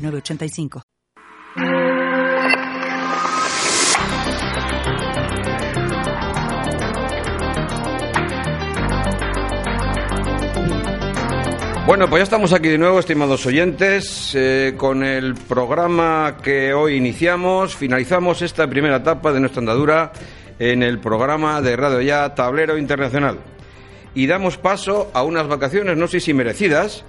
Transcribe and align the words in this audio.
985. 0.00 0.82
Bueno, 11.90 12.08
pues 12.08 12.20
ya 12.20 12.22
estamos 12.22 12.52
aquí 12.52 12.68
de 12.68 12.78
nuevo, 12.78 13.00
estimados 13.00 13.44
oyentes, 13.46 14.32
eh, 14.36 14.74
con 14.76 15.02
el 15.02 15.34
programa 15.34 16.36
que 16.40 16.72
hoy 16.72 16.94
iniciamos. 16.94 17.74
Finalizamos 17.74 18.42
esta 18.42 18.68
primera 18.70 18.98
etapa 18.98 19.32
de 19.32 19.40
nuestra 19.40 19.58
andadura 19.58 20.12
en 20.60 20.84
el 20.84 21.00
programa 21.00 21.60
de 21.60 21.74
Radio 21.74 22.00
Ya 22.00 22.32
Tablero 22.32 22.78
Internacional. 22.78 23.40
Y 24.14 24.28
damos 24.28 24.56
paso 24.56 25.10
a 25.14 25.24
unas 25.24 25.48
vacaciones, 25.48 25.96
no 25.96 26.06
sé 26.06 26.20
si 26.20 26.32
merecidas, 26.32 27.04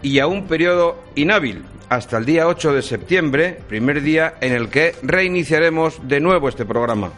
y 0.00 0.20
a 0.20 0.26
un 0.26 0.46
periodo 0.46 1.02
inhábil, 1.16 1.62
hasta 1.94 2.18
el 2.18 2.24
día 2.24 2.48
8 2.48 2.72
de 2.72 2.82
septiembre, 2.82 3.56
primer 3.68 4.02
día 4.02 4.34
en 4.40 4.52
el 4.52 4.68
que 4.68 4.96
reiniciaremos 5.02 6.00
de 6.08 6.18
nuevo 6.18 6.48
este 6.48 6.64
programa. 6.64 7.12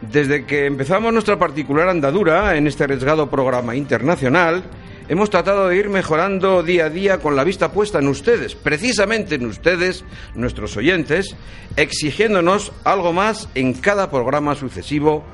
Desde 0.00 0.44
que 0.46 0.66
empezamos 0.66 1.12
nuestra 1.12 1.38
particular 1.38 1.88
andadura 1.88 2.56
en 2.56 2.66
este 2.66 2.84
arriesgado 2.84 3.30
programa 3.30 3.76
internacional, 3.76 4.64
hemos 5.08 5.30
tratado 5.30 5.68
de 5.68 5.76
ir 5.76 5.90
mejorando 5.90 6.64
día 6.64 6.86
a 6.86 6.90
día 6.90 7.18
con 7.18 7.36
la 7.36 7.44
vista 7.44 7.70
puesta 7.70 8.00
en 8.00 8.08
ustedes, 8.08 8.56
precisamente 8.56 9.36
en 9.36 9.46
ustedes, 9.46 10.04
nuestros 10.34 10.76
oyentes, 10.76 11.36
exigiéndonos 11.76 12.72
algo 12.82 13.12
más 13.12 13.48
en 13.54 13.74
cada 13.74 14.10
programa 14.10 14.56
sucesivo 14.56 15.24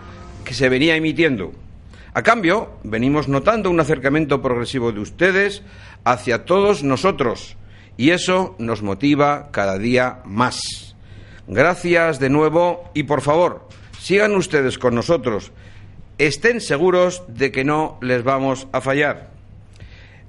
que 0.45 0.53
se 0.53 0.69
venía 0.69 0.97
emitiendo. 0.97 1.53
A 2.13 2.23
cambio, 2.23 2.77
venimos 2.85 3.27
notando 3.27 3.71
un 3.71 3.81
acercamiento 3.81 4.43
progresivo 4.43 4.93
de 4.93 5.01
ustedes 5.01 5.63
hacia 6.05 6.45
todos 6.45 6.85
nosotros, 6.85 7.57
y 7.97 8.11
eso 8.11 8.55
nos 8.59 8.83
motiva 8.83 9.51
cada 9.51 9.79
día 9.79 10.21
más. 10.25 10.95
Gracias 11.47 12.19
de 12.19 12.31
nuevo 12.31 12.91
y 12.95 13.05
por 13.05 13.21
favor, 13.21 13.69
sigan 14.01 14.35
ustedes 14.35 14.79
con 14.79 14.95
nosotros. 14.95 15.53
Estén 16.19 16.61
seguros 16.61 17.23
de 17.29 17.51
que 17.53 17.65
no 17.65 17.99
les 18.01 18.23
vamos 18.23 18.69
a 18.73 18.81
fallar. 18.81 19.31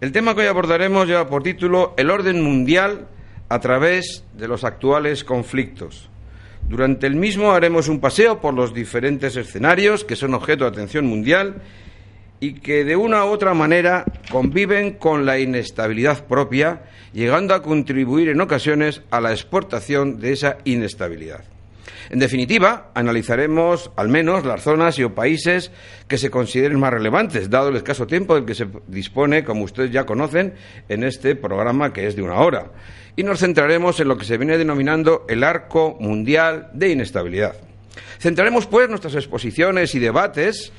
El 0.02 0.11
tema 0.11 0.36
que 0.36 0.41
hoy 0.41 0.47
abordaremos 0.47 1.08
lleva 1.08 1.30
por 1.30 1.43
título 1.43 1.93
El 1.97 2.09
orden 2.09 2.41
mundial 2.41 3.08
a 3.49 3.59
través 3.59 4.23
de 4.33 4.47
los 4.47 4.63
actuales 4.63 5.23
conflictos. 5.23 6.09
Durante 6.67 7.08
el 7.08 7.16
mismo 7.16 7.52
haremos 7.52 7.88
un 7.88 7.99
paseo 7.99 8.41
por 8.41 8.53
los 8.53 8.73
diferentes 8.73 9.36
escenarios 9.36 10.03
que 10.03 10.16
son 10.16 10.33
objeto 10.33 10.63
de 10.63 10.71
atención 10.71 11.05
mundial 11.05 11.61
y 12.39 12.55
que 12.55 12.83
de 12.83 12.95
una 12.95 13.25
u 13.25 13.30
otra 13.30 13.53
manera 13.53 14.05
conviven 14.31 14.94
con 14.94 15.25
la 15.25 15.39
inestabilidad 15.39 16.25
propia, 16.25 16.83
llegando 17.14 17.53
a 17.53 17.61
contribuir 17.61 18.30
en 18.30 18.42
ocasiones 18.42 19.02
a 19.11 19.22
la 19.22 19.31
exportación 19.31 20.19
de 20.19 20.33
esa 20.33 20.58
inestabilidad. 20.66 21.44
En 22.09 22.19
definitiva, 22.19 22.92
analizaremos 22.94 23.92
al 23.95 24.09
menos 24.09 24.45
las 24.45 24.61
zonas 24.61 25.00
y 25.00 25.03
o 25.03 25.16
países 25.16 25.72
que 26.08 26.17
se 26.17 26.30
consideren 26.30 26.80
más 26.80 26.93
relevantes, 26.93 27.49
dado 27.49 27.70
el 27.70 27.77
escaso 27.77 28.05
tiempo 28.05 28.36
del 28.36 28.45
que 28.45 28.54
se 28.54 28.67
dispone, 28.88 29.43
como 29.43 29.64
ustedes 29.64 29.92
ya 29.92 30.05
conocen, 30.05 30.54
en 30.88 31.04
este 31.04 31.36
programa 31.36 31.93
que 31.93 32.05
es 32.05 32.15
de 32.15 32.21
una 32.21 32.36
hora. 32.36 32.71
Y 33.15 33.23
nos 33.23 33.39
centraremos 33.39 33.99
en 33.99 34.08
lo 34.08 34.17
que 34.17 34.26
se 34.26 34.38
viene 34.38 34.58
denominando 34.58 35.26
el 35.27 35.43
arco 35.43 35.98
mundial 35.99 36.70
de 36.73 36.92
inestabilidad. 36.92 37.55
Centraremos, 38.20 38.67
pues, 38.67 38.89
nuestras 38.89 39.15
exposiciones 39.15 39.95
y 39.95 39.99
debates 39.99 40.71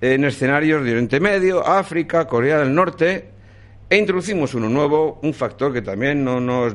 en 0.00 0.24
escenarios 0.24 0.84
de 0.84 0.92
Oriente 0.92 1.20
Medio, 1.20 1.66
África, 1.66 2.26
Corea 2.26 2.58
del 2.58 2.74
Norte, 2.74 3.30
e 3.88 3.96
introducimos 3.96 4.54
uno 4.54 4.68
nuevo, 4.68 5.18
un 5.22 5.34
factor 5.34 5.72
que 5.72 5.82
también 5.82 6.24
no 6.24 6.40
nos, 6.40 6.74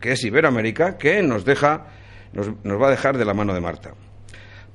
que 0.00 0.12
es 0.12 0.24
Iberoamérica, 0.24 0.96
que 0.98 1.22
nos 1.22 1.44
deja, 1.44 1.86
nos, 2.32 2.50
nos 2.62 2.80
va 2.80 2.88
a 2.88 2.90
dejar 2.90 3.18
de 3.18 3.24
la 3.24 3.34
mano 3.34 3.54
de 3.54 3.60
Marta. 3.60 3.94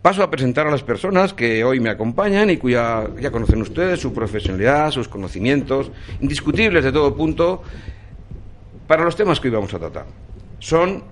Paso 0.01 0.23
a 0.23 0.31
presentar 0.31 0.65
a 0.65 0.71
las 0.71 0.81
personas 0.81 1.33
que 1.33 1.63
hoy 1.63 1.79
me 1.81 1.89
acompañan 1.89 2.49
y 2.49 2.57
cuya 2.57 3.05
ya 3.19 3.31
conocen 3.31 3.61
ustedes 3.61 3.99
su 3.99 4.13
profesionalidad, 4.13 4.91
sus 4.91 5.09
conocimientos, 5.09 5.91
indiscutibles 6.21 6.85
de 6.85 6.91
todo 6.91 7.15
punto, 7.15 7.63
para 8.87 9.03
los 9.03 9.15
temas 9.15 9.39
que 9.39 9.49
hoy 9.49 9.55
vamos 9.55 9.73
a 9.73 9.79
tratar. 9.79 10.05
Son 10.59 11.03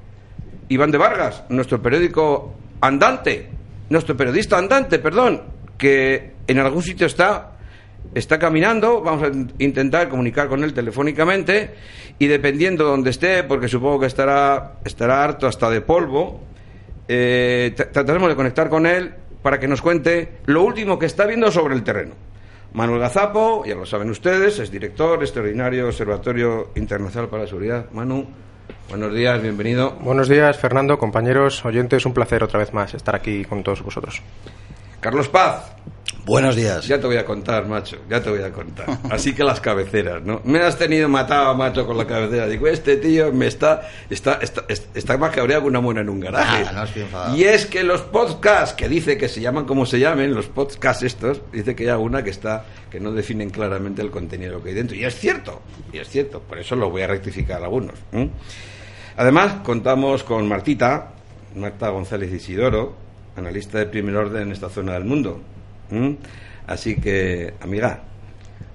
Iván 0.70 0.92
de 0.92 0.98
Vargas, 0.98 1.44
nuestro 1.50 1.82
periódico 1.82 2.56
andante, 2.82 3.50
nuestro 3.90 4.16
periodista 4.16 4.58
andante, 4.58 5.00
perdón, 5.00 5.42
que 5.78 6.34
en 6.48 6.60
algún 6.60 6.82
sitio 6.82 7.08
está, 7.08 7.58
está 8.14 8.40
caminando, 8.40 9.02
vamos 9.02 9.24
a 9.24 9.32
intentar 9.64 10.10
comunicar 10.10 10.48
con 10.48 10.64
él 10.64 10.74
telefónicamente 10.74 11.76
y 12.20 12.28
dependiendo 12.28 12.86
de 12.86 12.92
donde 12.92 13.10
esté, 13.12 13.44
porque 13.44 13.68
supongo 13.68 14.02
que 14.02 14.08
estará, 14.08 14.80
estará 14.84 15.24
harto 15.24 15.48
hasta 15.48 15.70
de 15.70 15.82
polvo, 15.82 16.42
eh, 17.08 17.74
trataremos 17.76 18.30
de 18.30 18.36
conectar 18.36 18.70
con 18.70 18.86
él 18.86 19.14
para 19.42 19.60
que 19.60 19.68
nos 19.68 19.82
cuente 19.82 20.40
lo 20.46 20.64
último 20.64 20.98
que 20.98 21.06
está 21.06 21.26
viendo 21.26 21.52
sobre 21.52 21.76
el 21.76 21.84
terreno. 21.84 22.16
Manuel 22.74 23.00
Gazapo, 23.00 23.64
ya 23.66 23.76
lo 23.76 23.86
saben 23.86 24.10
ustedes, 24.10 24.60
es 24.60 24.70
director 24.70 25.22
extraordinario 25.22 25.88
Observatorio 25.88 26.72
Internacional 26.76 27.30
para 27.30 27.44
la 27.44 27.48
Seguridad. 27.48 27.86
Manu, 27.92 28.28
buenos 28.90 29.14
días, 29.14 29.42
bienvenido. 29.42 29.92
Buenos 30.02 30.28
días, 30.28 30.58
Fernando, 30.58 30.98
compañeros, 30.98 31.64
oyentes, 31.64 32.06
un 32.06 32.14
placer 32.14 32.44
otra 32.44 32.60
vez 32.60 32.74
más 32.74 32.94
estar 32.94 33.16
aquí 33.16 33.46
con 33.46 33.64
todos 33.64 33.82
vosotros. 33.82 34.22
Carlos 35.00 35.28
Paz. 35.28 35.78
Buenos 36.28 36.58
días. 36.58 36.86
Ya 36.86 37.00
te 37.00 37.08
voy 37.08 37.16
a 37.16 37.24
contar, 37.24 37.66
macho, 37.68 38.00
ya 38.10 38.22
te 38.22 38.30
voy 38.30 38.42
a 38.42 38.52
contar. 38.52 38.86
Así 39.10 39.34
que 39.34 39.46
las 39.46 39.62
cabeceras, 39.62 40.22
¿no? 40.24 40.42
Me 40.44 40.60
has 40.60 40.78
tenido 40.78 41.08
matado, 41.08 41.56
macho, 41.56 41.88
con 41.88 41.98
la 41.98 42.06
cabecera. 42.06 42.48
Digo, 42.48 42.68
este 42.68 42.98
tío 42.98 43.32
me 43.32 43.48
está, 43.48 43.88
está, 44.10 44.34
está, 44.42 44.66
está 44.68 45.18
más 45.18 45.34
cabreado 45.34 45.62
que 45.62 45.68
una 45.70 45.80
mona 45.80 46.02
en 46.02 46.10
un 46.10 46.20
garaje. 46.20 46.66
Ah, 46.68 46.72
no 46.74 46.84
estoy 46.84 47.06
y 47.34 47.46
es 47.46 47.66
que 47.66 47.82
los 47.82 48.02
podcasts, 48.02 48.76
que 48.76 48.90
dice 48.90 49.18
que 49.18 49.30
se 49.30 49.40
llaman 49.40 49.64
como 49.64 49.86
se 49.86 50.02
llamen, 50.02 50.34
los 50.34 50.48
podcasts 50.48 51.04
estos, 51.04 51.42
dice 51.54 51.76
que 51.76 51.84
hay 51.84 51.90
alguna 51.90 52.22
que 52.24 52.32
está, 52.32 52.66
que 52.92 53.00
no 53.00 53.14
definen 53.14 53.50
claramente 53.50 54.02
el 54.02 54.12
contenido 54.12 54.62
que 54.62 54.70
hay 54.70 54.76
dentro. 54.76 54.98
Y 54.98 55.06
es 55.06 55.16
cierto, 55.16 55.62
y 55.94 56.00
es 56.00 56.10
cierto, 56.10 56.42
por 56.42 56.60
eso 56.60 56.76
lo 56.76 56.90
voy 56.90 57.04
a 57.04 57.08
rectificar 57.08 57.64
algunos. 57.64 57.96
¿eh? 58.12 58.30
Además, 59.16 59.62
contamos 59.64 60.26
con 60.26 60.46
Martita, 60.46 61.14
Marta 61.56 61.88
González 61.88 62.34
Isidoro, 62.34 63.07
analista 63.38 63.80
de 63.80 63.86
primer 63.86 64.16
orden 64.16 64.44
en 64.44 64.52
esta 64.52 64.70
zona 64.70 64.94
del 64.94 65.06
mundo. 65.06 65.40
¿Mm? 65.90 66.14
Así 66.68 67.00
que, 67.00 67.54
amiga, 67.62 68.02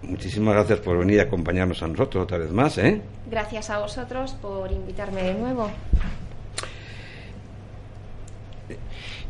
muchísimas 0.03 0.55
gracias 0.55 0.81
por 0.81 0.99
venir 0.99 1.21
a 1.21 1.25
acompañarnos 1.25 1.83
a 1.83 1.89
nosotros 1.89 2.25
otra 2.25 2.39
vez 2.39 2.51
más, 2.51 2.79
¿eh? 2.79 3.03
Gracias 3.31 3.69
a 3.71 3.79
vosotros 3.79 4.35
por 4.41 4.71
invitarme 4.73 5.23
de 5.23 5.35
nuevo. 5.35 5.71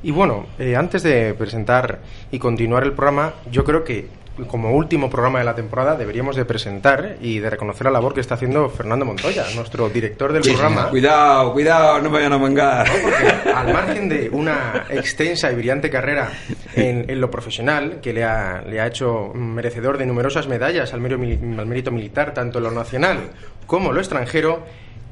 Y 0.04 0.10
bueno, 0.10 0.46
eh, 0.58 0.74
antes 0.76 1.02
de 1.04 1.34
presentar 1.34 2.00
y 2.30 2.38
continuar 2.38 2.82
el 2.82 2.92
programa, 2.92 3.34
yo 3.50 3.64
creo 3.64 3.84
que 3.84 4.08
como 4.46 4.72
último 4.72 5.10
programa 5.10 5.38
de 5.38 5.44
la 5.44 5.54
temporada 5.54 5.96
deberíamos 5.96 6.36
de 6.36 6.44
presentar 6.44 7.16
y 7.20 7.38
de 7.38 7.50
reconocer 7.50 7.84
la 7.84 7.90
labor 7.90 8.14
que 8.14 8.20
está 8.20 8.34
haciendo 8.34 8.68
Fernando 8.70 9.04
Montoya, 9.04 9.44
nuestro 9.54 9.88
director 9.88 10.32
del 10.32 10.42
programa. 10.42 10.88
Cuidado, 10.88 11.52
cuidado, 11.52 12.00
no 12.00 12.10
me 12.10 12.18
vayan 12.18 12.32
a 12.32 12.38
mangar. 12.38 12.88
¿no? 12.88 12.94
Porque 13.02 13.50
al 13.50 13.72
margen 13.72 14.08
de 14.08 14.30
una 14.30 14.84
extensa 14.88 15.52
y 15.52 15.54
brillante 15.54 15.90
carrera 15.90 16.30
en, 16.74 17.10
en 17.10 17.20
lo 17.20 17.30
profesional, 17.30 18.00
que 18.00 18.12
le 18.12 18.24
ha, 18.24 18.62
le 18.62 18.80
ha, 18.80 18.86
hecho 18.86 19.32
merecedor 19.34 19.98
de 19.98 20.06
numerosas 20.06 20.48
medallas 20.48 20.92
al 20.92 21.00
mérito, 21.00 21.22
al 21.60 21.66
mérito 21.66 21.90
militar, 21.90 22.34
tanto 22.34 22.58
en 22.58 22.64
lo 22.64 22.70
nacional 22.70 23.30
como 23.66 23.92
lo 23.92 24.00
extranjero, 24.00 24.64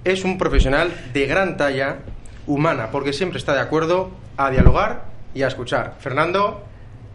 es 0.04 0.24
un 0.24 0.38
profesional 0.38 0.92
de 1.12 1.26
gran 1.26 1.56
talla 1.56 1.98
humana, 2.46 2.88
porque 2.90 3.12
siempre 3.12 3.38
está 3.38 3.54
de 3.54 3.60
acuerdo 3.60 4.10
a 4.36 4.50
dialogar 4.50 5.04
y 5.34 5.42
a 5.42 5.48
escuchar. 5.48 5.96
Fernando, 6.00 6.62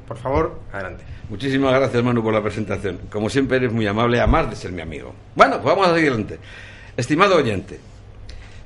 por 0.07 0.17
favor, 0.17 0.59
adelante. 0.71 1.14
Muchísimas 1.27 1.73
gracias, 1.73 2.03
Manu, 2.03 2.21
por 2.21 2.33
la 2.33 2.43
presentación. 2.43 2.99
Como 3.09 3.29
siempre, 3.29 3.57
eres 3.57 3.71
muy 3.71 3.87
amable, 3.87 4.21
a 4.21 4.27
más 4.27 4.47
de 4.49 4.55
ser 4.55 4.71
mi 4.71 4.81
amigo. 4.81 5.13
Bueno, 5.35 5.55
pues 5.55 5.75
vamos 5.75 5.87
a 5.87 5.95
seguir 5.95 6.09
adelante. 6.09 6.39
Estimado 6.95 7.35
oyente, 7.35 7.79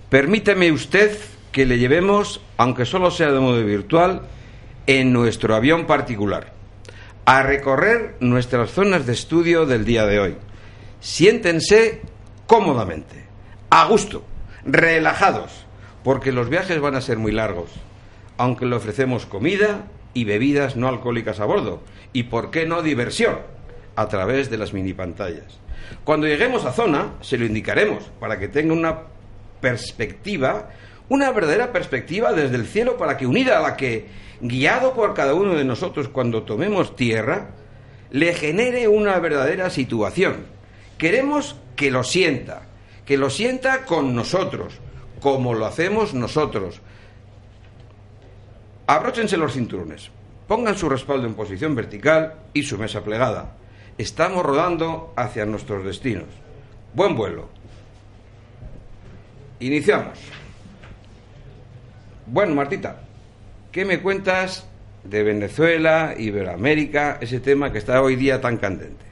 permíteme 0.09 0.71
usted 0.71 1.17
que 1.53 1.65
le 1.65 1.79
llevemos, 1.79 2.41
aunque 2.57 2.85
solo 2.85 3.11
sea 3.11 3.31
de 3.31 3.39
modo 3.39 3.63
virtual, 3.63 4.23
en 4.87 5.13
nuestro 5.13 5.55
avión 5.55 5.85
particular, 5.85 6.51
a 7.25 7.43
recorrer 7.43 8.17
nuestras 8.19 8.71
zonas 8.71 9.05
de 9.05 9.13
estudio 9.13 9.65
del 9.65 9.85
día 9.85 10.05
de 10.05 10.19
hoy. 10.19 10.35
Siéntense 10.99 12.01
cómodamente, 12.45 13.23
a 13.69 13.85
gusto, 13.85 14.23
relajados, 14.65 15.65
porque 16.03 16.33
los 16.33 16.49
viajes 16.49 16.81
van 16.81 16.95
a 16.95 17.01
ser 17.01 17.17
muy 17.17 17.31
largos, 17.31 17.69
aunque 18.37 18.65
le 18.65 18.75
ofrecemos 18.75 19.25
comida 19.25 19.85
y 20.13 20.23
bebidas 20.23 20.75
no 20.75 20.87
alcohólicas 20.87 21.39
a 21.39 21.45
bordo, 21.45 21.81
y 22.13 22.23
por 22.23 22.51
qué 22.51 22.65
no 22.65 22.81
diversión, 22.81 23.37
a 23.95 24.07
través 24.07 24.49
de 24.49 24.57
las 24.57 24.73
mini 24.73 24.93
pantallas. 24.93 25.59
Cuando 26.03 26.27
lleguemos 26.27 26.65
a 26.65 26.71
zona, 26.71 27.15
se 27.21 27.37
lo 27.37 27.45
indicaremos 27.45 28.11
para 28.19 28.39
que 28.39 28.47
tenga 28.47 28.73
una 28.73 28.99
perspectiva, 29.59 30.69
una 31.09 31.31
verdadera 31.31 31.71
perspectiva 31.71 32.31
desde 32.33 32.55
el 32.55 32.65
cielo 32.65 32.97
para 32.97 33.17
que 33.17 33.27
unida 33.27 33.57
a 33.57 33.61
la 33.61 33.75
que, 33.75 34.07
guiado 34.41 34.93
por 34.93 35.13
cada 35.13 35.33
uno 35.33 35.55
de 35.55 35.65
nosotros 35.65 36.07
cuando 36.07 36.43
tomemos 36.43 36.95
tierra, 36.95 37.49
le 38.11 38.33
genere 38.33 38.87
una 38.87 39.19
verdadera 39.19 39.69
situación. 39.69 40.45
Queremos 40.97 41.55
que 41.75 41.91
lo 41.91 42.03
sienta, 42.03 42.63
que 43.05 43.17
lo 43.17 43.29
sienta 43.29 43.85
con 43.85 44.15
nosotros, 44.15 44.79
como 45.19 45.53
lo 45.53 45.65
hacemos 45.65 46.13
nosotros. 46.13 46.81
Abróchense 48.89 49.37
los 49.37 49.53
cinturones, 49.53 50.09
pongan 50.47 50.75
su 50.75 50.89
respaldo 50.89 51.27
en 51.27 51.35
posición 51.35 51.75
vertical 51.75 52.33
y 52.55 52.63
su 52.63 52.75
mesa 52.79 53.03
plegada. 53.03 53.51
Estamos 53.99 54.43
rodando 54.43 55.13
hacia 55.15 55.45
nuestros 55.45 55.85
destinos. 55.85 56.25
Buen 56.95 57.15
vuelo. 57.15 57.49
Iniciamos. 59.59 60.17
Bueno, 62.25 62.55
Martita, 62.55 63.01
¿qué 63.71 63.85
me 63.85 64.01
cuentas 64.01 64.65
de 65.03 65.21
Venezuela, 65.21 66.15
Iberoamérica, 66.17 67.19
ese 67.21 67.39
tema 67.39 67.71
que 67.71 67.77
está 67.77 68.01
hoy 68.01 68.15
día 68.15 68.41
tan 68.41 68.57
candente? 68.57 69.05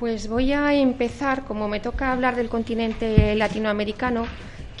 Pues 0.00 0.26
voy 0.26 0.52
a 0.52 0.74
empezar, 0.74 1.44
como 1.44 1.68
me 1.68 1.78
toca 1.78 2.10
hablar 2.10 2.34
del 2.34 2.48
continente 2.48 3.36
latinoamericano, 3.36 4.26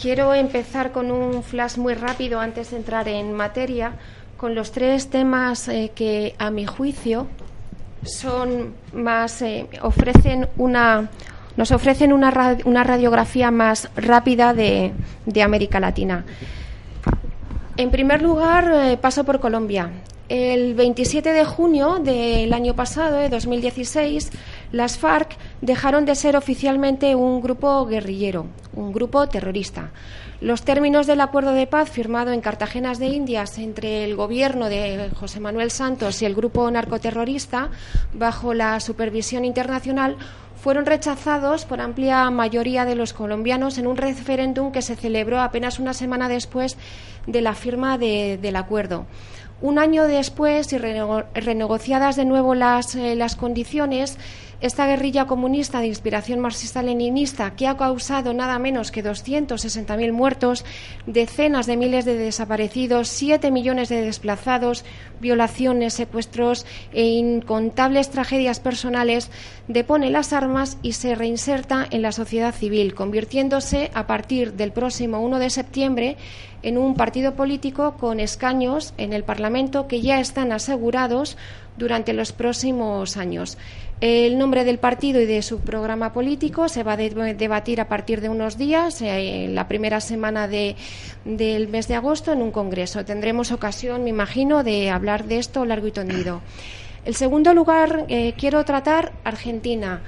quiero 0.00 0.34
empezar 0.34 0.92
con 0.92 1.10
un 1.10 1.42
flash 1.42 1.76
muy 1.76 1.94
rápido 1.94 2.40
antes 2.40 2.70
de 2.70 2.76
entrar 2.76 3.08
en 3.08 3.32
materia, 3.32 3.92
con 4.36 4.54
los 4.54 4.72
tres 4.72 5.08
temas 5.08 5.68
eh, 5.68 5.92
que, 5.94 6.34
a 6.38 6.50
mi 6.50 6.66
juicio, 6.66 7.28
son 8.04 8.74
más 8.92 9.40
eh, 9.42 9.68
ofrecen 9.82 10.48
una 10.56 11.10
nos 11.56 11.70
ofrecen 11.70 12.12
una, 12.12 12.56
una 12.64 12.82
radiografía 12.82 13.50
más 13.50 13.90
rápida 13.94 14.54
de, 14.54 14.92
de, 15.26 15.42
América 15.42 15.80
Latina. 15.80 16.24
En 17.76 17.90
primer 17.90 18.22
lugar, 18.22 18.72
eh, 18.74 18.96
paso 18.96 19.24
por 19.24 19.38
Colombia. 19.38 19.90
El 20.28 20.74
27 20.74 21.30
de 21.30 21.44
junio 21.44 21.98
del 21.98 22.54
año 22.54 22.74
pasado, 22.74 23.18
de 23.18 23.28
2016, 23.28 24.30
las 24.72 24.98
FARC 24.98 25.36
dejaron 25.60 26.06
de 26.06 26.14
ser 26.14 26.34
oficialmente 26.34 27.14
un 27.14 27.40
grupo 27.40 27.86
guerrillero, 27.86 28.46
un 28.74 28.92
grupo 28.92 29.28
terrorista. 29.28 29.90
Los 30.40 30.62
términos 30.62 31.06
del 31.06 31.20
acuerdo 31.20 31.52
de 31.52 31.68
paz 31.68 31.90
firmado 31.90 32.32
en 32.32 32.40
Cartagena 32.40 32.94
de 32.94 33.06
Indias 33.06 33.58
entre 33.58 34.04
el 34.04 34.16
gobierno 34.16 34.68
de 34.68 35.10
José 35.14 35.38
Manuel 35.38 35.70
Santos 35.70 36.20
y 36.20 36.24
el 36.24 36.34
grupo 36.34 36.68
narcoterrorista, 36.70 37.70
bajo 38.12 38.54
la 38.54 38.80
supervisión 38.80 39.44
internacional, 39.44 40.16
fueron 40.56 40.86
rechazados 40.86 41.64
por 41.64 41.80
amplia 41.80 42.30
mayoría 42.30 42.84
de 42.84 42.94
los 42.94 43.12
colombianos 43.12 43.78
en 43.78 43.86
un 43.86 43.96
referéndum 43.96 44.72
que 44.72 44.80
se 44.80 44.96
celebró 44.96 45.40
apenas 45.40 45.78
una 45.78 45.92
semana 45.92 46.28
después 46.28 46.78
de 47.26 47.40
la 47.40 47.54
firma 47.54 47.98
de, 47.98 48.38
del 48.40 48.56
acuerdo. 48.56 49.06
Un 49.60 49.78
año 49.78 50.04
después 50.04 50.72
y 50.72 50.78
renegociadas 50.78 52.16
de 52.16 52.24
nuevo 52.24 52.56
las, 52.56 52.96
eh, 52.96 53.14
las 53.14 53.36
condiciones, 53.36 54.18
esta 54.62 54.86
guerrilla 54.86 55.26
comunista 55.26 55.80
de 55.80 55.88
inspiración 55.88 56.38
marxista-leninista, 56.38 57.56
que 57.56 57.66
ha 57.66 57.76
causado 57.76 58.32
nada 58.32 58.60
menos 58.60 58.92
que 58.92 59.02
260.000 59.02 60.12
muertos, 60.12 60.64
decenas 61.04 61.66
de 61.66 61.76
miles 61.76 62.04
de 62.04 62.16
desaparecidos, 62.16 63.08
7 63.08 63.50
millones 63.50 63.88
de 63.88 64.02
desplazados, 64.02 64.84
violaciones, 65.20 65.94
secuestros 65.94 66.64
e 66.92 67.04
incontables 67.06 68.10
tragedias 68.10 68.60
personales, 68.60 69.32
depone 69.66 70.10
las 70.10 70.32
armas 70.32 70.78
y 70.80 70.92
se 70.92 71.16
reinserta 71.16 71.84
en 71.90 72.02
la 72.02 72.12
sociedad 72.12 72.54
civil, 72.54 72.94
convirtiéndose 72.94 73.90
a 73.94 74.06
partir 74.06 74.52
del 74.52 74.70
próximo 74.70 75.20
1 75.20 75.40
de 75.40 75.50
septiembre 75.50 76.16
en 76.62 76.78
un 76.78 76.94
partido 76.94 77.34
político 77.34 77.96
con 77.98 78.20
escaños 78.20 78.94
en 78.96 79.12
el 79.12 79.24
Parlamento 79.24 79.88
que 79.88 80.00
ya 80.00 80.20
están 80.20 80.52
asegurados 80.52 81.36
durante 81.76 82.12
los 82.12 82.32
próximos 82.32 83.16
años. 83.16 83.58
El 84.02 84.36
nombre 84.36 84.64
del 84.64 84.80
partido 84.80 85.20
y 85.20 85.26
de 85.26 85.42
su 85.42 85.60
programa 85.60 86.12
político 86.12 86.68
se 86.68 86.82
va 86.82 86.94
a 86.94 86.96
debatir 86.96 87.80
a 87.80 87.86
partir 87.86 88.20
de 88.20 88.28
unos 88.28 88.58
días, 88.58 89.00
eh, 89.00 89.46
la 89.48 89.68
primera 89.68 90.00
semana 90.00 90.48
de, 90.48 90.74
del 91.24 91.68
mes 91.68 91.86
de 91.86 91.94
agosto, 91.94 92.32
en 92.32 92.42
un 92.42 92.50
congreso. 92.50 93.04
Tendremos 93.04 93.52
ocasión, 93.52 94.02
me 94.02 94.10
imagino, 94.10 94.64
de 94.64 94.90
hablar 94.90 95.26
de 95.26 95.38
esto 95.38 95.64
largo 95.64 95.86
y 95.86 95.92
tendido. 95.92 96.42
El 97.04 97.14
segundo 97.14 97.54
lugar, 97.54 98.06
eh, 98.08 98.34
quiero 98.36 98.64
tratar 98.64 99.12
Argentina. 99.22 100.02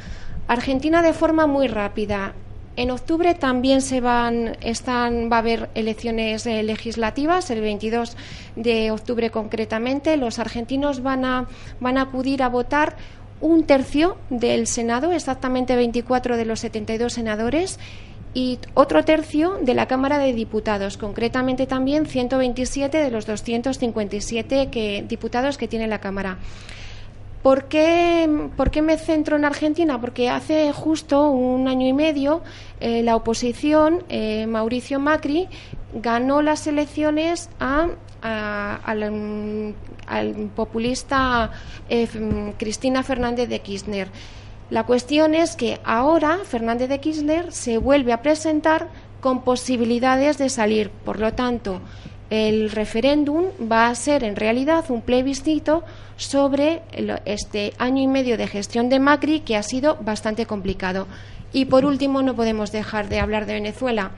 Argentina 0.49 1.01
de 1.01 1.13
forma 1.13 1.47
muy 1.47 1.69
rápida. 1.69 2.35
En 2.77 2.91
octubre 2.91 3.37
también 3.37 3.81
se 3.81 4.01
van, 4.01 4.57
están, 4.61 5.31
va 5.31 5.37
a 5.37 5.39
haber 5.39 5.71
elecciones 5.77 6.45
eh, 6.47 6.65
legislativas, 6.65 7.49
el 7.51 7.61
22 7.61 8.17
de 8.57 8.91
octubre 8.91 9.31
concretamente. 9.31 10.17
Los 10.17 10.41
argentinos 10.41 11.01
van 11.01 11.25
a, 11.25 11.47
van 11.79 11.97
a 11.97 12.03
acudir 12.03 12.43
a 12.43 12.49
votar 12.49 12.97
un 13.41 13.65
tercio 13.65 14.17
del 14.31 14.67
Senado, 14.67 15.13
exactamente 15.13 15.77
24 15.77 16.37
de 16.37 16.45
los 16.45 16.61
72 16.61 17.13
senadores, 17.13 17.79
y 18.35 18.59
otro 18.75 19.05
tercio 19.05 19.59
de 19.63 19.75
la 19.75 19.87
Cámara 19.87 20.19
de 20.19 20.33
Diputados, 20.33 20.97
concretamente 20.97 21.67
también 21.67 22.07
127 22.07 22.99
de 22.99 23.11
los 23.11 23.27
257 23.27 24.71
que, 24.71 25.05
diputados 25.09 25.57
que 25.57 25.69
tiene 25.69 25.87
la 25.87 26.01
Cámara. 26.01 26.39
¿Por 27.45 27.65
qué, 27.67 28.27
me 28.83 28.97
centro 28.97 29.37
en 29.37 29.45
Argentina? 29.45 30.01
Porque 30.01 30.31
hace 30.31 30.73
justo 30.73 31.29
un 31.29 31.69
año 31.69 31.87
y 31.87 31.93
medio 31.93 32.43
eh, 32.81 33.03
la 33.03 33.17
oposición, 33.17 34.03
eh, 34.09 34.47
Mauricio 34.47 34.99
Macri, 34.99 35.49
ganó 35.93 36.41
las 36.41 36.67
elecciones 36.67 37.51
a 37.61 37.89
al, 38.25 39.75
populista 40.57 41.51
eh, 41.89 42.09
Cristina 42.59 43.03
Fernández 43.03 43.49
de 43.49 43.61
Kirchner. 43.61 44.09
La 44.71 44.85
cuestión 44.85 45.35
es 45.35 45.57
que 45.57 45.79
ahora 45.85 46.39
Fernández 46.45 46.89
de 46.89 47.01
Kirchner 47.01 47.53
se 47.53 47.79
vuelve 47.79 48.13
a 48.13 48.23
presentar 48.23 48.89
con 49.21 49.43
posibilidades 49.43 50.39
de 50.39 50.49
salir. 50.49 50.91
Por 50.91 51.21
lo 51.21 51.35
tanto, 51.35 51.81
el 52.31 52.71
referéndum 52.71 53.45
va 53.71 53.89
a 53.89 53.95
ser 53.95 54.25
en 54.25 54.37
realidad 54.37 54.87
un 54.89 55.03
plebiscito 55.03 55.85
sobre 56.17 56.83
este 57.27 57.75
año 57.79 58.03
y 58.03 58.07
medio 58.07 58.39
de 58.39 58.49
gestión 58.49 58.89
de 58.89 58.99
Macri 58.99 59.41
que 59.41 59.57
ha 59.57 59.63
sido 59.63 59.97
bastante 59.97 60.47
complicado. 60.47 61.07
Y 61.53 61.67
por 61.67 61.85
último, 61.85 62.23
no 62.23 62.35
podemos 62.35 62.73
dejar 62.73 63.09
de 63.09 63.21
hablar 63.21 63.47
de 63.47 63.55
Venezuela 63.55 64.11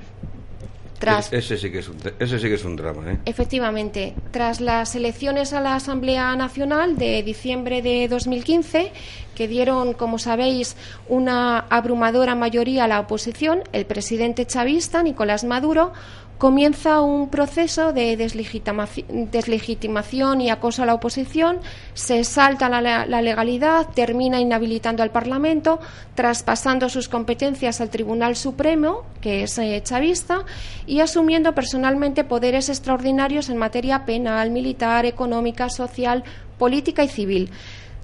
ese, 1.30 1.56
sí 1.56 1.70
que 1.70 1.80
es 1.80 1.88
un, 1.88 1.96
ese 2.18 2.38
sí 2.38 2.48
que 2.48 2.54
es 2.54 2.64
un 2.64 2.76
drama. 2.76 3.12
¿eh? 3.12 3.18
Efectivamente, 3.24 4.14
tras 4.30 4.60
las 4.60 4.94
elecciones 4.94 5.52
a 5.52 5.60
la 5.60 5.74
Asamblea 5.74 6.34
Nacional 6.36 6.96
de 6.96 7.22
diciembre 7.22 7.82
de 7.82 8.08
2015, 8.08 8.92
que 9.34 9.48
dieron, 9.48 9.92
como 9.92 10.18
sabéis, 10.18 10.76
una 11.08 11.58
abrumadora 11.58 12.34
mayoría 12.34 12.84
a 12.84 12.88
la 12.88 13.00
oposición, 13.00 13.62
el 13.72 13.86
presidente 13.86 14.46
chavista, 14.46 15.02
Nicolás 15.02 15.44
Maduro, 15.44 15.92
comienza 16.38 17.00
un 17.00 17.30
proceso 17.30 17.92
de 17.92 18.16
deslegitimación 18.16 20.40
y 20.40 20.50
acoso 20.50 20.82
a 20.82 20.86
la 20.86 20.94
oposición, 20.94 21.60
se 21.94 22.24
salta 22.24 22.68
la, 22.68 23.06
legalidad, 23.22 23.86
termina 23.94 24.40
inhabilitando 24.40 25.02
al 25.02 25.10
Parlamento, 25.10 25.80
traspasando 26.14 26.88
sus 26.88 27.08
competencias 27.08 27.80
al 27.80 27.90
Tribunal 27.90 28.36
Supremo, 28.36 29.04
que 29.20 29.44
es 29.44 29.58
eh, 29.58 29.80
chavista, 29.82 30.44
y 30.86 31.00
asumiendo 31.00 31.54
personalmente 31.54 32.24
poderes 32.24 32.68
extraordinarios 32.68 33.48
en 33.48 33.56
materia 33.56 34.04
penal, 34.04 34.50
militar, 34.50 35.06
económica, 35.06 35.70
social, 35.70 36.24
política 36.58 37.04
y 37.04 37.08
civil. 37.08 37.50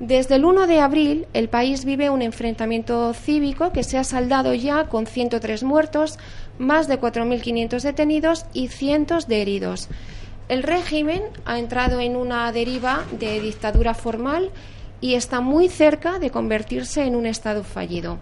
Desde 0.00 0.34
el 0.34 0.44
1 0.44 0.66
de 0.66 0.80
abril, 0.80 1.26
el 1.32 1.48
país 1.48 1.84
vive 1.84 2.10
un 2.10 2.22
enfrentamiento 2.22 3.12
cívico 3.14 3.72
que 3.72 3.84
se 3.84 3.98
ha 3.98 4.04
saldado 4.04 4.52
ya 4.52 4.88
con 4.88 5.06
103 5.06 5.62
muertos, 5.62 6.18
más 6.58 6.88
de 6.88 7.00
4.500 7.00 7.82
detenidos 7.82 8.46
y 8.52 8.68
cientos 8.68 9.28
de 9.28 9.42
heridos. 9.42 9.88
El 10.48 10.64
régimen 10.64 11.22
ha 11.44 11.58
entrado 11.58 12.00
en 12.00 12.16
una 12.16 12.50
deriva 12.50 13.04
de 13.12 13.40
dictadura 13.40 13.94
formal 13.94 14.50
y 15.00 15.14
está 15.14 15.40
muy 15.40 15.68
cerca 15.68 16.18
de 16.18 16.30
convertirse 16.30 17.04
en 17.04 17.14
un 17.14 17.26
Estado 17.26 17.62
fallido. 17.62 18.18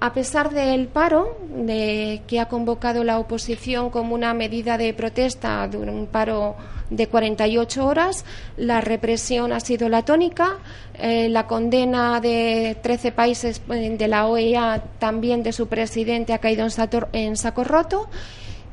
A 0.00 0.12
pesar 0.12 0.50
del 0.50 0.88
paro 0.88 1.38
de, 1.48 2.22
que 2.26 2.40
ha 2.40 2.46
convocado 2.46 3.04
la 3.04 3.18
oposición 3.18 3.90
como 3.90 4.14
una 4.14 4.34
medida 4.34 4.76
de 4.76 4.92
protesta, 4.92 5.66
de 5.68 5.78
un 5.78 6.06
paro 6.06 6.56
de 6.90 7.06
48 7.06 7.86
horas, 7.86 8.24
la 8.56 8.80
represión 8.80 9.52
ha 9.52 9.60
sido 9.60 9.88
la 9.88 10.02
tónica, 10.02 10.58
eh, 10.94 11.28
la 11.28 11.46
condena 11.46 12.20
de 12.20 12.76
13 12.82 13.12
países 13.12 13.62
eh, 13.70 13.96
de 13.96 14.08
la 14.08 14.26
OEA, 14.26 14.82
también 14.98 15.42
de 15.42 15.52
su 15.52 15.68
presidente, 15.68 16.32
ha 16.32 16.38
caído 16.38 16.66
en 17.12 17.36
saco 17.36 17.64
roto 17.64 18.08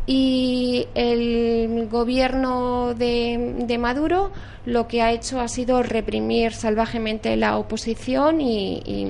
y 0.06 0.88
el 0.96 1.88
gobierno 1.90 2.94
de, 2.94 3.78
Maduro 3.80 4.32
lo 4.66 4.88
que 4.88 5.02
ha 5.02 5.12
hecho 5.12 5.40
ha 5.40 5.48
sido 5.48 5.82
reprimir 5.84 6.54
salvajemente 6.54 7.36
la 7.36 7.58
oposición 7.58 8.42
y, 8.42 9.08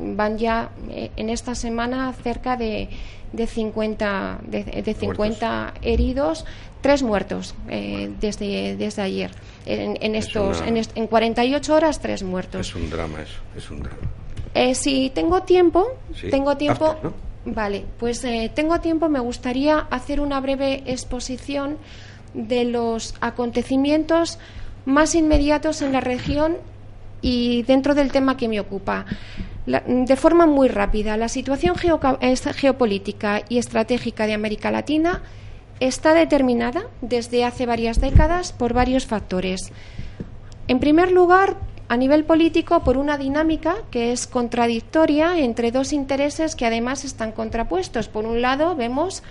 van 0.00 0.38
ya 0.38 0.70
eh, 0.90 1.10
en 1.16 1.28
esta 1.30 1.54
semana 1.54 2.12
cerca 2.12 2.56
de, 2.56 2.88
de 3.32 3.46
50, 3.46 4.40
de, 4.42 4.96
50 4.98 5.74
heridos, 5.82 6.44
tres 6.80 7.02
muertos 7.02 7.54
eh, 7.68 8.10
desde, 8.20 8.76
desde 8.76 9.02
ayer. 9.02 9.30
En, 9.66 10.14
estos, 10.14 10.62
en, 10.62 11.06
48 11.06 11.74
horas, 11.74 12.00
tres 12.00 12.22
muertos. 12.22 12.68
Es 12.68 12.74
un 12.74 12.88
drama 12.88 13.22
eso, 13.22 13.40
es 13.56 13.70
un 13.70 13.82
drama. 13.82 13.98
Eh, 14.54 14.74
si 14.74 15.10
tengo 15.10 15.42
tiempo, 15.42 15.86
tengo 16.30 16.56
tiempo. 16.56 16.96
Vale, 17.54 17.86
pues 17.98 18.22
eh, 18.24 18.50
tengo 18.54 18.78
tiempo, 18.80 19.08
me 19.08 19.20
gustaría 19.20 19.78
hacer 19.78 20.20
una 20.20 20.38
breve 20.38 20.82
exposición 20.84 21.78
de 22.34 22.66
los 22.66 23.14
acontecimientos 23.22 24.38
más 24.84 25.14
inmediatos 25.14 25.80
en 25.80 25.92
la 25.92 26.02
región 26.02 26.58
y 27.22 27.62
dentro 27.62 27.94
del 27.94 28.12
tema 28.12 28.36
que 28.36 28.48
me 28.48 28.60
ocupa. 28.60 29.06
de 29.66 30.16
forma 30.16 30.46
muy 30.46 30.68
rápida, 30.68 31.16
la 31.16 31.28
situación 31.28 31.74
geopolítica 31.76 33.42
y 33.48 33.56
estratégica 33.56 34.26
de 34.26 34.34
América 34.34 34.70
Latina 34.70 35.22
está 35.80 36.12
determinada 36.12 36.84
desde 37.00 37.44
hace 37.44 37.64
varias 37.64 37.98
décadas 37.98 38.52
por 38.52 38.74
varios 38.74 39.06
factores. 39.06 39.72
En 40.68 40.80
primer 40.80 41.12
lugar, 41.12 41.56
a 41.88 41.96
nivel 41.96 42.24
político 42.24 42.80
por 42.84 42.96
una 42.96 43.16
dinámica 43.16 43.76
que 43.90 44.12
es 44.12 44.26
contradictoria 44.26 45.38
entre 45.38 45.72
dos 45.72 45.92
intereses 45.92 46.54
que 46.54 46.66
además 46.66 47.04
están 47.04 47.32
contrapuestos. 47.32 48.08
Por 48.08 48.26
un 48.26 48.42
lado, 48.42 48.76
vemos 48.76 49.22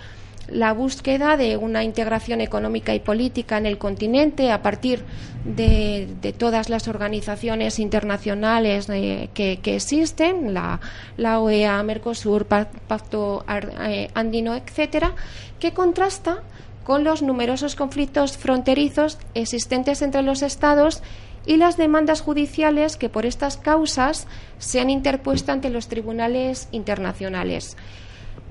la 0.48 0.72
búsqueda 0.72 1.36
de 1.36 1.56
una 1.56 1.84
integración 1.84 2.40
económica 2.40 2.94
y 2.94 3.00
política 3.00 3.58
en 3.58 3.66
el 3.66 3.78
continente 3.78 4.50
a 4.50 4.62
partir 4.62 5.04
de, 5.44 6.34
todas 6.36 6.68
las 6.68 6.88
organizaciones 6.88 7.78
internacionales 7.78 8.88
eh, 8.88 9.28
que, 9.34 9.58
existen, 9.62 10.54
la, 10.54 10.80
OEA, 11.40 11.82
Mercosur, 11.82 12.46
Pacto 12.46 13.44
eh, 13.82 14.10
Andino, 14.14 14.54
etcétera, 14.54 15.12
que 15.60 15.72
contrasta 15.72 16.42
con 16.84 17.04
los 17.04 17.20
numerosos 17.20 17.76
conflictos 17.76 18.38
fronterizos 18.38 19.18
existentes 19.34 20.00
entre 20.00 20.22
los 20.22 20.40
Estados 20.42 21.02
y 21.48 21.56
las 21.56 21.78
demandas 21.78 22.20
judiciales 22.20 22.98
que 22.98 23.08
por 23.08 23.24
estas 23.24 23.56
causas 23.56 24.26
se 24.58 24.80
han 24.80 24.90
interpuesto 24.90 25.50
ante 25.50 25.70
los 25.70 25.88
tribunales 25.88 26.68
internacionales. 26.72 27.78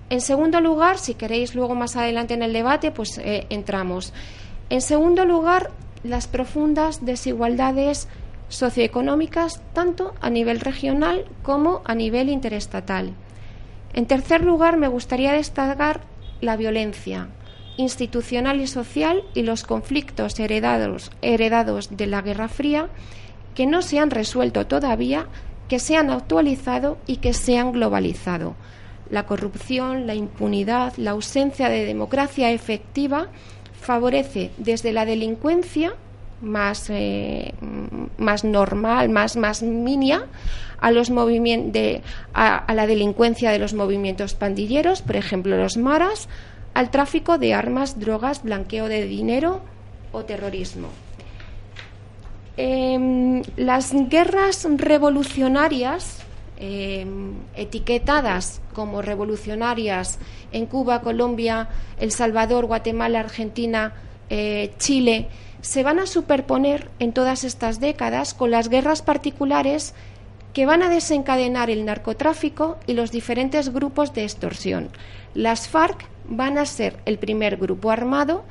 En 0.09 0.19
segundo 0.19 0.61
lugar, 0.61 0.97
si 0.97 1.13
queréis 1.13 1.53
luego 1.53 1.75
más 1.75 1.95
adelante 1.95 2.33
en 2.33 2.41
el 2.41 2.53
debate, 2.53 2.89
pues 2.89 3.19
eh, 3.19 3.45
entramos. 3.51 4.13
En 4.71 4.81
segundo 4.81 5.25
lugar, 5.25 5.69
las 6.03 6.25
profundas 6.27 7.05
desigualdades 7.05 8.07
socioeconómicas 8.49 9.61
tanto 9.73 10.15
a 10.19 10.31
nivel 10.31 10.59
regional 10.59 11.25
como 11.43 11.83
a 11.85 11.93
nivel 11.93 12.29
interestatal. 12.29 13.13
En 13.93 14.07
tercer 14.07 14.43
lugar, 14.43 14.75
me 14.75 14.87
gustaría 14.87 15.33
destacar 15.33 16.01
la 16.41 16.57
violencia, 16.57 17.27
institucional 17.77 18.59
y 18.59 18.67
social 18.67 19.23
y 19.33 19.43
los 19.43 19.63
conflictos 19.63 20.39
heredados, 20.39 21.11
heredados 21.21 21.95
de 21.95 22.07
la 22.07 22.21
Guerra 22.21 22.49
Fría 22.49 22.89
que 23.55 23.65
no 23.65 23.81
se 23.81 23.99
han 23.99 24.11
resuelto 24.11 24.67
todavía, 24.67 25.27
que 25.67 25.79
se 25.79 25.95
han 25.95 26.11
actualizado 26.11 26.97
y 27.07 27.17
que 27.17 27.33
se 27.33 27.57
han 27.57 27.71
globalizado. 27.71 28.55
La 29.09 29.25
corrupción, 29.25 30.05
la 30.05 30.15
impunidad, 30.15 30.93
la 30.97 31.11
ausencia 31.11 31.69
de 31.69 31.85
democracia 31.85 32.51
efectiva 32.51 33.29
favorece 33.79 34.51
desde 34.57 34.91
la 34.91 35.05
delincuencia 35.05 35.93
más, 36.41 36.89
eh, 36.89 37.53
más 38.17 38.43
normal, 38.43 39.09
más, 39.09 39.37
más 39.37 39.63
minia, 39.63 40.25
a, 40.79 40.91
los 40.91 41.09
a 41.09 42.73
la 42.73 42.87
delincuencia 42.87 43.51
de 43.51 43.59
los 43.59 43.73
movimientos 43.73 44.35
pandilleros, 44.35 45.01
por 45.01 45.15
ejemplo 45.15 45.57
los 45.57 45.77
maras, 45.77 46.29
al 46.77 46.91
tráfico 46.91 47.39
de 47.39 47.55
armas, 47.55 47.99
drogas, 47.99 48.43
blanqueo 48.43 48.87
de 48.87 49.07
dinero 49.07 49.61
o 50.11 50.25
terrorismo. 50.25 50.89
Em, 52.55 53.41
las 53.55 53.93
guerras 53.93 54.67
revolucionarias, 54.77 56.19
em, 56.59 57.33
etiquetadas 57.55 58.61
como 58.75 59.01
revolucionarias 59.01 60.19
en 60.51 60.67
Cuba, 60.67 61.01
Colombia, 61.01 61.67
El 61.99 62.11
Salvador, 62.11 62.67
Guatemala, 62.67 63.21
Argentina, 63.21 63.95
eh, 64.29 64.71
Chile, 64.77 65.29
se 65.61 65.81
van 65.81 65.97
a 65.97 66.05
superponer 66.05 66.91
en 66.99 67.11
todas 67.11 67.43
estas 67.43 67.79
décadas 67.79 68.35
con 68.35 68.51
las 68.51 68.69
guerras 68.69 69.01
particulares 69.01 69.95
que 70.53 70.67
van 70.67 70.83
a 70.83 70.89
desencadenar 70.89 71.71
el 71.71 71.85
narcotráfico 71.85 72.77
y 72.85 72.93
los 72.93 73.11
diferentes 73.11 73.73
grupos 73.73 74.13
de 74.13 74.25
extorsión. 74.25 74.89
Las 75.33 75.67
FARC 75.67 76.05
van 76.27 76.57
a 76.57 76.65
ser 76.65 76.97
el 77.05 77.17
primer 77.17 77.57
grupo 77.57 77.91
armado 77.91 78.43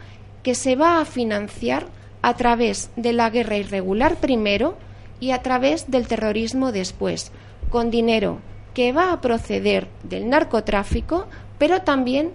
que 0.43 0.55
se 0.55 0.77
va 0.77 1.01
a 1.01 1.05
financiar 1.05 1.87
a 2.23 2.35
través 2.35 2.91
de 2.97 3.13
la 3.13 3.31
guerra 3.31 3.57
irregular 3.57 4.17
primero 4.17 4.77
y 5.21 5.31
a 5.31 5.43
través 5.43 5.91
del 5.91 6.07
terrorismo 6.07 6.73
después, 6.73 7.33
con 7.71 7.91
dinero 7.91 8.41
que 8.75 8.93
va 8.93 9.13
a 9.13 9.21
proceder 9.21 9.89
del 10.03 10.29
narcotráfico, 10.29 11.27
pero 11.59 11.83
también 11.83 12.33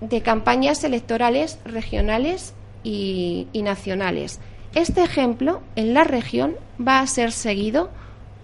de 0.00 0.22
campañas 0.22 0.84
electorales 0.84 1.58
regionales 1.64 2.54
y, 2.82 3.48
nacionales. 3.54 4.40
Este 4.74 5.02
ejemplo 5.02 5.60
en 5.76 5.94
la 5.94 6.04
región 6.04 6.56
va 6.80 7.00
a 7.00 7.06
ser 7.06 7.32
seguido 7.32 7.90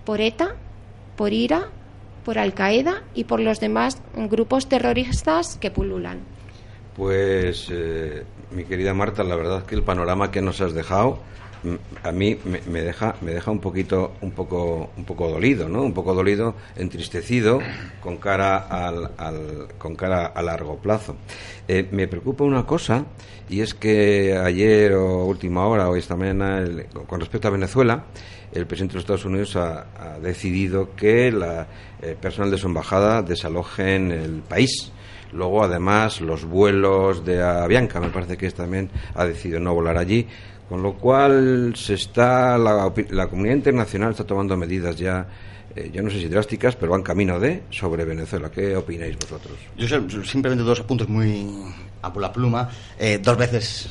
por 0.04 0.20
ETA, 0.20 0.56
por 1.16 1.32
IRA, 1.32 1.68
por 2.26 2.40
Al 2.40 2.54
Qaeda 2.54 3.04
y 3.14 3.22
por 3.22 3.38
los 3.38 3.60
demás 3.60 4.02
grupos 4.16 4.68
terroristas 4.68 5.56
que 5.60 5.70
pululan. 5.70 6.18
Pues, 6.96 7.68
eh, 7.70 8.24
mi 8.50 8.64
querida 8.64 8.92
Marta, 8.94 9.22
la 9.22 9.36
verdad 9.36 9.58
es 9.58 9.64
que 9.64 9.76
el 9.76 9.84
panorama 9.84 10.32
que 10.32 10.42
nos 10.42 10.60
has 10.60 10.74
dejado 10.74 11.20
a 12.02 12.12
mí 12.12 12.38
me, 12.44 12.80
deja 12.82 13.16
me 13.20 13.32
deja 13.32 13.50
un 13.50 13.60
poquito 13.60 14.14
un 14.20 14.32
poco 14.32 14.90
un 14.96 15.04
poco 15.04 15.28
dolido 15.28 15.68
no 15.68 15.82
un 15.82 15.94
poco 15.94 16.14
dolido 16.14 16.54
entristecido 16.76 17.60
con 18.00 18.18
cara 18.18 18.58
al, 18.58 19.68
con 19.78 19.96
cara 19.96 20.26
a 20.26 20.42
largo 20.42 20.76
plazo 20.78 21.16
eh, 21.68 21.88
me 21.90 22.08
preocupa 22.08 22.44
una 22.44 22.64
cosa 22.64 23.04
y 23.48 23.60
es 23.60 23.74
que 23.74 24.36
ayer 24.36 24.94
o 24.94 25.24
última 25.24 25.66
hora 25.66 25.88
o 25.88 25.96
esta 25.96 26.16
mañana 26.16 26.64
con 27.06 27.20
respecto 27.20 27.48
a 27.48 27.50
Venezuela 27.52 28.04
el 28.52 28.66
presidente 28.66 28.92
de 28.92 28.96
los 28.96 29.02
Estados 29.02 29.24
Unidos 29.24 29.56
ha, 29.56 30.18
decidido 30.20 30.94
que 30.96 31.30
la 31.30 31.66
eh, 32.00 32.16
personal 32.20 32.50
de 32.50 32.58
su 32.58 32.66
embajada 32.66 33.22
desaloje 33.22 33.96
en 33.96 34.10
el 34.10 34.42
país. 34.42 34.92
Luego, 35.32 35.62
además, 35.62 36.20
los 36.20 36.44
vuelos 36.44 37.24
de 37.24 37.42
Avianca, 37.42 38.00
me 38.00 38.08
parece 38.08 38.36
que 38.36 38.50
también 38.50 38.88
ha 39.14 39.26
decidido 39.26 39.60
no 39.60 39.74
volar 39.74 39.98
allí, 39.98 40.26
con 40.68 40.82
lo 40.82 40.94
cual 40.94 41.74
se 41.76 41.94
está 41.94 42.58
la, 42.58 43.28
comunidad 43.28 43.56
internacional 43.56 44.10
está 44.10 44.24
tomando 44.24 44.56
medidas 44.56 44.96
ya 44.96 45.26
eh, 45.76 45.90
yo 45.92 46.02
no 46.02 46.10
sé 46.10 46.18
si 46.18 46.28
drásticas, 46.28 46.74
pero 46.74 46.92
van 46.92 47.02
camino 47.02 47.38
de 47.38 47.64
sobre 47.70 48.06
Venezuela. 48.06 48.50
¿Qué 48.50 48.74
opináis 48.74 49.16
vosotros? 49.18 49.58
Yo 49.76 49.86
simplemente 50.24 50.64
dos 50.64 50.80
apuntes 50.80 51.06
muy 51.06 51.46
a 52.00 52.10
por 52.10 52.22
la 52.22 52.32
pluma. 52.32 52.70
Eh, 52.98 53.18
dos 53.22 53.36
veces 53.36 53.90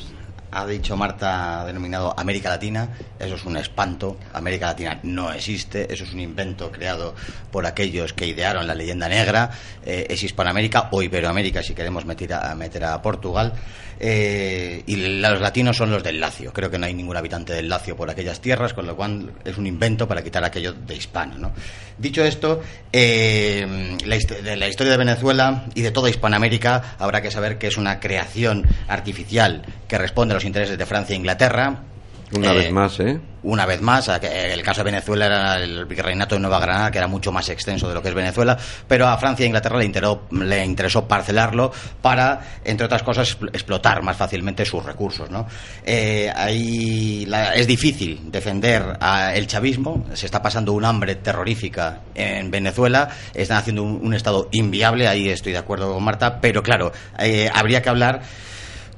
ha 0.50 0.66
dicho 0.66 0.96
Marta, 0.96 1.64
denominado 1.66 2.14
América 2.18 2.48
Latina. 2.48 2.88
Eso 3.18 3.34
es 3.34 3.44
un 3.44 3.56
espanto. 3.56 4.16
América 4.32 4.66
Latina 4.66 4.98
no 5.02 5.32
existe. 5.32 5.92
Eso 5.92 6.04
es 6.04 6.12
un 6.12 6.20
invento 6.20 6.72
creado 6.72 7.14
por 7.50 7.66
aquellos 7.66 8.12
que 8.12 8.26
idearon 8.26 8.66
la 8.66 8.74
leyenda 8.74 9.08
negra. 9.08 9.50
Eh, 9.84 10.06
es 10.08 10.22
Hispanoamérica 10.22 10.88
o 10.92 11.02
Iberoamérica, 11.02 11.62
si 11.62 11.74
queremos 11.74 12.04
meter 12.04 12.34
a, 12.34 12.54
meter 12.54 12.84
a 12.84 13.02
Portugal. 13.02 13.52
Eh, 13.98 14.82
y 14.86 14.96
los 14.96 15.40
latinos 15.40 15.76
son 15.76 15.90
los 15.90 16.02
del 16.02 16.20
Lacio. 16.20 16.52
Creo 16.52 16.70
que 16.70 16.78
no 16.78 16.86
hay 16.86 16.94
ningún 16.94 17.16
habitante 17.16 17.52
del 17.52 17.68
Lacio 17.68 17.96
por 17.96 18.10
aquellas 18.10 18.40
tierras, 18.40 18.74
con 18.74 18.86
lo 18.86 18.96
cual 18.96 19.32
es 19.44 19.56
un 19.56 19.66
invento 19.66 20.06
para 20.06 20.22
quitar 20.22 20.44
aquello 20.44 20.72
de 20.72 20.94
hispano. 20.94 21.38
¿no? 21.38 21.52
Dicho 21.98 22.22
esto, 22.22 22.62
eh, 22.92 23.96
la, 24.04 24.16
de 24.16 24.56
la 24.56 24.68
historia 24.68 24.92
de 24.92 24.98
Venezuela 24.98 25.64
y 25.74 25.82
de 25.82 25.90
toda 25.90 26.10
Hispanoamérica 26.10 26.96
habrá 26.98 27.22
que 27.22 27.30
saber 27.30 27.58
que 27.58 27.68
es 27.68 27.76
una 27.76 28.00
creación 28.00 28.66
artificial 28.88 29.64
que 29.88 29.98
responde 29.98 30.32
a 30.32 30.36
los 30.36 30.44
intereses 30.44 30.76
de 30.76 30.86
Francia 30.86 31.14
e 31.14 31.16
Inglaterra 31.16 31.82
Una 32.34 32.52
Eh, 32.52 32.56
vez 32.56 32.72
más, 32.72 32.98
¿eh? 33.00 33.20
una 33.44 33.64
vez 33.66 33.80
más, 33.80 34.08
el 34.08 34.62
caso 34.62 34.80
de 34.80 34.90
Venezuela 34.90 35.26
era 35.26 35.56
el 35.62 35.84
virreinato 35.84 36.34
de 36.34 36.40
Nueva 36.40 36.58
Granada, 36.58 36.90
que 36.90 36.98
era 36.98 37.06
mucho 37.06 37.30
más 37.30 37.48
extenso 37.48 37.86
de 37.88 37.94
lo 37.94 38.02
que 38.02 38.08
es 38.08 38.14
Venezuela, 38.14 38.58
pero 38.88 39.06
a 39.06 39.16
Francia 39.16 39.44
e 39.44 39.46
Inglaterra 39.46 39.78
le 39.78 39.84
interesó, 39.84 40.26
le 40.32 40.64
interesó 40.64 41.06
parcelarlo 41.06 41.70
para, 42.02 42.40
entre 42.64 42.84
otras 42.86 43.04
cosas, 43.04 43.38
expl- 43.38 43.50
explotar 43.52 44.02
más 44.02 44.16
fácilmente 44.16 44.64
sus 44.64 44.84
recursos. 44.84 45.30
¿no? 45.30 45.46
Eh, 45.84 46.28
ahí 46.34 47.24
la- 47.26 47.54
es 47.54 47.68
difícil 47.68 48.20
defender 48.32 48.96
a 49.00 49.32
el 49.36 49.46
chavismo, 49.46 50.04
se 50.14 50.26
está 50.26 50.42
pasando 50.42 50.72
un 50.72 50.84
hambre 50.84 51.14
terrorífica 51.14 52.00
en 52.16 52.50
Venezuela, 52.50 53.08
están 53.34 53.58
haciendo 53.58 53.84
un, 53.84 54.04
un 54.04 54.14
Estado 54.14 54.48
inviable, 54.50 55.06
ahí 55.06 55.28
estoy 55.28 55.52
de 55.52 55.58
acuerdo 55.58 55.94
con 55.94 56.02
Marta, 56.02 56.40
pero 56.40 56.60
claro, 56.64 56.90
eh, 57.20 57.48
habría 57.54 57.80
que 57.82 57.88
hablar 57.88 58.22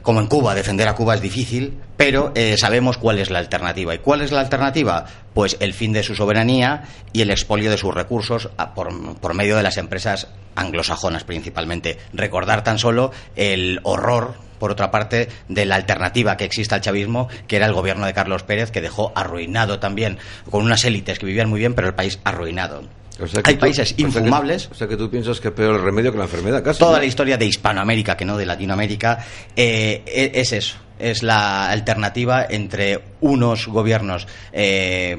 como 0.03 0.21
en 0.21 0.27
Cuba, 0.27 0.55
defender 0.55 0.89
a 0.89 0.95
Cuba 0.95 1.15
es 1.15 1.21
difícil, 1.21 1.79
pero 1.97 2.33
eh, 2.35 2.57
sabemos 2.57 2.99
cuál 2.99 3.19
es 3.19 3.31
la 3.31 3.39
alternativa. 3.39 3.95
¿Y 3.95 3.99
cuál 3.99 4.23
es 4.23 4.33
la 4.33 4.41
alternativa? 4.41 5.05
Pues 5.35 5.57
el 5.61 5.75
fin 5.75 5.93
de 5.93 6.03
su 6.03 6.15
soberanía 6.15 6.85
y 7.13 7.23
el 7.23 7.31
expolio 7.31 7.71
de 7.71 7.79
sus 7.79 7.95
recursos 7.95 8.51
por, 8.75 9.19
por 9.19 9.35
medio 9.35 9.57
de 9.57 9.63
las 9.63 9.77
empresas 9.77 10.29
anglosajonas 10.55 11.25
principalmente. 11.25 11.99
Recordar 12.13 12.65
tan 12.65 12.79
solo 12.79 13.13
el 13.37 13.81
horror, 13.85 14.35
por 14.59 14.73
otra 14.73 14.91
parte, 14.91 15.29
de 15.49 15.65
la 15.67 15.77
alternativa 15.77 16.37
que 16.37 16.45
existe 16.45 16.75
al 16.75 16.81
chavismo, 16.81 17.29
que 17.47 17.57
era 17.57 17.67
el 17.67 17.73
gobierno 17.73 18.07
de 18.07 18.15
Carlos 18.15 18.43
Pérez, 18.43 18.71
que 18.71 18.81
dejó 18.81 19.13
arruinado 19.15 19.79
también, 19.79 20.19
con 20.51 20.65
unas 20.65 20.85
élites 20.85 21.19
que 21.19 21.27
vivían 21.27 21.49
muy 21.49 21.61
bien, 21.61 21.75
pero 21.75 21.89
el 21.89 21.95
país 21.95 22.19
arruinado. 22.25 22.83
O 23.21 23.27
sea 23.27 23.43
Hay 23.45 23.55
tú- 23.55 23.61
países 23.61 23.85
o 23.85 23.89
sea 23.89 23.97
que- 23.97 24.03
infumables. 24.03 24.69
O 24.71 24.75
sea 24.75 24.87
que 24.87 24.97
tú 24.97 25.11
piensas 25.11 25.41
que 25.41 25.49
es 25.49 25.55
peor 25.55 25.75
el 25.77 25.83
remedio 25.83 26.13
que 26.13 26.19
la 26.19 26.25
enfermedad, 26.25 26.63
casi. 26.63 26.79
Toda 26.79 26.93
¿no? 26.93 26.99
la 26.99 27.05
historia 27.05 27.37
de 27.37 27.47
Hispanoamérica, 27.47 28.17
que 28.17 28.25
no 28.25 28.37
de 28.37 28.47
Latinoamérica, 28.47 29.25
eh, 29.57 30.03
e- 30.07 30.33
es 30.41 30.53
eso. 30.53 30.77
Es 30.99 31.23
la 31.23 31.69
alternativa 31.71 32.45
entre 32.49 33.01
unos 33.21 33.67
gobiernos 33.69 34.27
eh, 34.53 35.17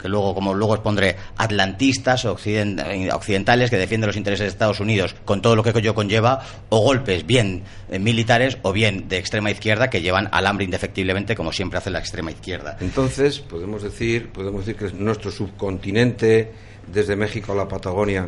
que 0.00 0.08
luego, 0.10 0.34
como 0.34 0.52
luego 0.52 0.74
os 0.74 0.80
pondré, 0.80 1.16
atlantistas 1.38 2.26
o 2.26 2.36
eh, 2.44 3.08
occidentales 3.12 3.70
que 3.70 3.78
defienden 3.78 4.08
los 4.08 4.16
intereses 4.16 4.44
de 4.44 4.48
Estados 4.48 4.78
Unidos 4.78 5.16
con 5.24 5.40
todo 5.40 5.56
lo 5.56 5.62
que 5.62 5.70
ello 5.76 5.94
conlleva, 5.94 6.42
o 6.68 6.80
golpes 6.80 7.26
bien 7.26 7.62
eh, 7.90 7.98
militares 7.98 8.58
o 8.62 8.72
bien 8.72 9.08
de 9.08 9.16
extrema 9.16 9.50
izquierda 9.50 9.88
que 9.88 10.02
llevan 10.02 10.28
al 10.32 10.46
hambre 10.46 10.66
indefectiblemente, 10.66 11.34
como 11.34 11.50
siempre 11.50 11.78
hace 11.78 11.88
la 11.90 11.98
extrema 11.98 12.30
izquierda. 12.30 12.76
Entonces, 12.80 13.38
podemos 13.40 13.82
decir, 13.82 14.28
podemos 14.28 14.66
decir 14.66 14.78
que 14.90 14.94
nuestro 14.94 15.30
subcontinente, 15.30 16.52
desde 16.92 17.16
México 17.16 17.52
a 17.52 17.54
la 17.56 17.68
Patagonia, 17.68 18.26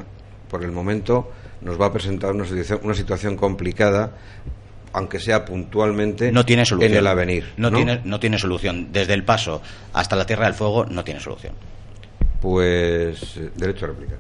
por 0.51 0.63
el 0.65 0.73
momento, 0.73 1.31
nos 1.61 1.81
va 1.81 1.87
a 1.87 1.93
presentar 1.93 2.33
una 2.33 2.45
situación, 2.45 2.81
una 2.83 2.95
situación 2.95 3.37
complicada, 3.37 4.13
aunque 4.93 5.21
sea 5.21 5.45
puntualmente 5.45 6.33
No 6.33 6.45
tiene 6.45 6.65
solución. 6.65 6.93
en 6.93 6.99
el 6.99 7.07
avenir. 7.07 7.53
No, 7.57 7.71
¿no? 7.71 7.77
Tiene, 7.77 8.01
no 8.05 8.19
tiene 8.21 8.39
solución. 8.39 8.89
Desde 8.93 9.15
el 9.15 9.25
paso 9.25 9.61
hasta 9.93 10.17
la 10.17 10.25
Tierra 10.27 10.47
del 10.47 10.55
Fuego 10.55 10.87
no 10.87 11.05
tiene 11.05 11.21
solución. 11.21 11.53
Pues 12.41 13.37
eh, 13.37 13.51
derecho 13.57 13.85
a 13.87 13.89
réplica. 13.89 14.15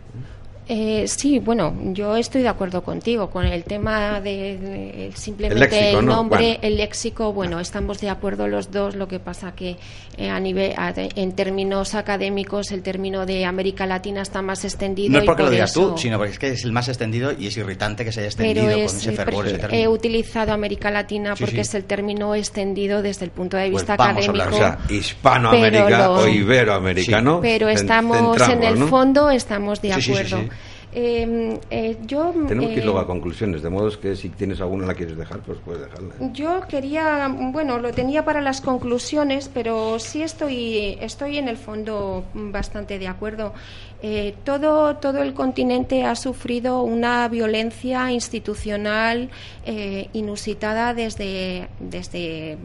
Eh, 0.70 1.08
sí, 1.08 1.38
bueno, 1.38 1.74
yo 1.94 2.14
estoy 2.16 2.42
de 2.42 2.48
acuerdo 2.48 2.82
contigo 2.82 3.30
con 3.30 3.46
el 3.46 3.64
tema 3.64 4.20
de, 4.20 4.58
de- 4.58 5.12
simplemente 5.14 5.64
El 5.64 5.70
léxico, 5.70 6.02
¿no? 6.02 6.16
nombre, 6.16 6.38
Bueno. 6.44 6.58
el 6.60 6.76
léxico. 6.76 7.32
Bueno, 7.32 7.58
estamos 7.58 8.00
de 8.02 8.10
acuerdo 8.10 8.46
los 8.48 8.70
dos. 8.70 8.94
Lo 8.94 9.08
que 9.08 9.18
pasa 9.18 9.52
que 9.52 9.76
eh, 10.18 10.28
a 10.28 10.38
nivel, 10.38 10.74
a- 10.76 10.92
en 10.94 11.32
términos 11.32 11.94
académicos, 11.94 12.70
el 12.72 12.82
término 12.82 13.24
de 13.24 13.46
América 13.46 13.86
Latina 13.86 14.20
está 14.20 14.42
más 14.42 14.62
extendido. 14.64 15.12
No 15.12 15.18
es 15.18 15.24
y 15.24 15.26
porque 15.26 15.42
lo 15.42 15.46
por 15.48 15.52
digas 15.54 15.70
eso- 15.70 15.92
tú, 15.92 15.98
sino 15.98 16.18
porque 16.18 16.32
es 16.32 16.38
que 16.38 16.48
es 16.48 16.64
el 16.64 16.72
más 16.72 16.88
extendido 16.88 17.32
y 17.32 17.46
es 17.46 17.56
irritante 17.56 18.04
que 18.04 18.12
se 18.12 18.20
haya 18.20 18.30
pero 18.36 18.50
extendido 18.50 18.76
es, 18.84 18.92
con 18.92 19.00
ese 19.00 19.10
eh, 19.10 19.16
fervor 19.16 19.46
ese 19.46 19.56
he 19.56 19.58
término. 19.60 19.90
utilizado 19.90 20.52
América 20.52 20.90
Latina 20.90 21.34
Sí, 21.34 21.44
porque 21.44 21.56
sí. 21.56 21.60
es 21.62 21.74
el 21.76 21.84
término 21.84 22.34
extendido 22.34 23.00
desde 23.00 23.24
el 23.24 23.30
punto 23.30 23.56
de 23.56 23.70
Pues 23.70 23.84
vista 23.84 23.96
vamos 23.96 24.26
a 24.26 24.28
hablar, 24.30 24.48
académico. 24.48 24.74
O 24.84 24.88
sea, 24.88 24.96
hispanoamérica 24.98 25.84
Pero 25.86 25.98
lo- 25.98 26.12
o 26.14 26.28
iberoamericano. 26.28 27.38
pero 27.40 27.68
cen- 27.68 27.74
estamos 27.74 28.48
en 28.48 28.62
el 28.64 28.78
¿no? 28.78 28.86
fondo 28.88 29.30
estamos 29.30 29.80
de 29.80 29.94
Sí, 29.94 30.02
sí, 30.02 30.02
sí, 30.02 30.10
acuerdo. 30.12 30.48
Eh, 30.92 31.60
eh, 31.70 31.98
yo 32.06 32.32
Tenemos 32.46 32.70
que 32.70 32.76
ir 32.76 32.78
eh, 32.80 32.84
luego 32.84 32.98
a 32.98 33.06
conclusiones, 33.06 33.62
de 33.62 33.68
modo 33.68 33.88
que 34.00 34.16
si 34.16 34.30
tienes 34.30 34.60
alguna 34.60 34.86
la 34.86 34.94
quieres 34.94 35.16
dejar, 35.18 35.40
pues 35.40 35.58
puedes 35.64 35.82
dejarla. 35.82 36.14
Yo 36.32 36.62
quería, 36.66 37.28
bueno, 37.28 37.78
lo 37.78 37.92
tenía 37.92 38.24
para 38.24 38.40
las 38.40 38.60
conclusiones, 38.62 39.50
pero 39.52 39.98
sí 39.98 40.22
estoy, 40.22 40.96
estoy 41.00 41.36
en 41.38 41.48
el 41.48 41.58
fondo 41.58 42.24
bastante 42.32 42.98
de 42.98 43.06
acuerdo. 43.06 43.52
Eh, 44.00 44.34
todo, 44.44 44.96
todo 44.96 45.22
el 45.22 45.34
continente 45.34 46.04
ha 46.04 46.14
sufrido 46.16 46.82
una 46.82 47.28
violencia 47.28 48.10
institucional 48.10 49.28
eh, 49.66 50.08
inusitada 50.14 50.94
desde, 50.94 51.68
desde 51.80 52.56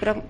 pro- 0.00 0.22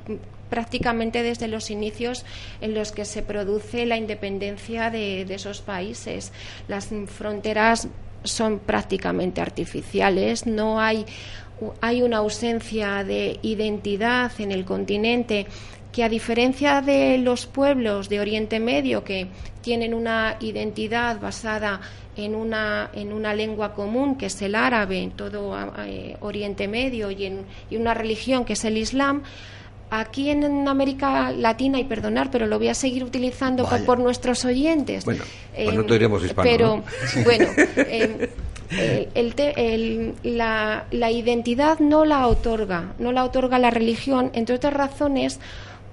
prácticamente 0.50 1.22
desde 1.22 1.48
los 1.48 1.70
inicios 1.70 2.26
en 2.60 2.74
los 2.74 2.92
que 2.92 3.04
se 3.04 3.22
produce 3.22 3.86
la 3.86 3.96
independencia 3.96 4.90
de, 4.90 5.22
esos 5.22 5.62
países. 5.62 6.32
Las 6.68 6.88
fronteras 7.06 7.88
son 8.24 8.58
prácticamente 8.58 9.40
artificiales, 9.40 10.46
no 10.46 10.80
hay, 10.80 11.06
hay 11.80 12.02
una 12.02 12.18
ausencia 12.18 13.04
de 13.04 13.38
identidad 13.42 14.32
en 14.38 14.52
el 14.52 14.64
continente 14.64 15.46
que 15.92 16.04
a 16.04 16.08
diferencia 16.08 16.82
de 16.82 17.18
los 17.18 17.46
pueblos 17.46 18.08
de 18.08 18.20
Oriente 18.20 18.60
Medio 18.60 19.02
que 19.02 19.28
tienen 19.60 19.94
una 19.94 20.36
identidad 20.40 21.20
basada 21.20 21.80
en 22.16 22.34
una, 22.34 22.90
en 22.92 23.12
una 23.12 23.34
lengua 23.34 23.74
común 23.74 24.16
que 24.16 24.26
es 24.26 24.42
el 24.42 24.54
árabe 24.54 25.02
en 25.02 25.12
todo 25.12 25.56
eh, 25.78 26.16
Oriente 26.20 26.68
Medio 26.68 27.10
y 27.10 27.24
en 27.24 27.44
y 27.70 27.76
una 27.76 27.94
religión 27.94 28.44
que 28.44 28.52
es 28.54 28.64
el 28.64 28.76
Islam, 28.76 29.22
Aquí 29.90 30.30
en 30.30 30.68
América 30.68 31.32
Latina, 31.32 31.78
y 31.80 31.84
perdonar, 31.84 32.30
pero 32.30 32.46
lo 32.46 32.58
voy 32.58 32.68
a 32.68 32.74
seguir 32.74 33.02
utilizando 33.02 33.68
por, 33.86 33.98
nuestros 33.98 34.44
oyentes. 34.44 35.04
Bueno, 35.04 35.24
pues 35.54 35.74
no 35.74 35.84
te 35.84 35.92
diremos 35.94 36.24
hispano, 36.24 36.48
Pero, 36.48 36.76
¿no? 36.76 36.84
bueno, 37.24 37.46
eh, 37.56 38.30
eh, 38.70 39.08
el 39.14 39.34
te- 39.34 39.74
el- 39.74 40.14
la, 40.22 40.84
la 40.92 41.10
identidad 41.10 41.80
no 41.80 42.04
la 42.04 42.28
otorga, 42.28 42.92
no 43.00 43.10
la 43.10 43.24
otorga 43.24 43.58
la 43.58 43.70
religión, 43.70 44.30
entre 44.32 44.54
otras 44.54 44.72
razones 44.74 45.40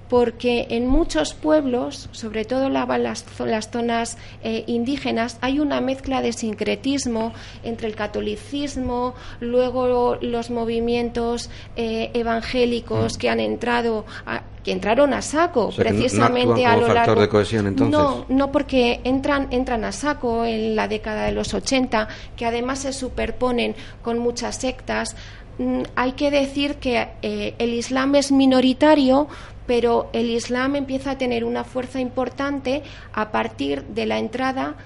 porque 0.08 0.66
en 0.70 0.86
muchos 0.86 1.34
pueblos, 1.34 2.08
sobre 2.12 2.44
todo 2.44 2.68
la- 2.70 2.86
las, 2.98 3.24
las 3.40 3.70
zonas 3.70 4.16
eh, 4.42 4.64
indígenas, 4.66 5.38
hay 5.40 5.60
una 5.60 5.80
mezcla 5.80 6.22
de 6.22 6.32
sincretismo 6.32 7.32
entre 7.62 7.88
el 7.88 7.94
catolicismo, 7.94 9.14
luego 9.40 10.16
los 10.20 10.50
movimientos 10.50 11.50
eh, 11.76 12.10
evangélicos 12.14 13.18
que 13.18 13.28
han 13.30 13.40
entrado, 13.40 14.04
a- 14.26 14.42
que 14.64 14.72
entraron 14.72 15.14
a 15.14 15.22
saco 15.22 15.66
Mm. 15.66 15.68
O 15.68 15.72
sea, 15.72 15.84
no- 15.84 15.90
no 15.90 15.96
precisamente 15.98 16.66
actúan 16.66 16.72
a 16.72 16.76
lo 16.88 16.94
largo. 16.94 17.20
de 17.20 17.28
cohesión, 17.28 17.66
entonces. 17.66 17.92
No, 17.98 18.24
no 18.28 18.52
porque 18.52 19.00
entran 19.04 19.48
entran 19.50 19.84
a 19.84 19.92
saco 19.92 20.44
en 20.44 20.74
la 20.76 20.88
década 20.88 21.24
de 21.26 21.32
los 21.32 21.54
80, 21.54 22.08
que 22.36 22.44
además 22.46 22.80
se 22.80 22.92
superponen 22.92 23.74
con 24.02 24.18
muchas 24.18 24.56
sectas. 24.56 25.16
Mm, 25.58 25.82
Hay 25.96 26.12
que 26.12 26.30
decir 26.30 26.76
que 26.76 27.08
eh, 27.22 27.54
el 27.58 27.74
Islam 27.74 28.14
es 28.14 28.30
minoritario, 28.30 29.26
pero 29.68 30.08
el 30.14 30.30
Islam 30.30 30.76
empieza 30.76 31.12
a 31.12 31.18
tener 31.18 31.44
una 31.44 31.62
fuerza 31.62 32.00
importante 32.00 32.82
a 33.12 33.30
partir 33.30 33.84
de 33.84 34.06
la 34.06 34.18
entrada 34.18 34.76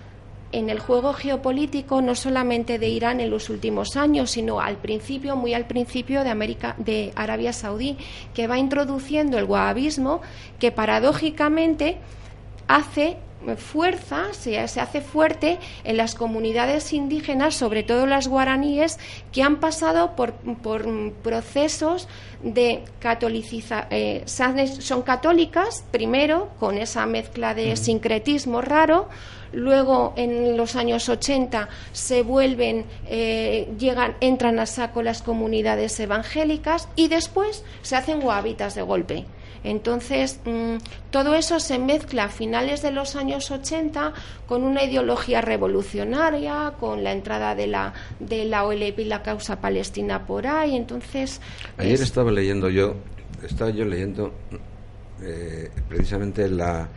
en 0.51 0.71
el 0.71 0.81
juego 0.81 1.13
geopolítico 1.13 2.03
no 2.03 2.17
solamente 2.17 2.81
de 2.81 2.89
Irán 2.89 3.21
en 3.21 3.31
los 3.31 3.49
últimos 3.49 3.97
años, 3.97 4.33
sino 4.33 4.61
al 4.61 4.79
principio, 4.79 5.37
muy 5.37 5.55
al 5.55 5.67
principio 5.67 6.25
de 6.25 6.31
América, 6.31 6.75
de 6.79 7.13
Arabia 7.15 7.53
Saudí, 7.53 7.97
que 8.35 8.49
va 8.49 8.59
introduciendo 8.59 9.39
el 9.39 9.45
wahabismo, 9.45 10.21
que 10.59 10.73
paradójicamente 10.73 11.99
hace 12.67 13.19
fuerza, 13.57 14.33
se, 14.33 14.67
se 14.69 14.81
hace 14.81 15.01
fuerte 15.01 15.59
en 15.85 15.97
las 15.97 16.15
comunidades 16.15 16.93
indígenas, 16.93 17.55
sobre 17.55 17.83
todo 17.83 18.07
las 18.07 18.29
guaraníes, 18.29 18.99
que 19.33 19.43
han 19.43 19.61
pasado 19.61 20.17
por, 20.17 20.33
por 20.33 21.13
procesos 21.23 22.09
de 22.43 22.83
catolicización. 22.99 24.27
son 24.81 25.03
católicas, 25.03 25.85
primero, 25.91 26.51
con 26.59 26.79
esa 26.79 27.07
mezcla 27.07 27.55
de 27.55 27.77
sincretismo 27.77 28.61
raro, 28.61 29.09
luego 29.53 30.15
en 30.17 30.57
los 30.57 30.77
años 30.77 31.09
80 31.09 31.69
se 31.93 32.23
vuelven, 32.23 32.87
eh, 33.07 33.73
llegan, 33.79 34.17
entran 34.21 34.59
a 34.59 34.67
saco 34.67 35.03
las 35.03 35.23
comunidades 35.23 35.99
evangélicas 36.01 36.89
y 36.97 37.09
después 37.09 37.65
se 37.83 37.97
hacen 37.97 38.21
guabitas 38.21 38.75
de 38.75 38.83
golpe. 38.83 39.25
Entonces, 39.65 40.41
mm, 40.45 40.77
todo 41.11 41.35
eso 41.35 41.61
se 41.61 41.79
mezcla 41.79 42.25
a 42.25 42.29
finales 42.29 42.83
de 42.83 42.91
los 42.91 43.15
años 43.17 43.51
80 43.51 44.13
con 44.47 44.65
una 44.65 44.83
ideología 44.85 45.41
revolucionaria, 45.41 46.75
con 46.81 47.05
la 47.05 47.13
entrada 47.13 47.55
de 47.55 47.67
la, 47.69 47.93
de 48.19 48.45
la 48.45 48.65
OLP 48.65 48.99
y 49.01 49.05
la 49.05 49.23
causa 49.23 49.61
palestina 49.61 50.27
por 50.27 50.47
ahí. 50.47 50.75
Entonces, 50.77 51.41
Ayer 51.79 51.95
es- 51.95 52.01
estaba 52.01 52.31
leyendo 52.33 52.69
yo, 52.69 52.95
estaba 53.43 53.71
yo 53.71 53.85
leyendo 53.85 54.33
eh, 55.23 55.71
precisamente 55.89 56.49
la, 56.49 56.89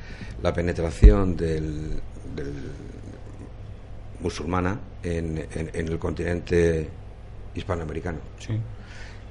la 0.41 0.53
penetración 0.53 1.37
del, 1.37 1.99
del 2.35 2.53
musulmana 4.19 4.79
en, 5.03 5.37
en- 5.53 5.69
en 5.73 5.87
el 5.87 5.99
continente 5.99 6.89
hispanoamericano. 7.53 8.17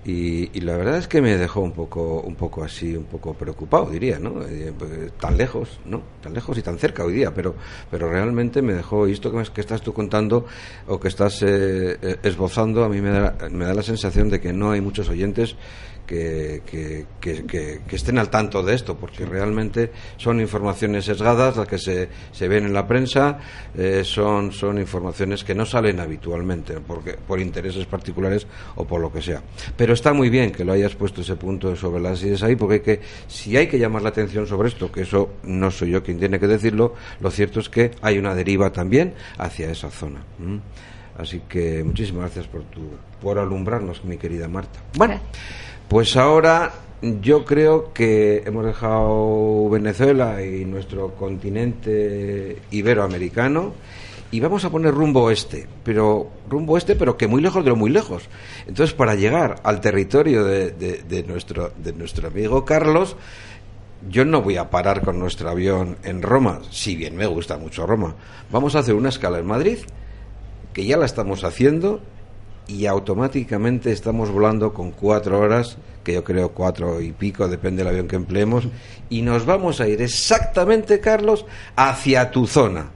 Y, 0.06 0.60
la 0.60 0.76
verdad 0.76 0.98
es 0.98 1.08
que 1.08 1.22
me 1.22 1.38
dejó 1.38 1.60
un 1.60 1.72
poco, 1.72 2.20
un 2.20 2.34
poco 2.34 2.62
así, 2.62 2.94
un 2.94 3.04
poco 3.04 3.32
preocupado, 3.32 3.86
diría, 3.86 4.18
¿no? 4.18 4.42
Eh, 4.42 4.70
pues, 4.78 5.12
tan 5.18 5.38
lejos, 5.38 5.80
¿no? 5.86 6.02
Tan 6.22 6.34
lejos 6.34 6.58
y 6.58 6.62
tan 6.62 6.78
cerca 6.78 7.04
hoy 7.04 7.14
día, 7.14 7.32
pero, 7.32 7.54
pero 7.90 8.10
realmente 8.10 8.60
me 8.60 8.74
dejó, 8.74 9.08
y 9.08 9.12
esto 9.12 9.32
que, 9.32 9.42
que 9.50 9.62
estás 9.62 9.80
tú 9.80 9.94
contando 9.94 10.44
o 10.88 11.00
que 11.00 11.08
estás 11.08 11.42
eh, 11.42 11.96
eh, 12.02 12.16
esbozando, 12.22 12.84
a 12.84 12.90
mí 12.90 13.00
me 13.00 13.10
da, 13.10 13.34
me 13.50 13.64
da 13.64 13.72
la 13.72 13.82
sensación 13.82 14.28
de 14.28 14.42
que 14.42 14.52
no 14.52 14.72
hay 14.72 14.82
muchos 14.82 15.08
oyentes 15.08 15.56
que, 16.06 16.62
que, 17.20 17.80
estén 17.90 18.18
al 18.18 18.28
tanto 18.28 18.62
de 18.62 18.74
esto, 18.74 18.96
porque 18.96 19.24
realmente 19.24 19.90
son 20.16 20.40
informaciones 20.40 21.04
sesgadas 21.04 21.56
las 21.56 21.66
que 21.66 21.78
se, 21.78 22.08
se 22.32 22.48
ven 22.48 22.64
en 22.64 22.72
la 22.72 22.86
prensa, 22.86 23.38
eh, 23.76 24.02
son, 24.04 24.52
son 24.52 24.78
informaciones 24.78 25.44
que 25.44 25.54
no 25.54 25.64
salen 25.64 26.00
habitualmente 26.00 26.74
porque, 26.80 27.14
por 27.14 27.40
intereses 27.40 27.86
particulares 27.86 28.46
o 28.76 28.84
por 28.84 29.00
lo 29.00 29.12
que 29.12 29.22
sea. 29.22 29.42
Pero 29.76 29.94
está 29.94 30.12
muy 30.12 30.30
bien 30.30 30.52
que 30.52 30.64
lo 30.64 30.72
hayas 30.72 30.94
puesto 30.94 31.22
ese 31.22 31.36
punto 31.36 31.74
sobre 31.76 32.02
las 32.02 32.22
ideas 32.22 32.42
ahí, 32.42 32.56
porque 32.56 32.74
hay 32.74 32.80
que, 32.80 33.00
si 33.28 33.56
hay 33.56 33.66
que 33.66 33.78
llamar 33.78 34.02
la 34.02 34.10
atención 34.10 34.46
sobre 34.46 34.68
esto, 34.68 34.92
que 34.92 35.02
eso 35.02 35.30
no 35.44 35.70
soy 35.70 35.90
yo 35.90 36.02
quien 36.02 36.18
tiene 36.18 36.38
que 36.38 36.46
decirlo, 36.46 36.94
lo 37.20 37.30
cierto 37.30 37.60
es 37.60 37.68
que 37.68 37.92
hay 38.02 38.18
una 38.18 38.34
deriva 38.34 38.72
también 38.72 39.14
hacia 39.38 39.70
esa 39.70 39.90
zona. 39.90 40.20
Así 41.16 41.42
que 41.48 41.84
muchísimas 41.84 42.24
gracias 42.24 42.48
por 42.48 42.62
tu 42.64 42.80
por 43.20 43.38
alumbrarnos, 43.38 44.04
mi 44.04 44.18
querida 44.18 44.48
Marta. 44.48 44.80
Bueno. 44.96 45.18
Pues 45.88 46.16
ahora 46.16 46.72
yo 47.20 47.44
creo 47.44 47.92
que 47.92 48.42
hemos 48.46 48.64
dejado 48.64 49.68
Venezuela 49.68 50.42
y 50.42 50.64
nuestro 50.64 51.14
continente 51.14 52.62
iberoamericano 52.70 53.74
y 54.30 54.40
vamos 54.40 54.64
a 54.64 54.70
poner 54.70 54.92
rumbo 54.94 55.22
oeste, 55.22 55.68
pero 55.84 56.28
rumbo 56.48 56.72
oeste, 56.72 56.96
pero 56.96 57.16
que 57.16 57.28
muy 57.28 57.42
lejos 57.42 57.62
de 57.62 57.70
lo 57.70 57.76
muy 57.76 57.90
lejos. 57.90 58.24
Entonces, 58.66 58.94
para 58.94 59.14
llegar 59.14 59.60
al 59.62 59.80
territorio 59.80 60.42
de, 60.44 61.24
nuestro, 61.28 61.72
de 61.76 61.92
nuestro 61.92 62.28
amigo 62.28 62.64
Carlos, 62.64 63.16
yo 64.08 64.24
no 64.24 64.42
voy 64.42 64.56
a 64.56 64.70
parar 64.70 65.02
con 65.02 65.18
nuestro 65.18 65.50
avión 65.50 65.98
en 66.02 66.22
Roma, 66.22 66.60
si 66.70 66.96
bien 66.96 67.14
me 67.14 67.26
gusta 67.26 67.58
mucho 67.58 67.86
Roma. 67.86 68.16
Vamos 68.50 68.74
a 68.74 68.80
hacer 68.80 68.94
una 68.94 69.10
escala 69.10 69.38
en 69.38 69.46
Madrid, 69.46 69.78
que 70.72 70.84
ya 70.84 70.96
la 70.96 71.06
estamos 71.06 71.44
haciendo, 71.44 72.00
y 72.66 72.86
automáticamente 72.86 73.92
estamos 73.92 74.30
volando 74.30 74.72
con 74.72 74.90
cuatro 74.90 75.40
horas, 75.40 75.76
que 76.02 76.14
yo 76.14 76.24
creo 76.24 76.50
cuatro 76.50 77.00
y 77.00 77.12
pico, 77.12 77.48
depende 77.48 77.82
del 77.82 77.92
avión 77.92 78.08
que 78.08 78.16
empleemos, 78.16 78.68
y 79.10 79.22
nos 79.22 79.44
vamos 79.44 79.80
a 79.80 79.88
ir 79.88 80.00
exactamente, 80.02 81.00
Carlos, 81.00 81.44
hacia 81.76 82.30
tu 82.30 82.46
zona. 82.46 82.90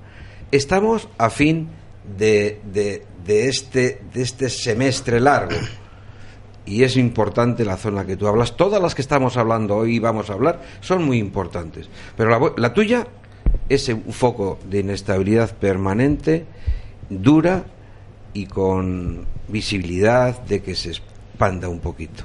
Estamos 0.50 1.08
a 1.18 1.28
fin 1.28 1.68
de, 2.16 2.60
de, 2.72 3.48
este, 3.48 4.02
de 4.12 4.22
este 4.22 4.48
semestre 4.48 5.20
largo. 5.20 5.56
Y 6.64 6.82
es 6.82 6.96
importante 6.98 7.64
la 7.64 7.78
zona 7.78 8.04
que 8.04 8.16
tú 8.16 8.26
hablas. 8.26 8.56
Todas 8.56 8.80
las 8.82 8.94
que 8.94 9.00
estamos 9.00 9.38
hablando 9.38 9.76
hoy 9.76 9.96
y 9.96 9.98
vamos 9.98 10.28
a 10.28 10.34
hablar 10.34 10.60
son 10.80 11.02
muy 11.02 11.18
importantes. 11.18 11.88
Pero 12.14 12.54
la 12.58 12.74
tuya 12.74 13.06
es 13.70 13.88
un 13.88 14.12
foco 14.12 14.58
de 14.68 14.80
inestabilidad 14.80 15.56
permanente, 15.56 16.44
dura 17.08 17.64
y 18.38 18.46
con 18.46 19.26
visibilidad 19.48 20.40
de 20.42 20.62
que 20.62 20.76
se 20.76 20.90
expanda 20.90 21.68
un 21.68 21.80
poquito. 21.80 22.22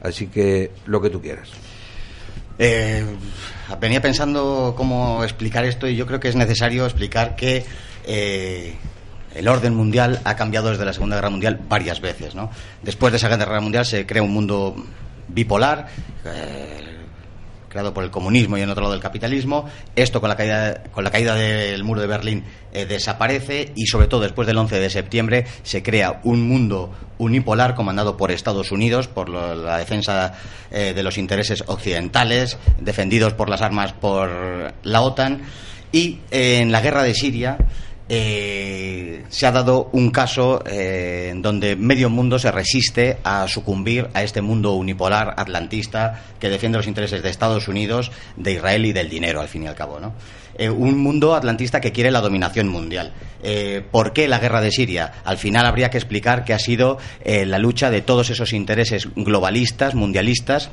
Así 0.00 0.28
que 0.28 0.70
lo 0.86 1.00
que 1.00 1.10
tú 1.10 1.20
quieras. 1.20 1.48
Eh, 2.58 3.04
venía 3.80 4.00
pensando 4.00 4.74
cómo 4.76 5.24
explicar 5.24 5.64
esto 5.64 5.88
y 5.88 5.96
yo 5.96 6.06
creo 6.06 6.20
que 6.20 6.28
es 6.28 6.36
necesario 6.36 6.84
explicar 6.84 7.34
que 7.34 7.64
eh, 8.06 8.76
el 9.34 9.48
orden 9.48 9.74
mundial 9.74 10.20
ha 10.24 10.36
cambiado 10.36 10.70
desde 10.70 10.84
la 10.84 10.92
Segunda 10.92 11.16
Guerra 11.16 11.30
Mundial 11.30 11.58
varias 11.68 12.00
veces. 12.00 12.36
¿no? 12.36 12.50
Después 12.82 13.12
de 13.12 13.16
esa 13.16 13.28
Guerra 13.28 13.60
Mundial 13.60 13.84
se 13.84 14.06
crea 14.06 14.22
un 14.22 14.32
mundo 14.32 14.76
bipolar. 15.26 15.88
Eh, 16.24 16.95
creado 17.76 17.92
por 17.92 18.04
el 18.04 18.10
comunismo 18.10 18.56
y 18.56 18.62
en 18.62 18.70
otro 18.70 18.84
lado 18.84 18.94
del 18.94 19.02
capitalismo. 19.02 19.66
Esto 19.94 20.22
con 20.22 20.30
la 20.30 20.36
caída, 20.36 20.82
con 20.92 21.04
la 21.04 21.10
caída 21.10 21.34
del 21.34 21.84
muro 21.84 22.00
de 22.00 22.06
Berlín 22.06 22.42
eh, 22.72 22.86
desaparece 22.86 23.72
y 23.76 23.84
sobre 23.84 24.06
todo 24.06 24.22
después 24.22 24.46
del 24.46 24.56
11 24.56 24.80
de 24.80 24.88
septiembre 24.88 25.46
se 25.62 25.82
crea 25.82 26.22
un 26.24 26.48
mundo 26.48 26.94
unipolar 27.18 27.74
comandado 27.74 28.16
por 28.16 28.30
Estados 28.30 28.72
Unidos, 28.72 29.08
por 29.08 29.28
la 29.28 29.76
defensa 29.76 30.32
eh, 30.70 30.94
de 30.96 31.02
los 31.02 31.18
intereses 31.18 31.64
occidentales, 31.66 32.56
defendidos 32.80 33.34
por 33.34 33.50
las 33.50 33.60
armas 33.60 33.92
por 33.92 34.72
la 34.82 35.02
OTAN. 35.02 35.42
Y 35.92 36.20
en 36.30 36.72
la 36.72 36.80
guerra 36.80 37.02
de 37.02 37.12
Siria 37.12 37.58
eh, 38.08 39.24
se 39.28 39.46
ha 39.46 39.52
dado 39.52 39.90
un 39.92 40.10
caso 40.10 40.62
eh, 40.64 41.32
donde 41.36 41.74
medio 41.74 42.08
mundo 42.08 42.38
se 42.38 42.52
resiste 42.52 43.18
a 43.24 43.48
sucumbir 43.48 44.08
a 44.14 44.22
este 44.22 44.42
mundo 44.42 44.74
unipolar 44.74 45.34
atlantista 45.36 46.22
que 46.38 46.48
defiende 46.48 46.78
los 46.78 46.86
intereses 46.86 47.22
de 47.22 47.30
Estados 47.30 47.66
Unidos, 47.66 48.12
de 48.36 48.52
Israel 48.52 48.86
y 48.86 48.92
del 48.92 49.08
dinero, 49.08 49.40
al 49.40 49.48
fin 49.48 49.64
y 49.64 49.66
al 49.66 49.74
cabo. 49.74 49.98
¿no? 49.98 50.12
Eh, 50.56 50.70
un 50.70 50.98
mundo 50.98 51.34
atlantista 51.34 51.80
que 51.80 51.90
quiere 51.90 52.12
la 52.12 52.20
dominación 52.20 52.68
mundial. 52.68 53.12
¿Por 53.92 54.12
qué 54.12 54.26
la 54.26 54.40
guerra 54.40 54.60
de 54.60 54.72
Siria? 54.72 55.12
Al 55.24 55.38
final 55.38 55.66
habría 55.66 55.88
que 55.88 55.98
explicar 55.98 56.44
que 56.44 56.52
ha 56.52 56.58
sido 56.58 56.98
la 57.24 57.60
lucha 57.60 57.90
de 57.90 58.02
todos 58.02 58.28
esos 58.28 58.52
intereses 58.52 59.08
globalistas, 59.14 59.94
mundialistas, 59.94 60.70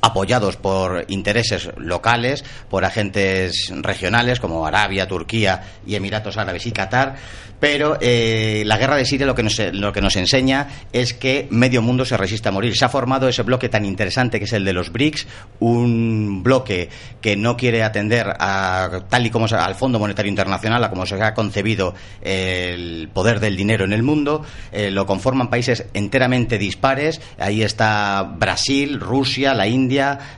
apoyados 0.00 0.56
por 0.56 1.04
intereses 1.08 1.70
locales, 1.76 2.44
por 2.70 2.84
agentes 2.84 3.72
regionales 3.82 4.40
como 4.40 4.66
Arabia, 4.66 5.08
Turquía 5.08 5.62
y 5.86 5.94
Emiratos 5.94 6.36
Árabes 6.36 6.66
y 6.66 6.72
Qatar, 6.72 7.16
pero 7.60 7.98
eh, 8.00 8.62
la 8.66 8.78
guerra 8.78 8.96
de 8.96 9.04
Siria 9.04 9.26
lo 9.26 9.34
que, 9.34 9.42
nos, 9.42 9.58
lo 9.72 9.92
que 9.92 10.00
nos 10.00 10.16
enseña 10.16 10.68
es 10.92 11.12
que 11.14 11.48
medio 11.50 11.82
mundo 11.82 12.04
se 12.04 12.16
resiste 12.16 12.48
a 12.48 12.52
morir. 12.52 12.76
Se 12.76 12.84
ha 12.84 12.88
formado 12.88 13.28
ese 13.28 13.42
bloque 13.42 13.68
tan 13.68 13.84
interesante 13.84 14.38
que 14.38 14.44
es 14.44 14.52
el 14.52 14.64
de 14.64 14.72
los 14.72 14.92
BRICS, 14.92 15.26
un 15.60 16.42
bloque 16.42 16.88
que 17.20 17.36
no 17.36 17.56
quiere 17.56 17.82
atender 17.82 18.28
a, 18.38 19.02
tal 19.08 19.26
y 19.26 19.30
como 19.30 19.46
al 19.46 19.74
Fondo 19.74 19.98
Monetario 19.98 20.30
Internacional, 20.30 20.84
a 20.84 20.90
como 20.90 21.06
se 21.06 21.20
ha 21.20 21.34
concebido 21.34 21.94
el 22.22 23.08
poder 23.12 23.40
del 23.40 23.56
dinero 23.56 23.84
en 23.84 23.92
el 23.92 24.02
mundo. 24.02 24.44
Eh, 24.70 24.90
lo 24.90 25.06
conforman 25.06 25.50
países 25.50 25.86
enteramente 25.94 26.58
dispares. 26.58 27.20
Ahí 27.38 27.62
está 27.62 28.22
Brasil, 28.22 29.00
Rusia, 29.00 29.54
la 29.54 29.66
India, 29.66 29.87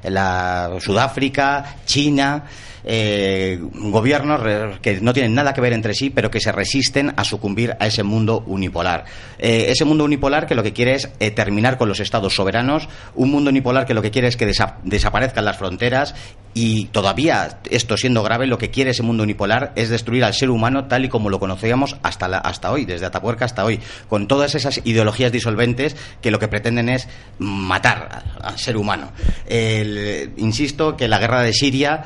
la 0.05 0.71
Sudáfrica, 0.81 1.77
China 1.85 2.45
eh, 2.85 3.59
gobiernos 3.61 4.41
que 4.81 5.01
no 5.01 5.13
tienen 5.13 5.35
nada 5.35 5.53
que 5.53 5.61
ver 5.61 5.73
entre 5.73 5.95
sí, 5.95 6.11
pero 6.11 6.31
que 6.31 6.41
se 6.41 6.53
resisten 6.53 7.13
a 7.17 7.25
sucumbir 7.25 7.77
a 7.79 7.87
ese 7.87 8.03
mundo 8.03 8.43
unipolar. 8.47 9.05
Eh, 9.39 9.67
ese 9.69 9.85
mundo 9.85 10.05
unipolar 10.05 10.47
que 10.47 10.55
lo 10.55 10.63
que 10.63 10.73
quiere 10.73 10.95
es 10.95 11.11
eh, 11.21 11.31
terminar 11.31 11.79
con 11.79 11.89
los 11.89 12.01
estados 12.01 12.35
soberanos, 12.35 12.89
un 13.15 13.31
mundo 13.31 13.51
unipolar 13.51 13.87
que 13.87 13.95
lo 13.95 14.03
que 14.03 14.11
quiere 14.11 14.29
es 14.29 14.37
que 14.37 14.51
desaparezcan 14.85 15.45
las 15.45 15.57
fronteras 15.57 16.15
y 16.53 16.87
todavía, 16.87 17.61
esto 17.71 17.97
siendo 17.97 18.23
grave, 18.23 18.47
lo 18.47 18.59
que 18.59 18.71
quiere 18.71 18.91
ese 18.91 19.03
mundo 19.03 19.23
unipolar 19.23 19.73
es 19.77 19.89
destruir 19.89 20.25
al 20.25 20.35
ser 20.35 20.51
humano 20.51 20.87
tal 20.87 21.05
y 21.05 21.09
como 21.09 21.31
lo 21.31 21.39
conocíamos 21.39 21.97
hasta, 22.03 22.27
hasta 22.27 22.73
hoy, 22.73 22.85
desde 22.85 23.07
Atapuerca 23.07 23.45
hasta 23.45 23.65
hoy, 23.65 23.79
con 24.09 24.27
todas 24.27 24.55
esas 24.55 24.81
ideologías 24.85 25.31
disolventes 25.31 25.97
que 26.21 26.31
lo 26.31 26.39
que 26.39 26.49
pretenden 26.49 26.89
es 26.89 27.09
matar 27.39 28.25
al 28.43 28.59
ser 28.59 28.77
humano. 28.77 29.13
insisto 30.37 30.97
que 30.97 31.07
la 31.07 31.19
guerra 31.19 31.43
de 31.43 31.53
Siria 31.53 32.05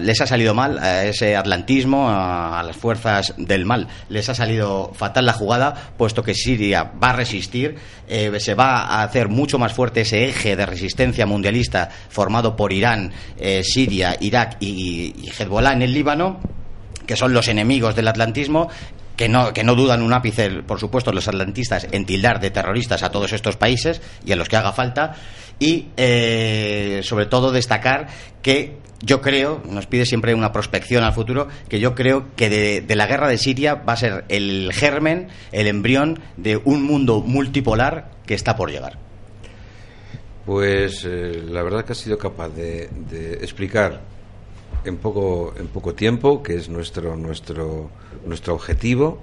les 0.00 0.20
ha 0.20 0.26
salido 0.26 0.54
mal 0.54 0.78
a 0.78 1.04
ese 1.04 1.36
atlantismo, 1.36 2.08
a, 2.08 2.62
las 2.62 2.76
fuerzas 2.76 3.34
del 3.36 3.64
mal. 3.64 3.88
Les 4.08 4.28
ha 4.28 4.34
salido 4.34 4.92
fatal 4.94 5.26
la 5.26 5.32
jugada, 5.32 5.92
puesto 5.96 6.22
que 6.22 6.34
Siria 6.34 6.92
va 7.02 7.10
a 7.10 7.12
resistir, 7.14 7.76
eh, 8.08 8.32
se 8.40 8.54
va 8.54 8.82
a 8.82 9.02
hacer 9.02 9.28
mucho 9.28 9.58
más 9.58 9.72
fuerte 9.72 10.02
ese 10.02 10.28
eje 10.28 10.56
de 10.56 10.66
resistencia 10.66 11.26
mundialista 11.26 11.88
formado 12.08 12.56
por 12.56 12.72
Irán, 12.72 13.12
eh, 13.38 13.62
Siria, 13.64 14.16
Irak 14.20 14.56
y, 14.60 15.14
y 15.22 15.30
Hezbollah 15.30 15.72
en 15.72 15.82
el 15.82 15.92
Líbano 15.92 16.40
que 17.06 17.16
son 17.16 17.34
los 17.34 17.48
enemigos 17.48 17.96
del 17.96 18.08
atlantismo 18.08 18.68
que 19.16 19.28
no, 19.28 19.52
que 19.52 19.64
no 19.64 19.74
dudan 19.74 20.02
un 20.02 20.12
ápice, 20.12 20.50
por 20.62 20.80
supuesto, 20.80 21.12
los 21.12 21.28
atlantistas 21.28 21.86
en 21.92 22.06
tildar 22.06 22.40
de 22.40 22.50
terroristas 22.50 23.02
a 23.02 23.10
todos 23.10 23.32
estos 23.32 23.56
países 23.56 24.00
y 24.24 24.32
a 24.32 24.36
los 24.36 24.48
que 24.48 24.56
haga 24.56 24.72
falta, 24.72 25.14
y 25.58 25.88
eh, 25.96 27.00
sobre 27.04 27.26
todo 27.26 27.52
destacar 27.52 28.08
que 28.40 28.78
yo 29.02 29.20
creo, 29.20 29.60
nos 29.68 29.86
pide 29.86 30.06
siempre 30.06 30.34
una 30.34 30.52
prospección 30.52 31.04
al 31.04 31.12
futuro, 31.12 31.48
que 31.68 31.80
yo 31.80 31.94
creo 31.94 32.26
que 32.36 32.48
de, 32.48 32.96
la 32.96 33.06
guerra 33.06 33.28
de 33.28 33.36
Siria 33.36 33.74
va 33.74 33.94
a 33.94 33.96
ser 33.96 34.24
el 34.28 34.70
germen, 34.72 35.28
el 35.50 35.66
embrión 35.66 36.20
de 36.36 36.56
un 36.64 36.82
mundo 36.84 37.20
multipolar 37.20 38.10
que 38.26 38.34
está 38.34 38.56
por 38.56 38.70
llegar. 38.70 38.98
Pues 40.46 41.04
eh, 41.04 41.42
la 41.48 41.62
verdad 41.62 41.84
que 41.84 41.92
ha 41.92 41.96
sido 41.96 42.18
capaz 42.18 42.48
de, 42.50 42.88
de 43.10 43.34
explicar 43.34 44.00
en 44.84 44.96
poco, 44.96 45.54
en 45.56 45.68
poco 45.68 45.94
tiempo, 45.94 46.42
que 46.42 46.56
es 46.56 46.68
nuestro, 46.68 47.16
nuestro, 47.16 47.90
nuestro 48.26 48.54
objetivo, 48.54 49.20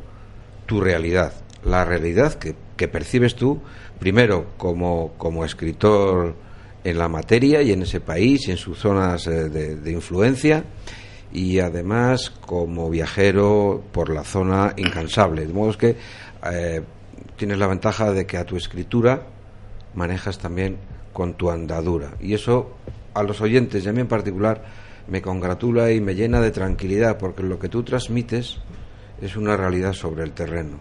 tu 0.65 0.81
realidad, 0.81 1.33
la 1.63 1.83
realidad 1.83 2.33
que, 2.35 2.55
que 2.77 2.87
percibes 2.87 3.35
tú, 3.35 3.61
primero 3.99 4.47
como, 4.57 5.13
como 5.17 5.43
escritor 5.43 6.35
en 6.83 6.97
la 6.97 7.07
materia 7.07 7.61
y 7.61 7.71
en 7.71 7.83
ese 7.83 7.99
país 7.99 8.47
y 8.47 8.51
en 8.51 8.57
sus 8.57 8.77
zonas 8.77 9.27
eh, 9.27 9.49
de, 9.49 9.91
influencia, 9.91 10.63
y 11.31 11.59
además 11.59 12.29
como 12.29 12.89
viajero 12.89 13.83
por 13.91 14.09
la 14.09 14.23
zona 14.23 14.73
incansable. 14.77 15.45
De 15.45 15.53
modo 15.53 15.77
que 15.77 15.95
eh, 16.51 16.81
tienes 17.35 17.57
la 17.57 17.67
ventaja 17.67 18.11
de 18.11 18.25
que 18.25 18.37
a 18.37 18.45
tu 18.45 18.57
escritura 18.57 19.27
manejas 19.93 20.39
también 20.39 20.77
con 21.13 21.33
tu 21.35 21.49
andadura. 21.51 22.15
Y 22.19 22.33
eso 22.33 22.77
a 23.13 23.23
los 23.23 23.41
oyentes 23.41 23.85
y 23.85 23.89
a 23.89 23.93
mí 23.93 24.01
en 24.01 24.07
particular 24.07 24.63
me 25.07 25.21
congratula 25.21 25.91
y 25.91 25.99
me 25.99 26.15
llena 26.15 26.39
de 26.39 26.51
tranquilidad 26.51 27.17
porque 27.17 27.43
lo 27.43 27.59
que 27.59 27.69
tú 27.69 27.83
transmites 27.83 28.57
es 29.21 29.35
una 29.35 29.57
realidad 29.57 29.93
sobre 29.93 30.23
el 30.23 30.31
terreno. 30.31 30.79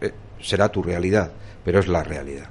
Eh, 0.00 0.12
será 0.40 0.68
tu 0.68 0.82
realidad, 0.82 1.32
pero 1.64 1.80
es 1.80 1.88
la 1.88 2.02
realidad. 2.04 2.48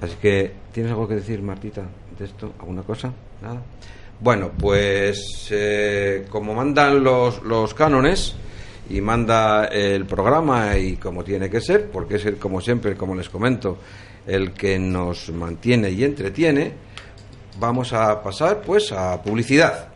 Así 0.00 0.16
que, 0.20 0.52
¿tienes 0.72 0.92
algo 0.92 1.08
que 1.08 1.16
decir, 1.16 1.42
Martita, 1.42 1.82
de 2.18 2.24
esto? 2.24 2.52
¿Alguna 2.58 2.82
cosa? 2.82 3.12
¿Nada? 3.42 3.62
Bueno, 4.20 4.50
pues 4.58 5.48
eh, 5.50 6.26
como 6.30 6.54
mandan 6.54 7.04
los, 7.04 7.42
los 7.42 7.74
cánones 7.74 8.34
y 8.88 9.00
manda 9.00 9.66
el 9.66 10.06
programa 10.06 10.76
y 10.78 10.96
como 10.96 11.22
tiene 11.22 11.50
que 11.50 11.60
ser, 11.60 11.90
porque 11.90 12.16
es 12.16 12.24
el, 12.24 12.36
como 12.36 12.60
siempre, 12.60 12.96
como 12.96 13.14
les 13.14 13.28
comento, 13.28 13.78
el 14.26 14.52
que 14.52 14.78
nos 14.78 15.30
mantiene 15.30 15.90
y 15.90 16.04
entretiene, 16.04 16.72
vamos 17.58 17.92
a 17.92 18.22
pasar 18.22 18.62
pues 18.62 18.92
a 18.92 19.22
publicidad. 19.22 19.95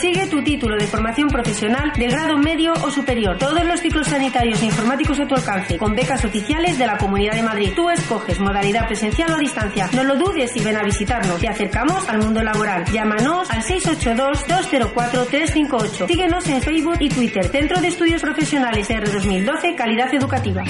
Consigue 0.00 0.28
tu 0.28 0.42
título 0.42 0.78
de 0.78 0.86
formación 0.86 1.28
profesional 1.28 1.92
de 1.94 2.06
grado 2.06 2.38
medio 2.38 2.72
o 2.72 2.90
superior. 2.90 3.36
Todos 3.36 3.62
los 3.66 3.80
ciclos 3.80 4.06
sanitarios 4.06 4.62
e 4.62 4.64
informáticos 4.64 5.20
a 5.20 5.26
tu 5.26 5.34
alcance, 5.34 5.76
con 5.76 5.94
becas 5.94 6.24
oficiales 6.24 6.78
de 6.78 6.86
la 6.86 6.96
Comunidad 6.96 7.34
de 7.34 7.42
Madrid. 7.42 7.72
Tú 7.76 7.90
escoges 7.90 8.40
modalidad 8.40 8.86
presencial 8.86 9.30
o 9.30 9.34
a 9.34 9.38
distancia. 9.38 9.90
No 9.92 10.02
lo 10.02 10.16
dudes 10.16 10.56
y 10.56 10.62
ven 10.62 10.78
a 10.78 10.82
visitarnos. 10.82 11.38
Te 11.38 11.50
acercamos 11.50 12.08
al 12.08 12.16
mundo 12.16 12.42
laboral. 12.42 12.86
Llámanos 12.90 13.50
al 13.50 13.62
682-204-358. 13.62 16.06
Síguenos 16.06 16.48
en 16.48 16.62
Facebook 16.62 16.96
y 17.00 17.10
Twitter. 17.10 17.46
Centro 17.48 17.78
de 17.78 17.88
Estudios 17.88 18.22
Profesionales 18.22 18.88
R2012, 18.88 19.76
Calidad 19.76 20.14
Educativa. 20.14 20.64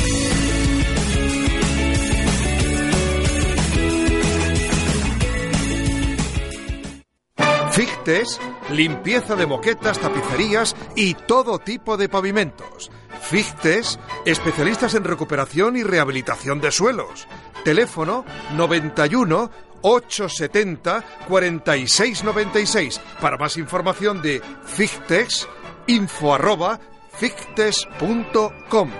Fictes, 7.80 8.38
limpieza 8.70 9.36
de 9.36 9.46
moquetas, 9.46 9.98
tapicerías 9.98 10.76
y 10.94 11.14
todo 11.14 11.58
tipo 11.58 11.96
de 11.96 12.10
pavimentos. 12.10 12.90
Fictes, 13.22 13.98
especialistas 14.26 14.92
en 14.92 15.04
recuperación 15.04 15.78
y 15.78 15.82
rehabilitación 15.82 16.60
de 16.60 16.72
suelos. 16.72 17.26
Teléfono 17.64 18.26
91 18.54 19.50
870 19.80 21.04
4696. 21.26 23.00
Para 23.18 23.38
más 23.38 23.56
información 23.56 24.20
de 24.20 24.42
Fictes, 24.66 25.48
info 25.86 26.34
arroba 26.34 26.78
fictes.com. 27.14 28.90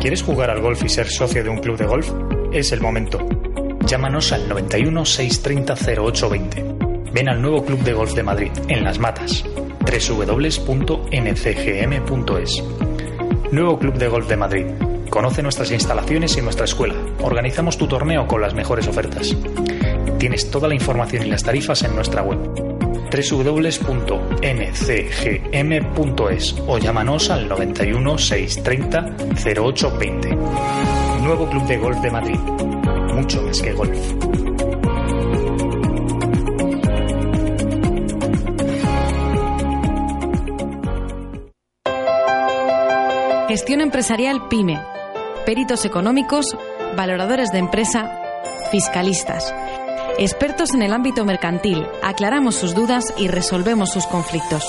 ¿Quieres 0.00 0.22
jugar 0.22 0.50
al 0.50 0.60
golf 0.60 0.84
y 0.84 0.88
ser 0.88 1.08
socio 1.08 1.42
de 1.42 1.50
un 1.50 1.58
club 1.58 1.76
de 1.76 1.86
golf? 1.86 2.12
Es 2.52 2.70
el 2.70 2.80
momento. 2.80 3.18
Llámanos 3.90 4.30
al 4.30 4.48
91 4.48 5.04
630 5.04 5.74
0820. 5.74 6.64
Ven 7.12 7.28
al 7.28 7.42
nuevo 7.42 7.64
Club 7.64 7.80
de 7.80 7.92
Golf 7.92 8.14
de 8.14 8.22
Madrid, 8.22 8.52
en 8.68 8.84
Las 8.84 9.00
Matas. 9.00 9.44
www.ncgm.es. 9.80 10.64
Nuevo 13.50 13.80
Club 13.80 13.94
de 13.94 14.06
Golf 14.06 14.28
de 14.28 14.36
Madrid. 14.36 14.66
Conoce 15.10 15.42
nuestras 15.42 15.72
instalaciones 15.72 16.36
y 16.36 16.40
nuestra 16.40 16.66
escuela. 16.66 16.94
Organizamos 17.20 17.76
tu 17.78 17.88
torneo 17.88 18.28
con 18.28 18.40
las 18.40 18.54
mejores 18.54 18.86
ofertas. 18.86 19.36
Tienes 20.20 20.48
toda 20.52 20.68
la 20.68 20.74
información 20.74 21.26
y 21.26 21.30
las 21.30 21.42
tarifas 21.42 21.82
en 21.82 21.96
nuestra 21.96 22.22
web 22.22 22.38
www.ncgm.es 23.10 24.14
o 26.68 26.78
llámanos 26.78 27.28
al 27.30 27.48
91 27.48 28.18
630 28.18 29.16
0820. 29.34 30.36
Nuevo 31.22 31.50
Club 31.50 31.66
de 31.66 31.76
Golf 31.76 31.98
de 31.98 32.10
Madrid. 32.12 32.38
Mucho 33.20 33.42
más 33.42 33.60
que 33.60 33.72
golf. 33.74 33.98
Gestión 43.48 43.82
empresarial 43.82 44.48
PYME. 44.48 44.80
Peritos 45.44 45.84
económicos, 45.84 46.56
valoradores 46.96 47.52
de 47.52 47.58
empresa, 47.58 48.10
fiscalistas. 48.70 49.54
Expertos 50.20 50.74
en 50.74 50.82
el 50.82 50.92
ámbito 50.92 51.24
mercantil, 51.24 51.86
aclaramos 52.02 52.54
sus 52.54 52.74
dudas 52.74 53.06
y 53.16 53.28
resolvemos 53.28 53.90
sus 53.90 54.06
conflictos. 54.06 54.62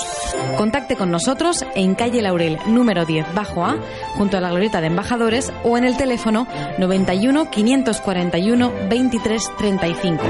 Contacte 0.56 0.96
con 0.96 1.12
nosotros 1.12 1.66
en 1.76 1.94
calle 1.94 2.22
Laurel, 2.22 2.58
número 2.68 3.06
10, 3.06 3.36
bajo 3.36 3.66
A, 3.66 3.76
junto 4.16 4.38
a 4.38 4.40
la 4.40 4.50
glorieta 4.50 4.80
de 4.80 4.88
embajadores 4.88 5.52
o 5.66 5.78
en 5.78 5.84
el 5.84 5.98
teléfono 5.98 6.48
91 6.80 7.52
541 7.52 8.72
23 8.90 9.52
35. 9.58 10.24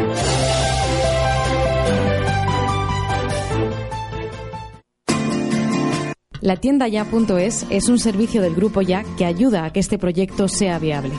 La 6.39 6.55
tienda 6.55 6.87
ya.es 6.87 7.67
es 7.69 7.89
un 7.89 7.99
servicio 7.99 8.41
del 8.41 8.55
grupo 8.55 8.81
Ya 8.81 9.03
que 9.19 9.25
ayuda 9.25 9.65
a 9.65 9.71
que 9.71 9.81
este 9.81 9.99
proyecto 9.99 10.47
sea 10.47 10.79
viable. 10.79 11.13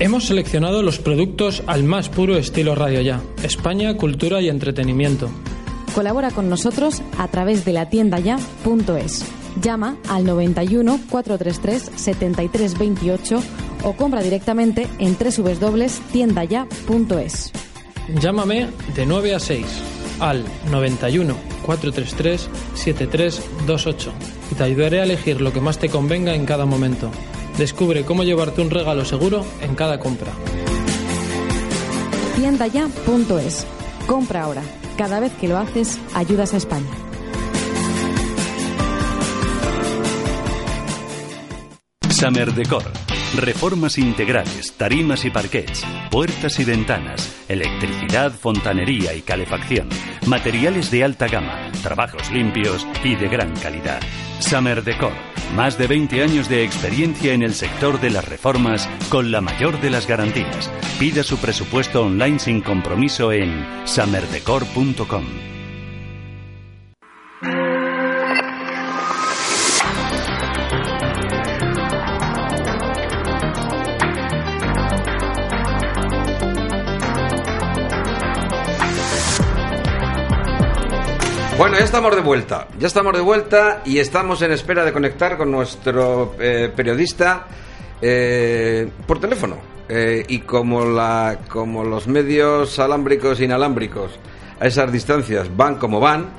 Hemos 0.00 0.26
seleccionado 0.26 0.84
los 0.84 1.00
productos 1.00 1.64
al 1.66 1.82
más 1.82 2.08
puro 2.08 2.36
estilo 2.36 2.76
Radio 2.76 3.00
Ya, 3.00 3.20
España, 3.42 3.96
cultura 3.96 4.40
y 4.40 4.48
entretenimiento. 4.48 5.28
Colabora 5.92 6.30
con 6.30 6.48
nosotros 6.48 7.02
a 7.18 7.26
través 7.26 7.64
de 7.64 7.72
la 7.72 7.90
tienda 7.90 8.20
ya.es. 8.20 9.24
Llama 9.60 9.96
al 10.08 10.24
91 10.24 11.00
433 11.10 11.90
7328 11.96 13.42
o 13.82 13.94
compra 13.94 14.22
directamente 14.22 14.86
en 15.00 15.16
www.tiendaya.es. 15.18 17.52
Llámame 18.20 18.68
de 18.94 19.04
9 19.04 19.34
a 19.34 19.40
6 19.40 19.66
al 20.20 20.44
91 20.70 21.34
433 21.66 22.48
7328 22.74 24.12
y 24.52 24.54
te 24.54 24.62
ayudaré 24.62 25.00
a 25.00 25.04
elegir 25.04 25.40
lo 25.40 25.52
que 25.52 25.60
más 25.60 25.78
te 25.78 25.88
convenga 25.88 26.36
en 26.36 26.46
cada 26.46 26.66
momento. 26.66 27.10
Descubre 27.58 28.04
cómo 28.04 28.22
llevarte 28.22 28.62
un 28.62 28.70
regalo 28.70 29.04
seguro 29.04 29.44
en 29.60 29.74
cada 29.74 29.98
compra. 29.98 30.30
Tiendaya.es. 32.36 33.66
Compra 34.06 34.44
ahora. 34.44 34.62
Cada 34.96 35.18
vez 35.18 35.32
que 35.40 35.48
lo 35.48 35.58
haces, 35.58 35.98
ayudas 36.14 36.54
a 36.54 36.58
España. 36.58 36.86
Summer 42.10 42.52
Decor. 42.54 42.84
Reformas 43.36 43.98
integrales, 43.98 44.72
tarimas 44.72 45.24
y 45.24 45.30
parquets, 45.30 45.84
puertas 46.10 46.58
y 46.58 46.64
ventanas, 46.64 47.44
electricidad, 47.48 48.32
fontanería 48.32 49.14
y 49.14 49.20
calefacción, 49.20 49.88
materiales 50.28 50.90
de 50.90 51.04
alta 51.04 51.26
gama, 51.26 51.72
trabajos 51.82 52.30
limpios 52.30 52.86
y 53.02 53.16
de 53.16 53.28
gran 53.28 53.54
calidad. 53.56 54.00
Summer 54.40 54.84
Decor. 54.84 55.12
Más 55.56 55.78
de 55.78 55.86
20 55.86 56.22
años 56.22 56.48
de 56.48 56.62
experiencia 56.62 57.32
en 57.32 57.42
el 57.42 57.54
sector 57.54 57.98
de 58.00 58.10
las 58.10 58.28
reformas 58.28 58.88
con 59.08 59.30
la 59.32 59.40
mayor 59.40 59.80
de 59.80 59.88
las 59.88 60.06
garantías. 60.06 60.70
Pida 60.98 61.22
su 61.22 61.38
presupuesto 61.38 62.04
online 62.04 62.38
sin 62.38 62.60
compromiso 62.60 63.32
en 63.32 63.66
summerdecor.com. 63.84 65.57
Bueno, 81.58 81.76
ya 81.76 81.84
estamos 81.86 82.14
de 82.14 82.22
vuelta. 82.22 82.68
Ya 82.78 82.86
estamos 82.86 83.12
de 83.14 83.20
vuelta 83.20 83.82
y 83.84 83.98
estamos 83.98 84.40
en 84.42 84.52
espera 84.52 84.84
de 84.84 84.92
conectar 84.92 85.36
con 85.36 85.50
nuestro 85.50 86.36
eh, 86.38 86.72
periodista 86.74 87.48
eh, 88.00 88.88
por 89.04 89.18
teléfono. 89.18 89.56
Eh, 89.88 90.24
y 90.28 90.38
como, 90.38 90.84
la, 90.84 91.40
como 91.48 91.82
los 91.82 92.06
medios 92.06 92.78
alámbricos 92.78 93.40
e 93.40 93.46
inalámbricos 93.46 94.12
a 94.60 94.68
esas 94.68 94.92
distancias 94.92 95.50
van 95.56 95.74
como 95.78 95.98
van, 95.98 96.30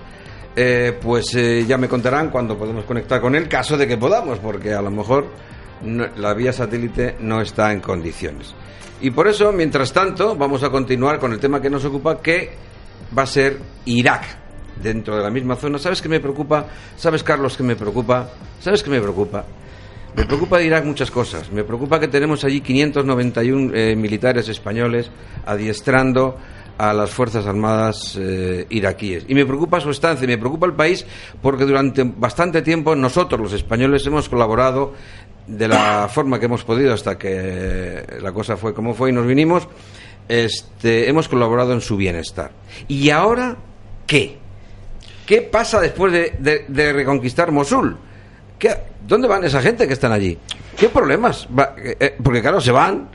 pues 1.02 1.32
ya 1.68 1.78
me 1.78 1.90
contarán 1.90 2.30
cuando 2.30 2.58
podemos 2.58 2.86
conectar 2.86 3.20
con 3.20 3.36
él, 3.36 3.50
caso 3.50 3.76
de 3.76 3.88
que 3.88 3.98
podamos, 3.98 4.40
porque 4.40 4.74
a 4.74 4.82
lo 4.82 4.92
mejor 4.92 5.28
la 6.16 6.34
vía 6.34 6.54
satélite 6.54 7.18
no 7.20 7.42
está 7.42 7.74
en 7.74 7.82
condiciones. 7.82 8.56
Y 9.02 9.12
por 9.12 9.28
eso, 9.28 9.52
mientras 9.52 9.92
tanto, 9.92 10.38
vamos 10.38 10.64
a 10.64 10.70
continuar 10.70 11.20
con 11.20 11.34
el 11.34 11.40
tema 11.40 11.62
que 11.62 11.70
nos 11.70 11.84
ocupa, 11.84 12.22
que 12.22 12.54
va 13.18 13.24
a 13.24 13.28
ser 13.28 13.60
Irak 13.86 14.39
dentro 14.82 15.16
de 15.16 15.24
la 15.24 15.30
misma 15.30 15.56
zona. 15.56 15.78
¿Sabes 15.80 16.02
qué 16.02 16.10
me 16.10 16.20
preocupa? 16.20 16.68
¿Sabes, 16.98 17.24
Carlos, 17.24 17.56
qué 17.58 17.64
me 17.64 17.76
preocupa? 17.76 18.30
¿Sabes 18.60 18.84
qué 18.84 18.90
me 18.90 19.00
preocupa? 19.00 19.46
Me 20.16 20.26
preocupa 20.26 20.58
de 20.58 20.66
Irak 20.66 20.86
muchas 20.86 21.12
cosas. 21.12 21.52
Me 21.52 21.64
preocupa 21.64 22.00
que 22.00 22.08
tenemos 22.08 22.44
allí 22.44 22.62
591 22.62 23.74
eh, 23.74 23.96
militares 23.96 24.50
españoles 24.50 25.10
adiestrando 25.46 26.38
a 26.80 26.94
las 26.94 27.10
Fuerzas 27.10 27.46
Armadas 27.46 28.18
eh, 28.20 28.66
iraquíes. 28.70 29.26
Y 29.28 29.36
me 29.36 29.46
preocupa 29.46 29.82
su 29.82 29.92
estancia, 29.92 30.26
me 30.26 30.38
preocupa 30.38 30.66
el 30.66 30.74
país 30.74 31.06
porque 31.42 31.66
durante 31.66 32.04
bastante 32.04 32.62
tiempo 32.62 32.96
nosotros, 32.96 33.40
los 33.40 33.54
españoles, 33.54 34.06
hemos 34.08 34.30
colaborado 34.30 34.94
de 35.46 35.68
la 35.68 36.08
forma 36.10 36.40
que 36.40 36.46
hemos 36.46 36.64
podido 36.64 36.94
hasta 36.94 37.18
que 37.18 38.04
la 38.22 38.32
cosa 38.32 38.56
fue 38.56 38.74
como 38.74 38.94
fue 38.94 39.10
y 39.10 39.14
nos 39.14 39.28
vinimos, 39.28 39.68
este, 40.30 41.10
hemos 41.10 41.28
colaborado 41.28 41.74
en 41.74 41.82
su 41.82 41.98
bienestar. 41.98 42.52
¿Y 42.88 43.10
ahora 43.10 43.58
qué? 44.08 44.38
¿Qué 45.30 45.44
pasa 45.44 45.80
después 45.80 46.12
de, 46.12 46.92
reconquistar 46.92 47.52
Mosul? 47.52 47.96
¿Qué, 48.58 48.76
¿Dónde 49.08 49.28
van 49.28 49.44
esa 49.44 49.62
gente 49.62 49.86
que 49.86 49.94
están 49.94 50.12
allí? 50.12 50.36
¿Qué 50.76 50.90
problemas? 50.90 51.48
Eh, 51.78 51.98
eh, 52.00 52.16
porque 52.24 52.42
claro, 52.42 52.60
se 52.60 52.72
van, 52.72 53.10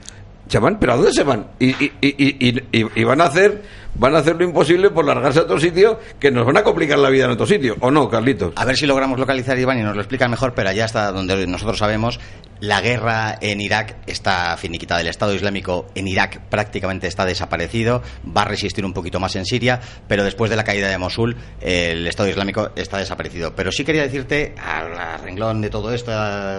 van, 0.61 0.79
pero 0.79 0.93
¿a 0.93 0.97
dónde 0.97 1.13
se 1.13 1.23
van? 1.23 1.47
Y, 1.59 1.71
y, 1.71 1.93
y, 2.01 2.63
y, 2.73 3.05
van 3.05 3.21
a 3.21 3.25
hacer 3.25 3.63
van 3.97 4.15
a 4.17 4.19
hacer 4.19 4.37
lo 4.37 4.45
imposible 4.45 4.91
por 4.91 5.05
largarse 5.05 5.39
a 5.39 5.43
otro 5.43 5.59
sitio 5.59 6.01
que 6.19 6.31
nos 6.31 6.45
van 6.45 6.57
a 6.57 6.63
complicar 6.65 6.99
la 6.99 7.11
vida 7.11 7.27
en 7.27 7.31
otro 7.31 7.47
sitio, 7.47 7.77
¿o 7.81 7.91
no, 7.91 8.09
Carlitos? 8.09 8.53
A 8.57 8.65
ver 8.65 8.77
si 8.77 8.87
logramos 8.87 9.19
localizar 9.19 9.59
Iván 9.59 9.79
y 9.79 9.83
nos 9.83 9.95
lo 9.95 10.03
explica 10.03 10.27
mejor, 10.29 10.53
pero 10.55 10.69
allá 10.69 10.85
está 10.85 11.13
donde 11.13 11.47
nosotros 11.47 11.79
sabemos, 11.79 12.19
la 12.61 12.81
guerra 12.81 13.37
en 13.41 13.61
Irak 13.61 13.97
está 14.07 14.57
finiquitada. 14.57 15.01
El 15.01 15.09
Estado 15.09 15.35
Islámico 15.35 15.87
en 15.95 16.09
Irak 16.09 16.41
prácticamente 16.49 17.07
está 17.07 17.25
desaparecido, 17.25 18.03
va 18.37 18.43
a 18.43 18.47
resistir 18.47 18.85
un 18.85 18.93
poquito 18.93 19.21
más 19.21 19.37
en 19.37 19.45
Siria, 19.45 19.81
pero 20.09 20.25
después 20.25 20.51
de 20.51 20.57
la 20.57 20.65
caída 20.65 20.89
de 20.89 20.97
Mosul, 20.99 21.37
el 21.61 22.07
Estado 22.07 22.29
Islámico 22.29 22.71
está 22.77 22.99
desaparecido. 22.99 23.55
Pero 23.55 23.71
sí 23.71 23.85
quería 23.85 24.03
decirte, 24.03 24.55
al 24.57 25.21
renglón 25.21 25.61
de 25.61 25.71
todo 25.71 25.93
esto, 25.93 26.11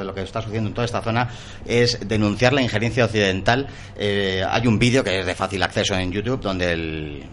lo 0.04 0.14
que 0.14 0.22
está 0.22 0.42
sucediendo 0.42 0.70
en 0.70 0.74
toda 0.74 0.86
esta 0.86 1.02
zona, 1.02 1.30
es 1.66 2.00
denunciar 2.08 2.54
la 2.54 2.62
injerencia 2.62 3.06
occidental. 3.06 3.68
Eh, 3.98 4.44
hay 4.48 4.68
un 4.68 4.78
vídeo 4.80 5.04
que 5.04 5.20
es 5.20 5.26
de 5.26 5.36
fácil 5.36 5.62
acceso 5.64 5.96
en 5.96 6.12
YouTube 6.12 6.42
donde 6.42 6.72
el 6.72 7.24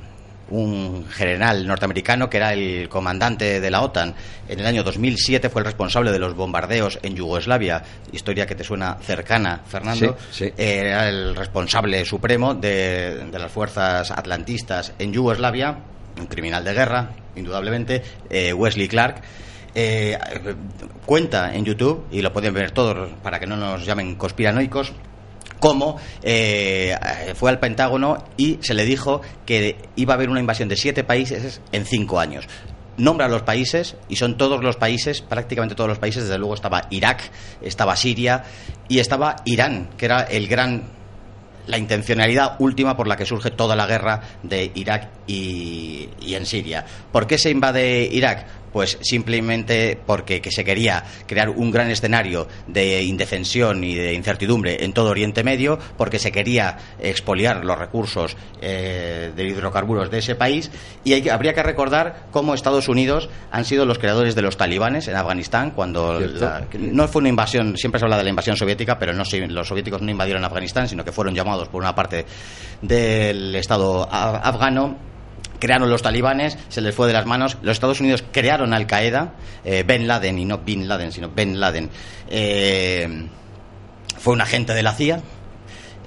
un 0.52 1.06
general 1.08 1.66
norteamericano 1.66 2.28
que 2.28 2.36
era 2.36 2.52
el 2.52 2.88
comandante 2.88 3.60
de 3.60 3.70
la 3.70 3.82
OTAN. 3.82 4.14
En 4.48 4.60
el 4.60 4.66
año 4.66 4.82
2007 4.82 5.48
fue 5.48 5.62
el 5.62 5.66
responsable 5.66 6.12
de 6.12 6.18
los 6.18 6.34
bombardeos 6.34 6.98
en 7.02 7.16
Yugoslavia, 7.16 7.82
historia 8.12 8.46
que 8.46 8.54
te 8.54 8.62
suena 8.62 8.98
cercana, 9.00 9.62
Fernando. 9.66 10.16
Era 10.56 11.08
el 11.08 11.34
responsable 11.34 12.04
supremo 12.04 12.54
de, 12.54 13.26
las 13.32 13.50
fuerzas 13.50 14.10
atlantistas 14.10 14.92
en 14.98 15.12
Yugoslavia, 15.12 15.78
un 16.18 16.26
criminal 16.26 16.62
de 16.64 16.74
guerra, 16.74 17.10
indudablemente, 17.34 18.02
eh, 18.28 18.52
Wesley 18.52 18.88
Clark. 18.88 19.22
Eh, 19.74 20.18
cuenta 21.06 21.54
en 21.54 21.64
YouTube, 21.64 22.04
y 22.10 22.20
lo 22.20 22.30
pueden 22.30 22.52
ver 22.52 22.72
todos 22.72 23.08
para 23.22 23.40
que 23.40 23.46
no 23.46 23.56
nos 23.56 23.86
llamen 23.86 24.16
conspiranoicos, 24.16 24.92
cómo 25.62 25.96
eh, 26.24 26.94
fue 27.36 27.48
al 27.48 27.60
Pentágono 27.60 28.18
y 28.36 28.58
se 28.62 28.74
le 28.74 28.84
dijo 28.84 29.22
que 29.46 29.76
iba 29.94 30.12
a 30.12 30.16
haber 30.16 30.28
una 30.28 30.40
invasión 30.40 30.68
de 30.68 30.76
siete 30.76 31.04
países 31.04 31.60
en 31.70 31.86
cinco 31.86 32.18
años 32.18 32.48
nombra 32.96 33.26
los 33.28 33.42
países 33.42 33.96
y 34.08 34.16
son 34.16 34.36
todos 34.36 34.62
los 34.62 34.76
países, 34.76 35.22
prácticamente 35.22 35.74
todos 35.74 35.88
los 35.88 35.98
países, 35.98 36.24
desde 36.24 36.36
luego 36.36 36.54
estaba 36.54 36.88
Irak, 36.90 37.22
estaba 37.62 37.96
Siria 37.96 38.44
y 38.86 38.98
estaba 38.98 39.36
Irán, 39.46 39.88
que 39.96 40.04
era 40.04 40.22
el 40.22 40.46
gran 40.46 40.82
la 41.66 41.78
intencionalidad 41.78 42.56
última 42.58 42.96
por 42.96 43.06
la 43.06 43.16
que 43.16 43.24
surge 43.24 43.50
toda 43.50 43.76
la 43.76 43.86
guerra 43.86 44.20
de 44.42 44.72
Irak 44.74 45.08
y, 45.26 46.08
y 46.20 46.34
en 46.34 46.44
Siria. 46.44 46.84
¿Por 47.12 47.26
qué 47.26 47.38
se 47.38 47.50
invade 47.50 48.08
Irak? 48.12 48.46
Pues 48.72 48.98
simplemente 49.02 49.98
porque 50.06 50.42
se 50.50 50.64
quería 50.64 51.04
crear 51.26 51.50
un 51.50 51.70
gran 51.70 51.90
escenario 51.90 52.48
de 52.66 53.02
indefensión 53.02 53.84
y 53.84 53.94
de 53.94 54.14
incertidumbre 54.14 54.84
en 54.84 54.92
todo 54.92 55.10
Oriente 55.10 55.44
Medio, 55.44 55.78
porque 55.96 56.18
se 56.18 56.32
quería 56.32 56.78
expoliar 57.00 57.64
los 57.64 57.78
recursos 57.78 58.36
eh, 58.60 59.32
de 59.34 59.44
hidrocarburos 59.44 60.10
de 60.10 60.18
ese 60.18 60.34
país, 60.34 60.70
y 61.04 61.28
habría 61.28 61.54
que 61.54 61.62
recordar 61.62 62.26
cómo 62.30 62.54
Estados 62.54 62.88
Unidos 62.88 63.28
han 63.50 63.64
sido 63.64 63.84
los 63.84 63.98
creadores 63.98 64.34
de 64.34 64.42
los 64.42 64.56
talibanes 64.56 65.08
en 65.08 65.16
Afganistán, 65.16 65.72
cuando 65.72 66.20
no 66.78 67.08
fue 67.08 67.20
una 67.20 67.28
invasión, 67.28 67.76
siempre 67.76 67.98
se 67.98 68.04
habla 68.04 68.16
de 68.16 68.24
la 68.24 68.30
invasión 68.30 68.56
soviética, 68.56 68.98
pero 68.98 69.12
no 69.12 69.24
los 69.48 69.68
soviéticos 69.68 70.02
no 70.02 70.10
invadieron 70.10 70.44
Afganistán, 70.44 70.88
sino 70.88 71.04
que 71.04 71.12
fueron 71.12 71.34
llamados 71.34 71.68
por 71.68 71.82
una 71.82 71.94
parte 71.94 72.24
del 72.80 73.54
Estado 73.54 74.08
afgano 74.10 75.11
crearon 75.62 75.88
los 75.88 76.02
talibanes, 76.02 76.58
se 76.68 76.80
les 76.80 76.92
fue 76.92 77.06
de 77.06 77.12
las 77.12 77.24
manos. 77.24 77.56
Los 77.62 77.74
Estados 77.74 78.00
Unidos 78.00 78.24
crearon 78.32 78.74
Al 78.74 78.88
Qaeda, 78.88 79.34
eh, 79.64 79.84
Ben 79.86 80.08
Laden, 80.08 80.36
y 80.40 80.44
no 80.44 80.58
Bin 80.58 80.88
Laden, 80.88 81.12
sino 81.12 81.30
Ben 81.30 81.60
Laden. 81.60 81.88
Eh, 82.28 83.28
fue 84.18 84.32
un 84.32 84.40
agente 84.40 84.74
de 84.74 84.82
la 84.82 84.92
CIA 84.92 85.22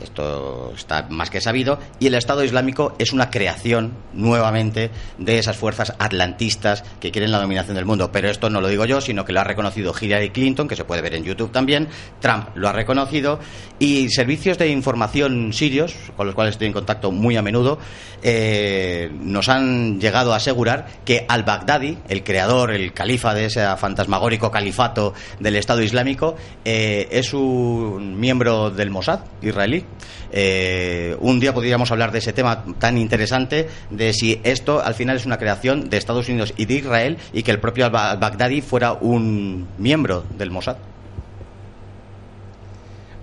esto 0.02 0.74
está 0.76 1.08
más 1.10 1.30
que 1.30 1.42
sabido, 1.42 1.80
y 2.00 2.08
el 2.08 2.16
Estado 2.16 2.44
Islámico 2.44 2.96
es 3.00 3.14
una 3.14 3.30
creación 3.30 3.94
nuevamente 4.14 4.92
de 5.18 5.40
esas 5.40 5.58
fuerzas 5.58 5.94
atlantistas 6.00 6.84
que 7.00 7.12
quieren 7.12 7.32
la 7.32 7.40
dominación 7.40 7.76
del 7.76 7.86
mundo. 7.86 8.12
Pero 8.12 8.30
esto 8.30 8.50
no 8.50 8.62
lo 8.62 8.68
digo 8.68 8.86
yo, 8.86 9.02
sino 9.02 9.26
que 9.26 9.34
lo 9.34 9.40
ha 9.40 9.44
reconocido 9.44 9.94
Hillary 10.00 10.32
Clinton, 10.32 10.68
que 10.68 10.76
se 10.76 10.86
puede 10.86 11.02
ver 11.02 11.16
en 11.16 11.24
YouTube 11.24 11.52
también, 11.52 11.88
Trump 12.20 12.50
lo 12.56 12.68
ha 12.68 12.74
reconocido, 12.74 13.40
y 13.80 14.10
servicios 14.10 14.58
de 14.58 14.70
información 14.70 15.54
sirios, 15.54 15.96
con 16.16 16.26
los 16.28 16.36
cuales 16.36 16.54
estoy 16.54 16.68
en 16.68 16.74
contacto 16.74 17.12
muy 17.12 17.38
a 17.38 17.42
menudo, 17.42 17.80
eh, 18.22 19.12
nos 19.22 19.50
han 19.50 20.00
llegado 20.00 20.34
a 20.34 20.38
asegurar 20.38 20.88
que 21.06 21.26
al-Baghdadi, 21.28 21.98
el 22.10 22.24
creador, 22.24 22.72
el 22.72 22.94
califa 22.94 23.34
de 23.34 23.46
ese 23.46 23.66
fantasmagórico 23.78 24.52
califato 24.52 25.14
del 25.40 25.56
Estado 25.56 25.82
Islámico, 25.82 26.36
eh, 26.64 27.08
es 27.12 27.34
un 27.34 28.20
miembro 28.20 28.72
del 28.72 28.90
Mossad 28.90 29.22
israelí 29.42 29.85
eh, 30.32 31.16
un 31.20 31.40
día 31.40 31.54
podríamos 31.54 31.92
hablar 31.92 32.12
de 32.12 32.20
ese 32.20 32.34
tema 32.34 32.64
tan 32.80 32.98
interesante, 32.98 33.68
de 33.90 34.14
si 34.14 34.42
esto 34.44 34.82
al 34.82 34.96
final 34.96 35.16
es 35.18 35.26
una 35.26 35.38
creación 35.38 35.90
de 35.90 35.98
Estados 35.98 36.28
Unidos 36.30 36.54
y 36.58 36.66
de 36.66 36.76
Israel 36.76 37.18
y 37.34 37.44
que 37.44 37.52
el 37.52 37.60
propio 37.60 37.86
al-Baghdadi 37.86 38.62
fuera 38.62 38.94
un 38.94 39.68
miembro 39.78 40.24
del 40.38 40.52
Mossad. 40.52 40.78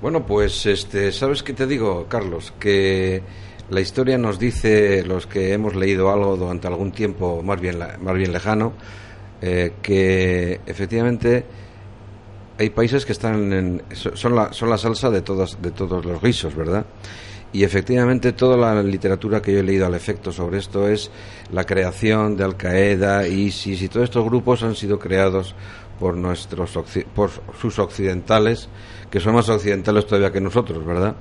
Bueno, 0.01 0.27
pues 0.27 0.66
este, 0.66 1.12
¿sabes 1.12 1.42
qué 1.42 1.53
te 1.53 1.66
digo, 1.66 2.07
Carlos? 2.09 2.53
Que 2.59 3.22
la 3.70 3.81
historia 3.81 4.18
nos 4.18 4.38
dice, 4.38 5.05
los 5.05 5.27
que 5.27 5.53
hemos 5.53 5.77
leído 5.77 6.11
algo 6.11 6.37
durante 6.37 6.66
algún 6.66 6.90
tiempo 6.90 7.40
más 7.42 7.61
bien, 7.61 7.79
más 7.79 8.14
bien 8.16 8.33
lejano, 8.33 8.72
eh, 9.40 9.75
que 9.81 10.61
efectivamente 10.66 11.44
hay 12.58 12.70
países 12.70 13.04
que 13.04 13.12
están 13.12 13.52
en, 13.52 13.82
son, 13.92 14.34
la, 14.34 14.52
son 14.52 14.70
la 14.70 14.78
salsa 14.78 15.10
de, 15.10 15.22
todas, 15.22 15.60
de 15.60 15.70
todos 15.70 16.04
los 16.04 16.20
guisos, 16.20 16.54
¿verdad? 16.54 16.86
Y 17.52 17.64
efectivamente 17.64 18.32
toda 18.32 18.56
la 18.56 18.82
literatura 18.82 19.42
que 19.42 19.52
yo 19.52 19.58
he 19.58 19.62
leído 19.62 19.84
al 19.84 19.94
efecto 19.94 20.32
sobre 20.32 20.58
esto 20.58 20.88
es 20.88 21.10
la 21.52 21.64
creación 21.64 22.36
de 22.36 22.44
Al 22.44 22.56
Qaeda, 22.56 23.26
ISIS 23.28 23.82
y 23.82 23.88
todos 23.88 24.04
estos 24.04 24.24
grupos 24.24 24.62
han 24.62 24.74
sido 24.74 24.98
creados 24.98 25.54
por 26.00 26.16
nuestros 26.16 26.78
por 27.14 27.30
sus 27.60 27.78
occidentales, 27.78 28.68
que 29.10 29.20
son 29.20 29.34
más 29.34 29.48
occidentales 29.50 30.06
todavía 30.06 30.32
que 30.32 30.40
nosotros, 30.40 30.84
¿verdad? 30.84 31.14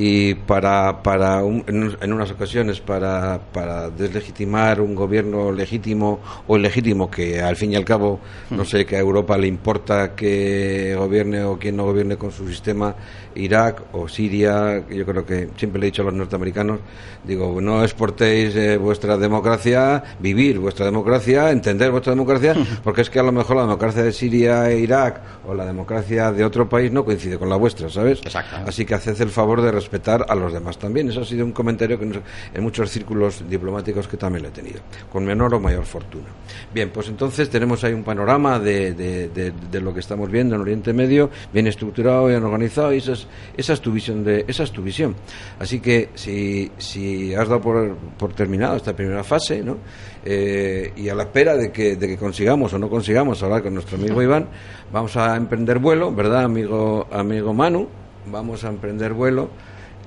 Y 0.00 0.34
para, 0.34 1.02
para 1.02 1.40
en, 1.40 2.12
unas 2.12 2.30
ocasiones 2.30 2.80
para, 2.80 3.40
para 3.52 3.90
deslegitimar 3.90 4.80
un 4.80 4.94
gobierno 4.94 5.50
legítimo 5.50 6.20
o 6.46 6.56
ilegítimo 6.56 7.10
que 7.10 7.42
al 7.42 7.56
fin 7.56 7.72
y 7.72 7.76
al 7.76 7.84
cabo 7.84 8.20
no 8.50 8.64
sé 8.64 8.86
que 8.86 8.94
a 8.94 9.00
Europa 9.00 9.36
le 9.36 9.48
importa 9.48 10.14
que 10.14 10.94
gobierne 10.96 11.42
o 11.42 11.58
quien 11.58 11.76
no 11.76 11.84
gobierne 11.84 12.16
con 12.16 12.30
su 12.30 12.46
sistema 12.46 12.94
Irak 13.34 13.82
o 13.92 14.06
Siria 14.08 14.86
yo 14.88 15.04
creo 15.04 15.26
que 15.26 15.48
siempre 15.56 15.80
le 15.80 15.88
he 15.88 15.90
dicho 15.90 16.02
a 16.02 16.04
los 16.06 16.14
norteamericanos 16.14 16.78
digo 17.24 17.60
no 17.60 17.82
exportéis 17.82 18.54
eh, 18.54 18.76
vuestra 18.76 19.16
democracia 19.16 20.04
vivir 20.20 20.60
vuestra 20.60 20.86
democracia 20.86 21.50
entender 21.50 21.90
vuestra 21.90 22.12
democracia 22.12 22.54
porque 22.84 23.00
es 23.00 23.10
que 23.10 23.18
a 23.18 23.24
lo 23.24 23.32
mejor 23.32 23.56
la 23.56 23.62
democracia 23.62 24.04
de 24.04 24.12
Siria 24.12 24.70
e 24.70 24.78
Irak 24.78 25.20
o 25.44 25.54
la 25.54 25.66
democracia 25.66 26.30
de 26.30 26.44
otro 26.44 26.68
país 26.68 26.92
no 26.92 27.04
coincide 27.04 27.36
con 27.36 27.48
la 27.48 27.56
vuestra 27.56 27.88
¿sabes? 27.88 28.20
así 28.64 28.84
que 28.86 28.94
haced 28.94 29.20
el 29.20 29.30
favor 29.30 29.60
de 29.60 29.72
respetar 29.88 30.26
a 30.28 30.34
los 30.34 30.52
demás 30.52 30.78
también. 30.78 31.08
Eso 31.08 31.22
ha 31.22 31.24
sido 31.24 31.44
un 31.44 31.52
comentario 31.52 31.98
que 31.98 32.04
en 32.04 32.62
muchos 32.62 32.90
círculos 32.90 33.42
diplomáticos 33.48 34.06
que 34.06 34.18
también 34.18 34.42
lo 34.42 34.50
he 34.50 34.52
tenido, 34.52 34.80
con 35.10 35.24
menor 35.24 35.54
o 35.54 35.60
mayor 35.60 35.84
fortuna. 35.84 36.26
Bien, 36.72 36.90
pues 36.90 37.08
entonces 37.08 37.48
tenemos 37.48 37.82
ahí 37.84 37.94
un 37.94 38.04
panorama 38.04 38.58
de, 38.58 38.92
de, 38.92 39.80
lo 39.80 39.94
que 39.94 40.00
estamos 40.00 40.30
viendo 40.30 40.56
en 40.56 40.60
Oriente 40.60 40.92
Medio, 40.92 41.30
bien 41.52 41.66
estructurado, 41.66 42.26
bien 42.26 42.42
organizado, 42.42 42.92
y 42.92 42.98
esa 42.98 43.12
es, 43.12 43.26
esa 43.56 43.72
es 43.72 43.80
tu 43.80 43.92
visión. 43.92 44.22
De, 44.24 44.44
esa 44.46 44.64
es 44.64 44.72
tu 44.72 44.82
visión. 44.82 45.14
Así 45.58 45.80
que 45.80 46.10
si, 46.14 46.70
si 46.76 47.34
has 47.34 47.48
dado 47.48 47.60
por, 47.60 47.96
por 48.18 48.34
terminada 48.34 48.76
esta 48.76 48.94
primera 48.94 49.24
fase, 49.24 49.62
¿no? 49.62 49.78
Eh, 50.24 50.92
y 50.96 51.08
a 51.08 51.14
la 51.14 51.22
espera 51.22 51.56
de 51.56 51.70
que, 51.72 51.96
de 51.96 52.08
que 52.08 52.18
consigamos 52.18 52.74
o 52.74 52.78
no 52.78 52.90
consigamos 52.90 53.42
hablar 53.42 53.62
con 53.62 53.72
nuestro 53.72 53.96
amigo 53.96 54.20
Iván, 54.20 54.48
vamos 54.92 55.16
a 55.16 55.36
emprender 55.36 55.78
vuelo, 55.78 56.12
¿verdad, 56.12 56.44
amigo, 56.44 57.06
amigo 57.10 57.54
Manu? 57.54 57.88
Vamos 58.30 58.64
a 58.64 58.68
emprender 58.68 59.14
vuelo 59.14 59.48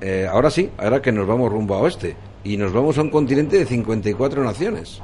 eh, 0.01 0.27
ahora 0.29 0.49
sí, 0.49 0.69
ahora 0.77 1.01
que 1.01 1.11
nos 1.11 1.27
vamos 1.27 1.51
rumbo 1.51 1.75
a 1.75 1.79
oeste 1.79 2.15
y 2.43 2.57
nos 2.57 2.73
vamos 2.73 2.97
a 2.97 3.01
un 3.01 3.09
continente 3.09 3.57
de 3.57 3.65
54 3.65 4.43
naciones 4.43 4.99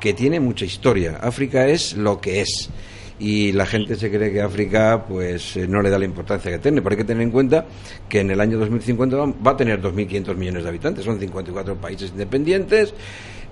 que 0.00 0.14
tiene 0.14 0.40
mucha 0.40 0.64
historia. 0.64 1.18
África 1.20 1.66
es 1.66 1.96
lo 1.96 2.20
que 2.20 2.42
es 2.42 2.70
y 3.18 3.52
la 3.52 3.66
gente 3.66 3.96
se 3.96 4.10
cree 4.10 4.32
que 4.32 4.42
África 4.42 5.04
pues 5.08 5.56
eh, 5.56 5.66
no 5.66 5.80
le 5.80 5.90
da 5.90 5.98
la 5.98 6.04
importancia 6.04 6.50
que 6.50 6.58
tiene. 6.58 6.82
Pero 6.82 6.92
hay 6.92 6.98
que 6.98 7.04
tener 7.04 7.22
en 7.22 7.30
cuenta 7.30 7.66
que 8.08 8.20
en 8.20 8.30
el 8.30 8.40
año 8.40 8.58
2050 8.58 9.16
va 9.16 9.50
a 9.50 9.56
tener 9.56 9.80
2.500 9.80 10.36
millones 10.36 10.62
de 10.62 10.68
habitantes, 10.68 11.04
son 11.04 11.18
54 11.18 11.76
países 11.76 12.10
independientes 12.10 12.94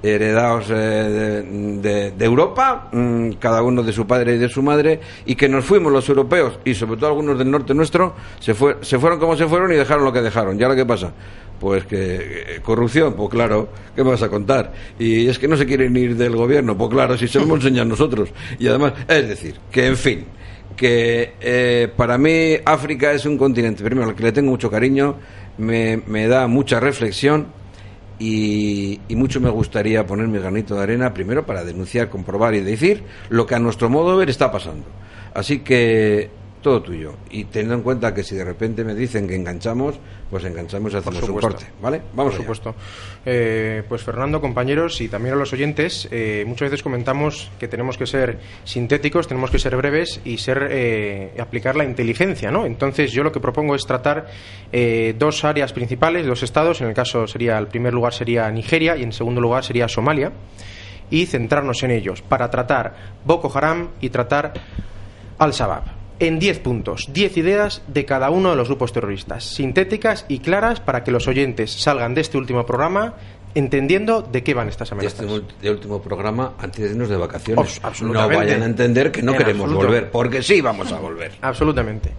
heredados 0.04 0.66
eh, 0.70 2.12
de, 2.16 2.24
Europa, 2.24 2.88
mm, 2.92 3.32
cada 3.38 3.62
uno 3.62 3.82
de 3.82 3.92
su 3.92 4.06
padre 4.06 4.34
y 4.34 4.38
de 4.38 4.48
su 4.48 4.62
madre, 4.62 5.00
y 5.24 5.34
que 5.34 5.48
nos 5.48 5.64
fuimos 5.64 5.92
los 5.92 6.08
europeos, 6.08 6.58
y 6.64 6.74
sobre 6.74 6.96
todo 6.98 7.10
algunos 7.10 7.38
del 7.38 7.50
norte 7.50 7.74
nuestro, 7.74 8.14
se, 8.38 8.54
fue, 8.54 8.76
se 8.82 8.98
fueron 8.98 9.18
como 9.18 9.36
se 9.36 9.46
fueron 9.46 9.72
y 9.72 9.76
dejaron 9.76 10.04
lo 10.04 10.12
que 10.12 10.20
dejaron. 10.20 10.58
¿Y 10.58 10.62
ahora 10.62 10.76
qué 10.76 10.84
pasa? 10.84 11.12
Pues 11.58 11.86
que 11.86 12.16
eh, 12.16 12.60
corrupción, 12.62 13.14
pues 13.14 13.30
claro, 13.30 13.68
¿qué 13.96 14.04
me 14.04 14.10
vas 14.10 14.22
a 14.22 14.28
contar? 14.28 14.72
Y 14.98 15.26
es 15.28 15.38
que 15.38 15.48
no 15.48 15.56
se 15.56 15.64
quieren 15.64 15.96
ir 15.96 16.16
del 16.16 16.36
gobierno, 16.36 16.76
pues 16.76 16.90
claro, 16.90 17.16
si 17.16 17.26
se 17.26 17.38
lo 17.38 17.44
hemos 17.44 17.64
nosotros. 17.86 18.30
Y 18.58 18.68
además, 18.68 18.92
es 19.08 19.28
decir, 19.28 19.54
que 19.70 19.86
en 19.86 19.96
fin, 19.96 20.24
que 20.76 21.34
eh, 21.40 21.88
para 21.96 22.18
mí 22.18 22.56
África 22.64 23.12
es 23.12 23.24
un 23.24 23.38
continente, 23.38 23.82
primero, 23.82 24.08
al 24.08 24.14
que 24.14 24.24
le 24.24 24.32
tengo 24.32 24.50
mucho 24.50 24.70
cariño, 24.70 25.16
me, 25.56 26.02
me 26.06 26.26
da 26.26 26.46
mucha 26.46 26.80
reflexión 26.80 27.46
y, 28.18 29.00
y, 29.08 29.16
mucho 29.16 29.40
me 29.40 29.50
gustaría 29.50 30.06
poner 30.06 30.28
mi 30.28 30.38
granito 30.38 30.76
de 30.76 30.82
arena, 30.82 31.12
primero 31.12 31.44
para 31.44 31.64
denunciar, 31.64 32.08
comprobar 32.08 32.54
y 32.54 32.60
decir 32.60 33.02
lo 33.28 33.46
que 33.46 33.54
a 33.54 33.58
nuestro 33.58 33.90
modo 33.90 34.12
de 34.12 34.18
ver 34.18 34.30
está 34.30 34.52
pasando. 34.52 34.84
Así 35.34 35.60
que 35.60 36.30
todo 36.64 36.82
tuyo. 36.82 37.12
Y 37.30 37.44
teniendo 37.44 37.74
en 37.74 37.82
cuenta 37.82 38.14
que 38.14 38.24
si 38.24 38.34
de 38.34 38.42
repente 38.42 38.84
me 38.84 38.94
dicen 38.94 39.28
que 39.28 39.36
enganchamos, 39.36 40.00
pues 40.30 40.44
enganchamos 40.44 40.94
y 40.94 40.96
hacemos 40.96 41.22
un 41.28 41.38
corte. 41.38 41.66
¿Vale? 41.80 42.00
Vamos 42.14 42.32
Por 42.32 42.40
supuesto. 42.40 42.74
Eh, 43.26 43.82
pues 43.86 44.02
Fernando, 44.02 44.40
compañeros 44.40 44.98
y 45.02 45.08
también 45.08 45.34
a 45.34 45.38
los 45.38 45.52
oyentes, 45.52 46.08
eh, 46.10 46.42
muchas 46.46 46.70
veces 46.70 46.82
comentamos 46.82 47.50
que 47.60 47.68
tenemos 47.68 47.98
que 47.98 48.06
ser 48.06 48.40
sintéticos, 48.64 49.28
tenemos 49.28 49.50
que 49.50 49.58
ser 49.58 49.76
breves 49.76 50.22
y 50.24 50.38
ser 50.38 50.66
eh, 50.70 51.34
aplicar 51.38 51.76
la 51.76 51.84
inteligencia, 51.84 52.50
¿no? 52.50 52.64
Entonces 52.64 53.12
yo 53.12 53.22
lo 53.22 53.30
que 53.30 53.40
propongo 53.40 53.74
es 53.74 53.84
tratar 53.84 54.26
dos 55.18 55.44
áreas 55.44 55.74
principales, 55.74 56.26
dos 56.26 56.42
estados. 56.42 56.80
En 56.80 56.88
el 56.88 56.94
caso 56.94 57.26
sería, 57.26 57.58
el 57.58 57.68
primer 57.68 57.92
lugar 57.92 58.14
sería 58.14 58.50
Nigeria 58.50 58.96
y 58.96 59.02
en 59.02 59.12
segundo 59.12 59.40
lugar 59.40 59.62
sería 59.62 59.86
Somalia 59.86 60.32
y 61.10 61.26
centrarnos 61.26 61.82
en 61.82 61.90
ellos 61.90 62.22
para 62.22 62.48
tratar 62.50 62.94
Boko 63.22 63.52
Haram 63.54 63.90
y 64.00 64.08
tratar 64.08 64.54
Al-Shabaab 65.38 65.93
en 66.26 66.38
10 66.38 66.60
puntos, 66.60 67.08
10 67.12 67.36
ideas 67.36 67.82
de 67.86 68.04
cada 68.04 68.30
uno 68.30 68.50
de 68.50 68.56
los 68.56 68.68
grupos 68.68 68.92
terroristas, 68.92 69.44
sintéticas 69.44 70.24
y 70.28 70.38
claras 70.38 70.80
para 70.80 71.04
que 71.04 71.10
los 71.10 71.28
oyentes 71.28 71.70
salgan 71.72 72.14
de 72.14 72.22
este 72.22 72.38
último 72.38 72.64
programa 72.66 73.14
entendiendo 73.54 74.22
de 74.22 74.42
qué 74.42 74.54
van 74.54 74.68
estas 74.68 74.90
amenazas. 74.92 75.20
De 75.20 75.42
este 75.46 75.70
último 75.70 76.02
programa 76.02 76.54
antes 76.58 76.84
de 76.84 76.90
irnos 76.90 77.08
de 77.08 77.16
vacaciones. 77.16 77.80
no 78.02 78.28
vayan 78.28 78.62
a 78.62 78.66
entender 78.66 79.12
que 79.12 79.22
no 79.22 79.34
queremos 79.34 79.72
volver, 79.72 80.10
porque 80.10 80.42
sí 80.42 80.60
vamos 80.60 80.92
a 80.92 80.98
volver. 80.98 81.32
Absolutamente. 81.40 82.12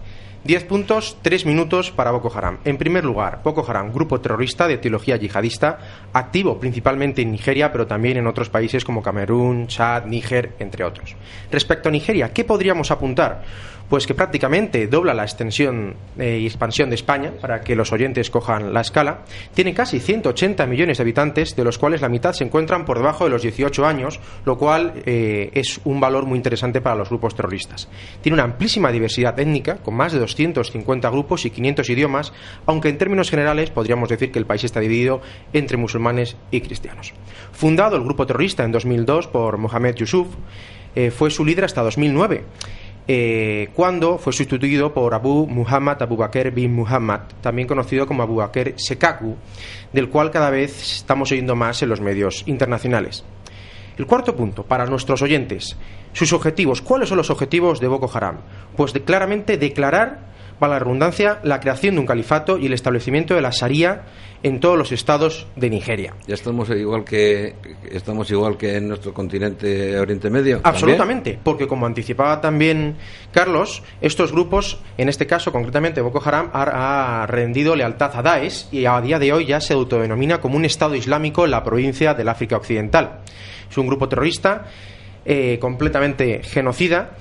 10 0.46 0.64
puntos, 0.64 1.18
3 1.22 1.44
minutos 1.44 1.90
para 1.90 2.12
Boko 2.12 2.30
Haram. 2.32 2.58
En 2.64 2.78
primer 2.78 3.04
lugar, 3.04 3.40
Boko 3.42 3.68
Haram, 3.68 3.92
grupo 3.92 4.20
terrorista 4.20 4.68
de 4.68 4.78
teología 4.78 5.16
yihadista, 5.16 5.78
activo 6.12 6.60
principalmente 6.60 7.20
en 7.22 7.32
Nigeria, 7.32 7.72
pero 7.72 7.88
también 7.88 8.16
en 8.16 8.28
otros 8.28 8.48
países 8.48 8.84
como 8.84 9.02
Camerún, 9.02 9.66
Chad, 9.66 10.04
Níger, 10.04 10.52
entre 10.60 10.84
otros. 10.84 11.16
Respecto 11.50 11.88
a 11.88 11.92
Nigeria, 11.92 12.32
¿qué 12.32 12.44
podríamos 12.44 12.92
apuntar? 12.92 13.42
Pues 13.88 14.06
que 14.06 14.14
prácticamente 14.14 14.86
dobla 14.86 15.14
la 15.14 15.22
extensión 15.22 15.94
eh, 16.18 16.38
y 16.40 16.46
expansión 16.46 16.88
de 16.88 16.96
España, 16.96 17.32
para 17.40 17.60
que 17.60 17.76
los 17.76 17.92
oyentes 17.92 18.30
cojan 18.30 18.72
la 18.72 18.80
escala, 18.80 19.20
tiene 19.54 19.74
casi 19.74 20.00
180 20.00 20.66
millones 20.66 20.98
de 20.98 21.02
habitantes, 21.02 21.54
de 21.54 21.64
los 21.64 21.78
cuales 21.78 22.00
la 22.00 22.08
mitad 22.08 22.32
se 22.32 22.44
encuentran 22.44 22.84
por 22.84 22.98
debajo 22.98 23.24
de 23.24 23.30
los 23.30 23.42
18 23.42 23.86
años, 23.86 24.20
lo 24.44 24.58
cual 24.58 24.94
eh, 25.06 25.50
es 25.54 25.80
un 25.84 26.00
valor 26.00 26.26
muy 26.26 26.36
interesante 26.36 26.80
para 26.80 26.96
los 26.96 27.08
grupos 27.08 27.34
terroristas. 27.34 27.88
Tiene 28.20 28.34
una 28.34 28.44
amplísima 28.44 28.90
diversidad 28.90 29.38
étnica, 29.38 29.76
con 29.76 29.94
más 29.94 30.12
de 30.12 30.18
250 30.18 31.08
grupos 31.10 31.44
y 31.44 31.50
500 31.50 31.88
idiomas, 31.90 32.32
aunque 32.66 32.88
en 32.88 32.98
términos 32.98 33.30
generales 33.30 33.70
podríamos 33.70 34.08
decir 34.08 34.32
que 34.32 34.38
el 34.38 34.46
país 34.46 34.64
está 34.64 34.80
dividido 34.80 35.20
entre 35.52 35.76
musulmanes 35.76 36.36
y 36.50 36.60
cristianos. 36.60 37.14
Fundado 37.52 37.96
el 37.96 38.02
grupo 38.02 38.26
terrorista 38.26 38.64
en 38.64 38.72
2002 38.72 39.28
por 39.28 39.58
Mohamed 39.58 39.94
Yusuf, 39.94 40.28
eh, 40.94 41.10
fue 41.10 41.30
su 41.30 41.44
líder 41.44 41.64
hasta 41.66 41.82
2009 41.82 42.44
eh, 43.08 43.68
cuando 43.74 44.18
fue 44.18 44.32
sustituido 44.32 44.92
por 44.92 45.14
Abu 45.14 45.46
Muhammad 45.46 46.02
Abu 46.02 46.16
Bakr 46.16 46.50
bin 46.50 46.74
Muhammad, 46.74 47.20
también 47.40 47.68
conocido 47.68 48.06
como 48.06 48.22
Abu 48.22 48.36
Bakr 48.36 48.74
Sekaku, 48.76 49.36
del 49.92 50.08
cual 50.08 50.30
cada 50.30 50.50
vez 50.50 50.98
estamos 50.98 51.30
oyendo 51.30 51.54
más 51.54 51.82
en 51.82 51.88
los 51.88 52.00
medios 52.00 52.42
internacionales. 52.46 53.24
El 53.96 54.06
cuarto 54.06 54.34
punto, 54.36 54.64
para 54.64 54.86
nuestros 54.86 55.22
oyentes, 55.22 55.76
sus 56.12 56.32
objetivos. 56.32 56.82
¿Cuáles 56.82 57.08
son 57.08 57.18
los 57.18 57.30
objetivos 57.30 57.80
de 57.80 57.88
Boko 57.88 58.10
Haram? 58.12 58.38
Pues 58.76 58.92
claramente 58.92 59.56
declarar 59.56 60.35
para 60.58 60.74
la 60.74 60.78
redundancia, 60.78 61.38
la 61.42 61.60
creación 61.60 61.94
de 61.94 62.00
un 62.00 62.06
califato 62.06 62.58
y 62.58 62.66
el 62.66 62.72
establecimiento 62.72 63.34
de 63.34 63.42
la 63.42 63.50
Sharia 63.50 64.02
en 64.42 64.60
todos 64.60 64.78
los 64.78 64.92
estados 64.92 65.46
de 65.56 65.70
Nigeria. 65.70 66.14
Ya 66.26 66.34
estamos 66.34 66.70
igual 66.70 67.04
que 67.04 67.54
estamos 67.90 68.30
igual 68.30 68.56
que 68.56 68.76
en 68.76 68.88
nuestro 68.88 69.12
continente 69.12 69.98
Oriente 69.98 70.30
Medio. 70.30 70.60
Absolutamente, 70.62 71.38
porque 71.42 71.66
como 71.66 71.86
anticipaba 71.86 72.40
también 72.40 72.96
Carlos, 73.32 73.82
estos 74.00 74.32
grupos, 74.32 74.80
en 74.98 75.08
este 75.08 75.26
caso 75.26 75.52
concretamente 75.52 76.00
Boko 76.00 76.22
Haram, 76.24 76.50
ha, 76.52 77.26
rendido 77.28 77.74
lealtad 77.74 78.12
a 78.14 78.22
Daesh 78.22 78.66
y 78.72 78.86
a 78.86 79.00
día 79.00 79.18
de 79.18 79.32
hoy 79.32 79.46
ya 79.46 79.60
se 79.60 79.72
autodenomina 79.72 80.40
como 80.40 80.56
un 80.56 80.64
Estado 80.64 80.94
Islámico 80.94 81.44
en 81.44 81.50
la 81.50 81.64
provincia 81.64 82.14
del 82.14 82.28
África 82.28 82.56
Occidental. 82.56 83.20
Es 83.68 83.76
un 83.78 83.86
grupo 83.86 84.08
terrorista 84.08 84.66
eh, 85.24 85.58
completamente 85.60 86.42
genocida 86.44 87.16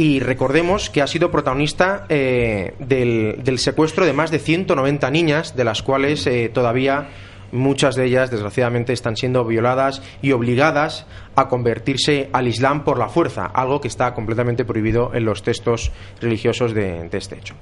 y 0.00 0.18
recordemos 0.18 0.88
que 0.88 1.02
ha 1.02 1.06
sido 1.06 1.30
protagonista 1.30 2.06
eh, 2.08 2.72
del, 2.78 3.58
secuestro 3.58 4.06
de 4.06 4.14
más 4.14 4.30
de 4.30 4.38
190 4.38 5.10
niñas, 5.10 5.54
de 5.56 5.64
las 5.64 5.82
cuales 5.82 6.26
eh, 6.26 6.50
todavía 6.50 7.08
muchas 7.52 7.94
de 7.94 8.06
ellas, 8.06 8.30
desgraciadamente, 8.30 8.92
están 8.92 9.16
siendo 9.16 9.44
violadas 9.44 10.02
y 10.22 10.32
obligadas 10.32 11.06
a 11.36 11.48
convertirse 11.48 12.28
al 12.32 12.48
Islam 12.48 12.84
por 12.84 12.98
la 12.98 13.08
fuerza, 13.08 13.46
algo 13.46 13.80
que 13.80 13.88
está 13.88 14.14
completamente 14.14 14.64
prohibido 14.64 15.12
en 15.14 15.24
los 15.24 15.42
textos 15.42 15.92
religiosos 16.20 16.74
de, 16.74 17.08
este 17.12 17.36
hecho. 17.36 17.54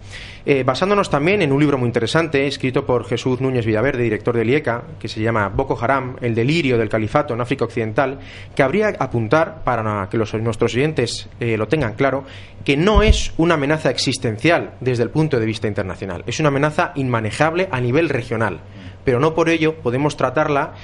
Eh, 0.45 0.64
basándonos 0.64 1.11
también 1.11 1.43
en 1.43 1.53
un 1.53 1.61
libro 1.61 1.78
muy 1.78 1.86
interesante 1.86 2.47
escrito 2.47 2.84
por 2.86 3.05
Jesús 3.05 3.41
Núñez 3.41 3.66
Villaverde, 3.66 4.03
director 4.03 4.36
del 4.36 4.51
IECA, 4.51 4.84
que 4.99 5.09
se 5.09 5.20
llama 5.20 5.49
Boko 5.49 5.78
Haram, 5.80 6.16
el 6.20 6.34
delirio 6.34 6.78
del 6.78 6.89
califato 6.89 7.34
en 7.34 7.41
África 7.41 7.64
Occidental, 7.64 8.18
que 8.55 8.62
habría 8.62 8.89
apuntar, 8.99 9.62
para 9.64 10.09
que 10.11 10.18
nuestros 10.18 10.74
oyentes 10.74 11.28
eh, 11.41 11.57
lo 11.57 11.68
tengan 11.68 11.95
claro, 11.95 12.24
que 12.64 12.76
no 12.76 13.03
es 13.03 13.32
una 13.36 13.55
amenaza 13.55 13.91
existencial 13.91 14.74
desde 14.80 15.03
el 15.03 15.11
punto 15.11 15.39
de 15.39 15.47
vista 15.47 15.68
internacional, 15.68 16.24
es 16.26 16.41
una 16.41 16.49
amenaza 16.49 16.93
inmanejable 16.95 17.68
a 17.70 17.80
nivel 17.80 18.09
regional, 18.09 18.61
pero 19.09 19.20
no 19.20 19.34
por 19.34 19.48
ello 19.48 19.76
podemos 19.76 20.18
tratarla 20.18 20.74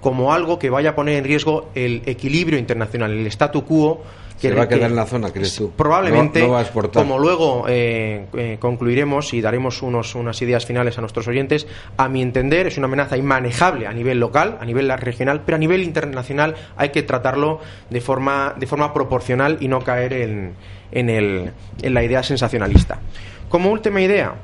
como 0.00 0.32
algo 0.32 0.60
que 0.60 0.70
vaya 0.70 0.90
a 0.90 0.94
poner 0.94 1.16
en 1.16 1.24
riesgo 1.24 1.70
el 1.74 2.02
equilibrio 2.06 2.56
internacional, 2.56 3.10
el 3.10 3.26
statu 3.26 3.64
quo. 3.64 4.00
Que 4.40 4.50
Se 4.50 4.54
va 4.54 4.62
a 4.62 4.68
quedar 4.68 4.90
en 4.90 4.94
la 4.94 5.06
zona, 5.06 5.32
crees 5.32 5.56
tú. 5.56 5.72
Probablemente, 5.72 6.46
como 6.92 7.18
luego 7.18 7.64
eh, 7.66 8.26
eh, 8.36 8.58
concluiremos 8.60 9.34
y 9.34 9.40
daremos 9.40 9.82
unos, 9.82 10.14
unas 10.14 10.40
ideas 10.40 10.64
finales 10.64 10.98
a 10.98 11.00
nuestros 11.00 11.26
oyentes, 11.26 11.66
a 11.96 12.08
mi 12.08 12.22
entender 12.22 12.68
es 12.68 12.78
una 12.78 12.86
amenaza 12.86 13.16
inmanejable 13.16 13.88
a 13.88 13.92
nivel 13.92 14.20
local, 14.20 14.56
a 14.60 14.64
nivel 14.64 14.88
regional, 14.96 15.42
pero 15.44 15.56
a 15.56 15.58
nivel 15.58 15.82
internacional 15.82 16.54
hay 16.76 16.90
que 16.90 17.02
tratarlo 17.02 17.58
de 17.90 18.00
forma, 18.00 18.54
de 18.56 18.68
forma 18.68 18.94
proporcional 18.94 19.58
y 19.58 19.66
no 19.66 19.80
caer 19.80 20.12
en, 20.12 20.52
en, 20.92 21.10
el, 21.10 21.50
en 21.82 21.92
la 21.92 22.04
idea 22.04 22.22
sensacionalista. 22.22 23.00
Como 23.48 23.72
última 23.72 24.00
idea, 24.00 24.36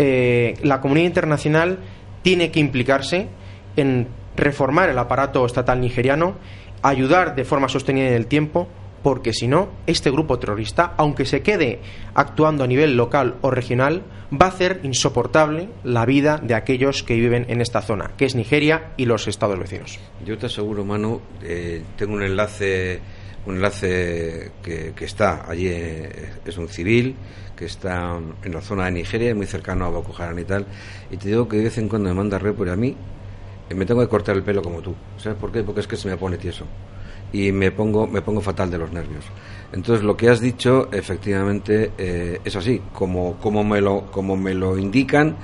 eh, 0.00 0.54
la 0.62 0.80
comunidad 0.80 1.06
internacional 1.06 1.78
tiene 2.22 2.50
que 2.50 2.60
implicarse 2.60 3.28
en 3.76 4.08
reformar 4.36 4.88
el 4.88 4.98
aparato 4.98 5.44
estatal 5.44 5.80
nigeriano, 5.80 6.36
ayudar 6.82 7.34
de 7.34 7.44
forma 7.44 7.68
sostenida 7.68 8.08
en 8.08 8.14
el 8.14 8.26
tiempo, 8.26 8.68
porque 9.02 9.32
si 9.32 9.46
no, 9.46 9.68
este 9.86 10.10
grupo 10.10 10.38
terrorista, 10.38 10.94
aunque 10.96 11.24
se 11.24 11.42
quede 11.42 11.80
actuando 12.14 12.64
a 12.64 12.66
nivel 12.66 12.96
local 12.96 13.36
o 13.42 13.50
regional, 13.50 14.02
va 14.32 14.46
a 14.46 14.48
hacer 14.50 14.80
insoportable 14.82 15.68
la 15.84 16.04
vida 16.04 16.38
de 16.42 16.54
aquellos 16.54 17.02
que 17.02 17.14
viven 17.14 17.46
en 17.48 17.60
esta 17.60 17.80
zona, 17.80 18.12
que 18.16 18.24
es 18.24 18.34
Nigeria 18.34 18.92
y 18.96 19.06
los 19.06 19.28
estados 19.28 19.58
vecinos. 19.58 19.98
Yo 20.24 20.36
te 20.36 20.46
aseguro, 20.46 20.84
Manu, 20.84 21.20
eh, 21.42 21.82
tengo 21.96 22.14
un 22.14 22.22
enlace, 22.22 23.00
un 23.46 23.56
enlace 23.56 24.50
que, 24.62 24.92
está 25.00 25.48
allí, 25.48 25.68
eh, 25.68 26.30
es 26.44 26.58
un 26.58 26.68
civil 26.68 27.14
que 27.58 27.64
está 27.64 28.18
en 28.44 28.54
la 28.54 28.60
zona 28.60 28.84
de 28.84 28.92
Nigeria, 28.92 29.34
muy 29.34 29.46
cercano 29.46 29.84
a 29.86 29.88
Boko 29.88 30.14
Haram 30.16 30.38
y 30.38 30.44
tal, 30.44 30.64
y 31.10 31.16
te 31.16 31.28
digo 31.28 31.48
que 31.48 31.56
de 31.56 31.64
vez 31.64 31.78
en 31.78 31.88
cuando 31.88 32.08
me 32.08 32.14
manda 32.14 32.38
report 32.38 32.70
a 32.70 32.76
mí 32.76 32.94
me 33.74 33.84
tengo 33.84 34.00
que 34.00 34.08
cortar 34.08 34.36
el 34.36 34.42
pelo 34.42 34.62
como 34.62 34.80
tú. 34.80 34.94
¿Sabes 35.18 35.36
por 35.38 35.52
qué? 35.52 35.62
Porque 35.62 35.80
es 35.80 35.86
que 35.86 35.96
se 35.96 36.08
me 36.08 36.16
pone 36.16 36.38
tieso 36.38 36.64
y 37.32 37.52
me 37.52 37.70
pongo 37.70 38.06
me 38.06 38.22
pongo 38.22 38.40
fatal 38.40 38.70
de 38.70 38.78
los 38.78 38.92
nervios. 38.92 39.24
Entonces 39.72 40.04
lo 40.04 40.16
que 40.16 40.30
has 40.30 40.40
dicho 40.40 40.88
efectivamente 40.92 41.90
eh, 41.98 42.40
es 42.44 42.56
así, 42.56 42.80
como 42.92 43.34
como 43.38 43.64
me 43.64 43.80
lo 43.80 44.10
como 44.10 44.36
me 44.36 44.54
lo 44.54 44.78
indican 44.78 45.36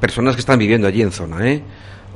personas 0.00 0.36
que 0.36 0.40
están 0.40 0.58
viviendo 0.58 0.86
allí 0.86 1.02
en 1.02 1.10
zona, 1.10 1.50
¿eh? 1.50 1.62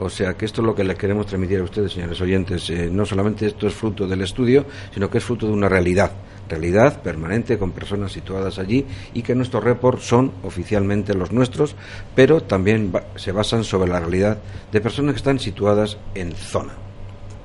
O 0.00 0.08
sea 0.08 0.34
que 0.34 0.44
esto 0.44 0.62
es 0.62 0.66
lo 0.66 0.76
que 0.76 0.84
les 0.84 0.96
queremos 0.96 1.26
transmitir 1.26 1.58
a 1.58 1.64
ustedes, 1.64 1.92
señores 1.92 2.20
oyentes. 2.20 2.70
Eh, 2.70 2.88
no 2.90 3.04
solamente 3.04 3.46
esto 3.46 3.66
es 3.66 3.74
fruto 3.74 4.06
del 4.06 4.22
estudio, 4.22 4.64
sino 4.94 5.10
que 5.10 5.18
es 5.18 5.24
fruto 5.24 5.46
de 5.46 5.52
una 5.52 5.68
realidad 5.68 6.12
realidad 6.48 7.02
permanente 7.02 7.58
con 7.58 7.72
personas 7.72 8.12
situadas 8.12 8.58
allí 8.58 8.86
y 9.14 9.22
que 9.22 9.34
nuestros 9.34 9.64
reports 9.64 10.04
son 10.04 10.32
oficialmente 10.42 11.14
los 11.14 11.32
nuestros, 11.32 11.76
pero 12.14 12.42
también 12.42 12.92
se 13.16 13.32
basan 13.32 13.64
sobre 13.64 13.90
la 13.90 14.00
realidad 14.00 14.38
de 14.72 14.80
personas 14.80 15.14
que 15.14 15.18
están 15.18 15.38
situadas 15.38 15.98
en 16.14 16.32
zona. 16.32 16.87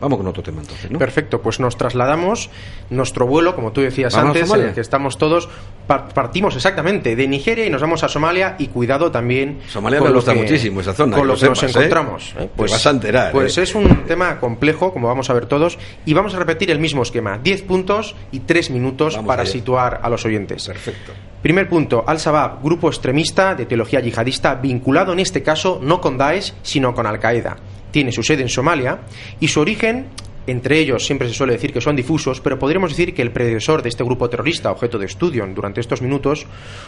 Vamos 0.04 0.18
con 0.18 0.28
otro 0.28 0.43
tema 0.43 0.60
entonces, 0.60 0.91
¿no? 0.91 0.99
Perfecto, 0.99 1.41
pues 1.41 1.62
nos 1.62 1.78
trasladamos 1.78 2.49
nuestro 2.89 3.26
vuelo, 3.26 3.56
como 3.56 3.72
tú 3.72 3.80
decías 3.80 4.14
antes, 4.16 4.51
en 4.51 4.62
el 4.62 4.74
que 4.74 4.82
estamos 4.82 5.18
todos, 5.18 5.47
partimos 5.88 6.58
exactamente 6.58 7.16
de 7.16 7.26
Nigeria 7.26 7.66
y 7.66 7.70
nos 7.70 7.80
vamos 7.80 8.04
a 8.04 8.10
Somalia 8.10 8.58
y 8.60 8.68
cuidado 8.68 9.12
también. 9.12 9.62
Somalia 9.70 10.01
me 10.01 10.12
gusta 10.12 10.34
muchísimo 10.34 10.82
esa 10.82 10.91
zona. 10.93 11.16
Con 11.16 11.26
lo, 11.26 11.38
que 11.38 11.47
nos 11.47 11.64
¿eh? 11.64 11.68
encontramos. 11.68 12.36
¿eh? 12.38 12.49
Pues, 12.54 12.74
vas 12.74 12.86
a 12.86 12.89
enterar. 12.89 13.32
Pues 13.32 13.58
¿eh? 13.58 13.64
es 13.64 13.76
un 13.76 14.04
tema 14.04 14.41
complejo, 14.41 14.91
como 14.91 15.08
vamos 15.08 15.30
a 15.30 15.34
ver 15.34 15.45
todos, 15.45 15.80
y 16.06 16.14
vamos 16.14 16.36
a 16.36 16.39
repetir 16.39 16.70
el 16.70 16.80
mismo 16.80 17.04
esquema: 17.04 17.39
10 17.41 17.62
puntos 17.62 18.14
y 18.34 18.41
3 18.41 18.72
minutos 18.72 19.18
para 19.26 19.45
situar 19.45 20.01
a 20.04 20.10
los 20.10 20.26
oyentes. 20.26 20.68
Perfecto. 20.68 21.14
Primer 21.41 21.70
punto, 21.70 22.04
Al-Shabaab, 22.06 22.62
grupo 22.62 22.89
extremista 22.89 23.56
de 23.56 23.66
teología 23.66 24.01
yihadista 24.01 24.56
vinculado 24.56 25.14
en 25.14 25.20
este 25.20 25.43
caso 25.43 25.80
no 25.82 26.01
con 26.01 26.18
Daesh, 26.18 26.54
sino 26.62 26.93
con 26.93 27.06
Al-Qaeda 27.06 27.56
tiene 27.94 28.12
su 28.12 28.24
sede 28.24 28.41
en 28.41 28.50
Somalia 28.50 29.02
y 29.39 29.48
su 29.48 29.62
origen 29.62 30.08
entre 30.46 30.80
ellos 30.80 31.06
siempre 31.06 31.30
se 31.30 31.34
suele 31.34 31.54
decir 31.54 31.72
que 31.72 31.80
son 31.80 31.96
difusos, 31.96 32.41
pero 32.41 32.60
podríamos 32.60 32.89
decir 32.89 33.14
que 33.14 33.22
el 33.22 33.32
predecesor 33.32 33.82
de 33.82 33.88
este 33.88 34.04
grupo 34.04 34.30
terrorista, 34.30 34.72
objeto 34.72 35.00
de 35.00 35.06
estudio 35.06 35.48
durante 35.56 35.80
estos 35.80 36.02
minutos, 36.02 36.46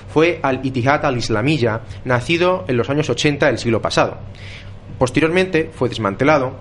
fue 0.10 0.40
Al-Ittihad 0.44 1.06
al-Islamiyya, 1.06 1.84
nacido 2.04 2.66
en 2.68 2.76
los 2.76 2.90
años 2.90 3.10
80 3.10 3.46
del 3.46 3.58
siglo 3.58 3.82
pasado. 3.82 4.18
Posteriormente 5.00 5.70
fue 5.74 5.88
desmantelado 5.88 6.58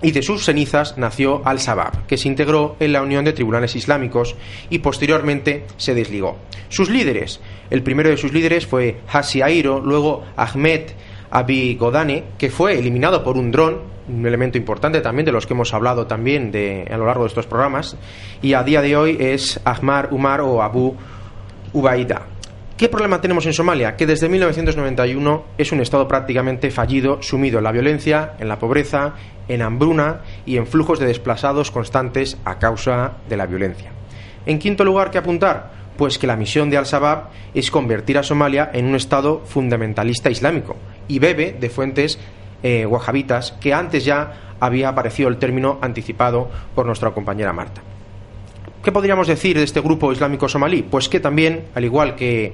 y 0.00 0.12
de 0.12 0.22
sus 0.22 0.44
cenizas 0.44 0.96
nació 0.96 1.42
Al-Shabaab, 1.44 2.06
que 2.06 2.16
se 2.16 2.28
integró 2.28 2.76
en 2.80 2.92
la 2.92 3.02
Unión 3.02 3.24
de 3.26 3.34
Tribunales 3.34 3.76
Islámicos 3.76 4.34
y 4.70 4.78
posteriormente 4.78 5.64
se 5.76 5.94
desligó. 5.94 6.38
Sus 6.70 6.88
líderes, 6.88 7.40
el 7.68 7.82
primero 7.82 8.08
de 8.08 8.16
sus 8.16 8.32
líderes 8.32 8.66
fue 8.66 8.96
Hassi 9.12 9.42
Airo, 9.42 9.80
luego 9.80 10.24
Ahmed 10.36 10.90
Abi 11.34 11.74
Godane, 11.74 12.22
que 12.38 12.48
fue 12.48 12.78
eliminado 12.78 13.24
por 13.24 13.36
un 13.36 13.50
dron, 13.50 13.80
un 14.08 14.24
elemento 14.24 14.56
importante 14.56 15.00
también 15.00 15.26
de 15.26 15.32
los 15.32 15.46
que 15.46 15.54
hemos 15.54 15.74
hablado 15.74 16.06
también 16.06 16.52
de, 16.52 16.86
a 16.88 16.96
lo 16.96 17.06
largo 17.06 17.24
de 17.24 17.28
estos 17.28 17.46
programas, 17.46 17.96
y 18.40 18.52
a 18.52 18.62
día 18.62 18.80
de 18.80 18.96
hoy 18.96 19.16
es 19.18 19.60
Ahmar 19.64 20.10
Umar 20.12 20.42
o 20.42 20.62
Abu 20.62 20.94
Ubaida. 21.72 22.22
¿Qué 22.76 22.88
problema 22.88 23.20
tenemos 23.20 23.46
en 23.46 23.52
Somalia? 23.52 23.96
Que 23.96 24.06
desde 24.06 24.28
1991 24.28 25.44
es 25.58 25.72
un 25.72 25.80
Estado 25.80 26.06
prácticamente 26.06 26.70
fallido, 26.70 27.20
sumido 27.20 27.58
en 27.58 27.64
la 27.64 27.72
violencia, 27.72 28.34
en 28.38 28.46
la 28.46 28.60
pobreza, 28.60 29.14
en 29.48 29.62
hambruna 29.62 30.20
y 30.46 30.56
en 30.56 30.68
flujos 30.68 31.00
de 31.00 31.06
desplazados 31.06 31.72
constantes 31.72 32.38
a 32.44 32.60
causa 32.60 33.14
de 33.28 33.36
la 33.36 33.46
violencia. 33.46 33.90
En 34.46 34.60
quinto 34.60 34.84
lugar, 34.84 35.10
¿qué 35.10 35.18
apuntar? 35.18 35.83
Pues 35.96 36.18
que 36.18 36.26
la 36.26 36.36
misión 36.36 36.70
de 36.70 36.76
Al-Shabaab 36.76 37.28
es 37.54 37.70
convertir 37.70 38.18
a 38.18 38.22
Somalia 38.22 38.70
en 38.72 38.86
un 38.86 38.96
Estado 38.96 39.42
fundamentalista 39.44 40.30
islámico 40.30 40.76
y 41.06 41.18
bebe 41.18 41.56
de 41.58 41.70
fuentes 41.70 42.18
eh, 42.62 42.86
wahabitas 42.86 43.52
que 43.60 43.74
antes 43.74 44.04
ya 44.04 44.56
había 44.58 44.88
aparecido 44.88 45.28
el 45.28 45.36
término 45.36 45.78
anticipado 45.82 46.48
por 46.74 46.86
nuestra 46.86 47.10
compañera 47.10 47.52
Marta. 47.52 47.82
¿Qué 48.82 48.92
podríamos 48.92 49.28
decir 49.28 49.56
de 49.56 49.62
este 49.62 49.80
grupo 49.80 50.12
islámico 50.12 50.48
somalí? 50.48 50.82
Pues 50.82 51.08
que 51.08 51.20
también, 51.20 51.66
al 51.74 51.84
igual 51.84 52.16
que 52.16 52.52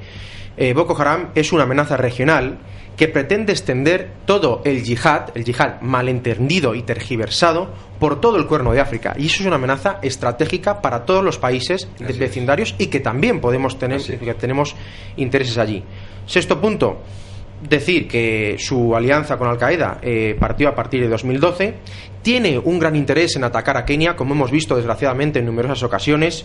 eh, 0.57 0.73
Boko 0.75 1.01
Haram, 1.01 1.31
es 1.35 1.53
una 1.53 1.65
amenaza 1.65 1.97
regional 1.97 2.59
que 2.97 3.09
pretende 3.09 3.53
extender 3.53 4.11
todo 4.27 4.61
el 4.65 4.83
yihad, 4.83 5.31
el 5.35 5.45
yihad 5.45 5.81
malentendido 5.81 6.75
y 6.75 6.83
tergiversado, 6.83 7.71
por 7.99 8.21
todo 8.21 8.37
el 8.37 8.47
cuerno 8.47 8.73
de 8.73 8.81
África. 8.81 9.15
Y 9.17 9.27
eso 9.27 9.43
es 9.43 9.47
una 9.47 9.57
amenaza 9.57 10.01
estratégica 10.03 10.83
para 10.83 11.05
todos 11.07 11.25
los 11.25 11.39
países 11.39 11.89
vecindarios 11.99 12.75
y 12.79 12.89
que 12.89 13.01
también 13.01 13.41
podemos 13.41 13.79
tener, 13.79 14.03
que 14.03 14.35
tenemos 14.35 14.75
intereses 15.17 15.57
allí. 15.59 15.83
Sexto 16.27 16.61
punto, 16.61 16.99
decir 17.67 18.09
que 18.09 18.57
su 18.59 18.95
alianza 18.95 19.37
con 19.37 19.49
Al 19.49 19.59
Qaeda 19.59 19.99
eh, 20.03 20.37
partió 20.39 20.69
a 20.69 20.75
partir 20.75 21.01
de 21.01 21.09
2012, 21.09 21.75
tiene 22.23 22.59
un 22.59 22.79
gran 22.79 22.97
interés 22.97 23.37
en 23.37 23.45
atacar 23.45 23.77
a 23.77 23.85
Kenia, 23.85 24.17
como 24.17 24.35
hemos 24.35 24.51
visto 24.51 24.77
desgraciadamente 24.77 25.39
en 25.39 25.47
numerosas 25.47 25.83
ocasiones. 25.83 26.45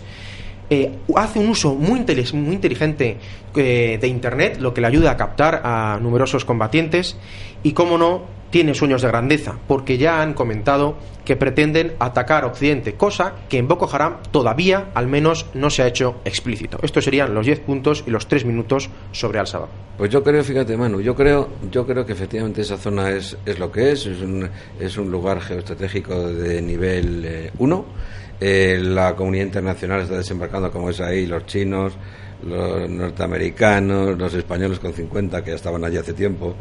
Eh, 0.68 0.92
hace 1.14 1.38
un 1.38 1.50
uso 1.50 1.74
muy, 1.74 2.04
muy 2.32 2.54
inteligente 2.54 3.18
eh, 3.54 3.98
de 4.00 4.08
Internet, 4.08 4.58
lo 4.60 4.74
que 4.74 4.80
le 4.80 4.88
ayuda 4.88 5.12
a 5.12 5.16
captar 5.16 5.62
a 5.64 5.98
numerosos 6.02 6.44
combatientes 6.44 7.16
y, 7.62 7.72
cómo 7.72 7.98
no, 7.98 8.22
tiene 8.50 8.74
sueños 8.74 9.02
de 9.02 9.08
grandeza, 9.08 9.58
porque 9.68 9.96
ya 9.96 10.22
han 10.22 10.34
comentado 10.34 10.96
que 11.24 11.36
pretenden 11.36 11.94
atacar 11.98 12.44
Occidente, 12.44 12.94
cosa 12.94 13.34
que 13.48 13.58
en 13.58 13.68
Boko 13.68 13.88
Haram 13.92 14.18
todavía, 14.30 14.90
al 14.94 15.06
menos, 15.06 15.46
no 15.54 15.70
se 15.70 15.82
ha 15.82 15.86
hecho 15.86 16.16
explícito. 16.24 16.78
Estos 16.82 17.04
serían 17.04 17.34
los 17.34 17.46
10 17.46 17.60
puntos 17.60 18.04
y 18.06 18.10
los 18.10 18.26
3 18.26 18.44
minutos 18.44 18.90
sobre 19.12 19.38
Al-Shabaab. 19.38 19.68
Pues 19.98 20.10
yo 20.10 20.22
creo, 20.22 20.42
fíjate, 20.42 20.76
Manu, 20.76 21.00
yo 21.00 21.14
creo, 21.14 21.48
yo 21.70 21.86
creo 21.86 22.04
que 22.06 22.12
efectivamente 22.12 22.62
esa 22.62 22.76
zona 22.76 23.10
es, 23.10 23.36
es 23.46 23.58
lo 23.58 23.70
que 23.70 23.92
es, 23.92 24.06
es 24.06 24.20
un, 24.20 24.48
es 24.80 24.96
un 24.96 25.10
lugar 25.10 25.40
geoestratégico 25.40 26.28
de 26.28 26.60
nivel 26.62 27.50
1. 27.58 27.76
Eh, 27.78 28.16
eh, 28.40 28.78
la 28.82 29.14
comunidad 29.14 29.46
internacional 29.46 30.02
está 30.02 30.16
desembarcando, 30.18 30.70
como 30.70 30.90
es 30.90 31.00
ahí, 31.00 31.26
los 31.26 31.46
chinos, 31.46 31.94
los 32.42 32.88
norteamericanos, 32.88 34.18
los 34.18 34.34
españoles 34.34 34.78
con 34.78 34.92
50 34.92 35.42
que 35.42 35.50
ya 35.50 35.56
estaban 35.56 35.84
allí 35.84 35.96
hace 35.96 36.12
tiempo, 36.12 36.54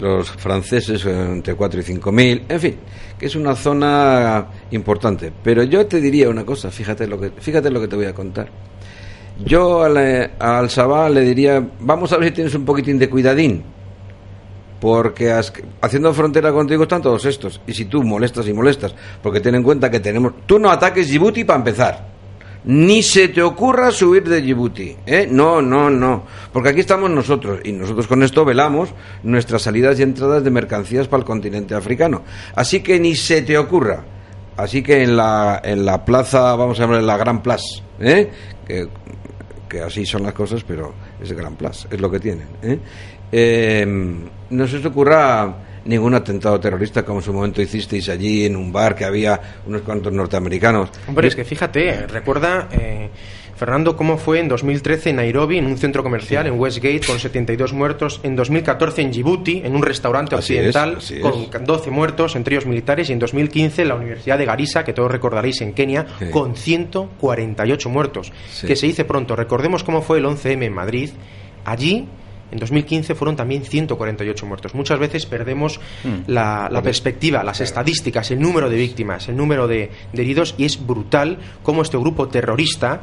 los 0.00 0.30
franceses 0.30 1.04
entre 1.04 1.54
4 1.54 1.80
y 1.80 1.82
5 1.82 2.12
mil, 2.12 2.44
en 2.48 2.60
fin, 2.60 2.76
que 3.18 3.26
es 3.26 3.36
una 3.36 3.54
zona 3.54 4.46
importante. 4.70 5.32
Pero 5.42 5.62
yo 5.64 5.86
te 5.86 6.00
diría 6.00 6.28
una 6.28 6.44
cosa, 6.44 6.70
fíjate 6.70 7.06
lo 7.06 7.20
que, 7.20 7.30
fíjate 7.30 7.70
lo 7.70 7.80
que 7.80 7.88
te 7.88 7.96
voy 7.96 8.06
a 8.06 8.14
contar. 8.14 8.48
Yo 9.44 9.82
al, 9.84 9.96
eh, 9.98 10.30
al 10.38 11.14
le 11.14 11.20
diría, 11.20 11.64
vamos 11.80 12.12
a 12.12 12.16
ver 12.16 12.28
si 12.28 12.34
tienes 12.34 12.54
un 12.54 12.64
poquitín 12.64 12.98
de 12.98 13.08
cuidadín, 13.08 13.62
porque 14.80 15.32
haciendo 15.80 16.14
frontera 16.14 16.52
contigo 16.52 16.84
están 16.84 17.02
todos 17.02 17.24
estos, 17.24 17.60
y 17.66 17.72
si 17.72 17.86
tú 17.86 18.02
molestas 18.02 18.46
y 18.48 18.52
molestas, 18.52 18.94
porque 19.22 19.40
ten 19.40 19.54
en 19.54 19.62
cuenta 19.62 19.90
que 19.90 20.00
tenemos, 20.00 20.32
tú 20.46 20.58
no 20.58 20.70
ataques 20.70 21.08
Djibouti 21.08 21.44
para 21.44 21.58
empezar 21.58 22.18
ni 22.64 23.02
se 23.02 23.28
te 23.28 23.42
ocurra 23.42 23.90
subir 23.90 24.28
de 24.28 24.42
Djibouti. 24.42 24.96
¿eh? 25.06 25.26
No, 25.30 25.62
no, 25.62 25.88
no. 25.88 26.24
Porque 26.52 26.70
aquí 26.70 26.80
estamos 26.80 27.10
nosotros 27.10 27.60
y 27.64 27.72
nosotros 27.72 28.06
con 28.06 28.22
esto 28.22 28.44
velamos 28.44 28.90
nuestras 29.22 29.62
salidas 29.62 29.98
y 29.98 30.02
entradas 30.02 30.44
de 30.44 30.50
mercancías 30.50 31.08
para 31.08 31.20
el 31.20 31.24
continente 31.24 31.74
africano. 31.74 32.22
Así 32.54 32.82
que 32.82 33.00
ni 33.00 33.14
se 33.14 33.42
te 33.42 33.56
ocurra. 33.56 34.04
Así 34.56 34.82
que 34.82 35.02
en 35.02 35.16
la, 35.16 35.60
en 35.64 35.86
la 35.86 36.04
plaza, 36.04 36.56
vamos 36.56 36.78
a 36.78 36.82
llamarle 36.82 37.06
la 37.06 37.16
Gran 37.16 37.42
Plaza, 37.42 37.80
¿eh? 38.00 38.28
que, 38.66 38.88
que, 39.68 39.80
así 39.80 40.04
son 40.04 40.24
las 40.24 40.32
cosas, 40.32 40.64
pero 40.64 40.92
es 41.22 41.32
Gran 41.32 41.54
Plaza, 41.54 41.86
es 41.92 42.00
lo 42.00 42.10
que 42.10 42.18
tienen. 42.18 42.48
¿eh? 42.62 42.78
Eh, 43.32 43.86
no 44.50 44.66
se 44.66 44.78
te 44.78 44.88
ocurra 44.88 45.54
ningún 45.84 46.14
atentado 46.14 46.60
terrorista 46.60 47.02
como 47.02 47.20
en 47.20 47.24
su 47.24 47.32
momento 47.32 47.62
hicisteis 47.62 48.08
allí 48.08 48.44
en 48.44 48.56
un 48.56 48.72
bar 48.72 48.94
que 48.94 49.04
había 49.04 49.40
unos 49.66 49.82
cuantos 49.82 50.12
norteamericanos. 50.12 50.90
Hombre, 51.06 51.28
es 51.28 51.36
que 51.36 51.44
fíjate, 51.44 52.06
recuerda, 52.06 52.68
eh, 52.72 53.08
Fernando, 53.56 53.96
cómo 53.96 54.18
fue 54.18 54.38
en 54.38 54.48
2013 54.48 55.10
en 55.10 55.16
Nairobi, 55.16 55.58
en 55.58 55.66
un 55.66 55.78
centro 55.78 56.02
comercial 56.02 56.46
en 56.46 56.58
Westgate, 56.60 57.00
con 57.06 57.18
72 57.18 57.72
muertos, 57.72 58.20
en 58.22 58.36
2014 58.36 59.02
en 59.02 59.10
Djibouti, 59.10 59.62
en 59.64 59.74
un 59.74 59.82
restaurante 59.82 60.36
occidental, 60.36 60.98
con 61.22 61.64
12 61.64 61.90
muertos, 61.90 62.36
entre 62.36 62.54
ellos 62.54 62.66
militares, 62.66 63.08
y 63.08 63.14
en 63.14 63.18
2015 63.18 63.82
en 63.82 63.88
la 63.88 63.94
Universidad 63.96 64.38
de 64.38 64.44
Garissa, 64.44 64.84
que 64.84 64.92
todos 64.92 65.10
recordaréis 65.10 65.60
en 65.62 65.72
Kenia, 65.72 66.06
con 66.30 66.54
148 66.54 67.88
muertos. 67.88 68.32
Que 68.64 68.76
se 68.76 68.86
dice 68.86 69.04
pronto, 69.04 69.34
recordemos 69.34 69.82
cómo 69.82 70.02
fue 70.02 70.18
el 70.18 70.26
11M 70.26 70.64
en 70.64 70.72
Madrid, 70.72 71.10
allí 71.64 72.06
en 72.50 72.58
2015 72.58 73.14
fueron 73.14 73.36
también 73.36 73.64
148 73.64 74.46
muertos. 74.46 74.74
Muchas 74.74 74.98
veces 74.98 75.26
perdemos 75.26 75.80
mm. 76.04 76.30
la, 76.30 76.80
perspectiva, 76.82 77.42
las 77.42 77.60
estadísticas, 77.60 78.30
el 78.30 78.40
número 78.40 78.70
de 78.70 78.76
víctimas, 78.76 79.28
el 79.28 79.36
número 79.36 79.68
de, 79.68 79.90
heridos 80.12 80.54
y 80.58 80.64
es 80.64 80.84
brutal 80.84 81.38
cómo 81.62 81.82
este 81.82 81.98
grupo 81.98 82.28
terrorista, 82.28 83.02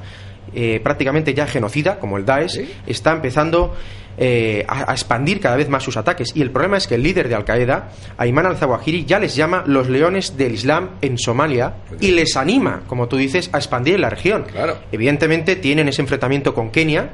eh, 0.53 0.79
prácticamente 0.83 1.33
ya 1.33 1.47
genocida, 1.47 1.99
como 1.99 2.17
el 2.17 2.25
Daesh, 2.25 2.61
está 2.87 3.11
empezando 3.11 3.73
eh, 4.17 4.63
a, 4.67 4.93
expandir 4.93 5.41
cada 5.41 5.57
vez 5.57 5.67
más 5.69 5.83
sus 5.83 5.97
ataques. 5.97 6.31
Y 6.35 6.41
el 6.41 6.51
problema 6.51 6.77
es 6.77 6.87
que 6.87 6.95
el 6.95 7.03
líder 7.03 7.27
de 7.27 7.35
Al-Qaeda, 7.35 7.91
Ayman 8.17 8.45
al-Zawahiri, 8.45 9.05
ya 9.05 9.19
les 9.19 9.35
llama 9.35 9.63
los 9.67 9.89
leones 9.89 10.37
del 10.37 10.53
Islam 10.53 10.91
en 11.01 11.17
Somalia 11.17 11.75
y 11.99 12.11
les 12.11 12.37
anima, 12.37 12.83
como 12.87 13.07
tú 13.07 13.17
dices, 13.17 13.49
a 13.51 13.57
expandir 13.57 13.95
en 13.95 14.01
la 14.01 14.09
región. 14.09 14.45
Evidentemente 14.91 15.55
tienen 15.55 15.89
ese 15.89 16.01
enfrentamiento 16.01 16.53
con 16.53 16.71
Kenia 16.71 17.09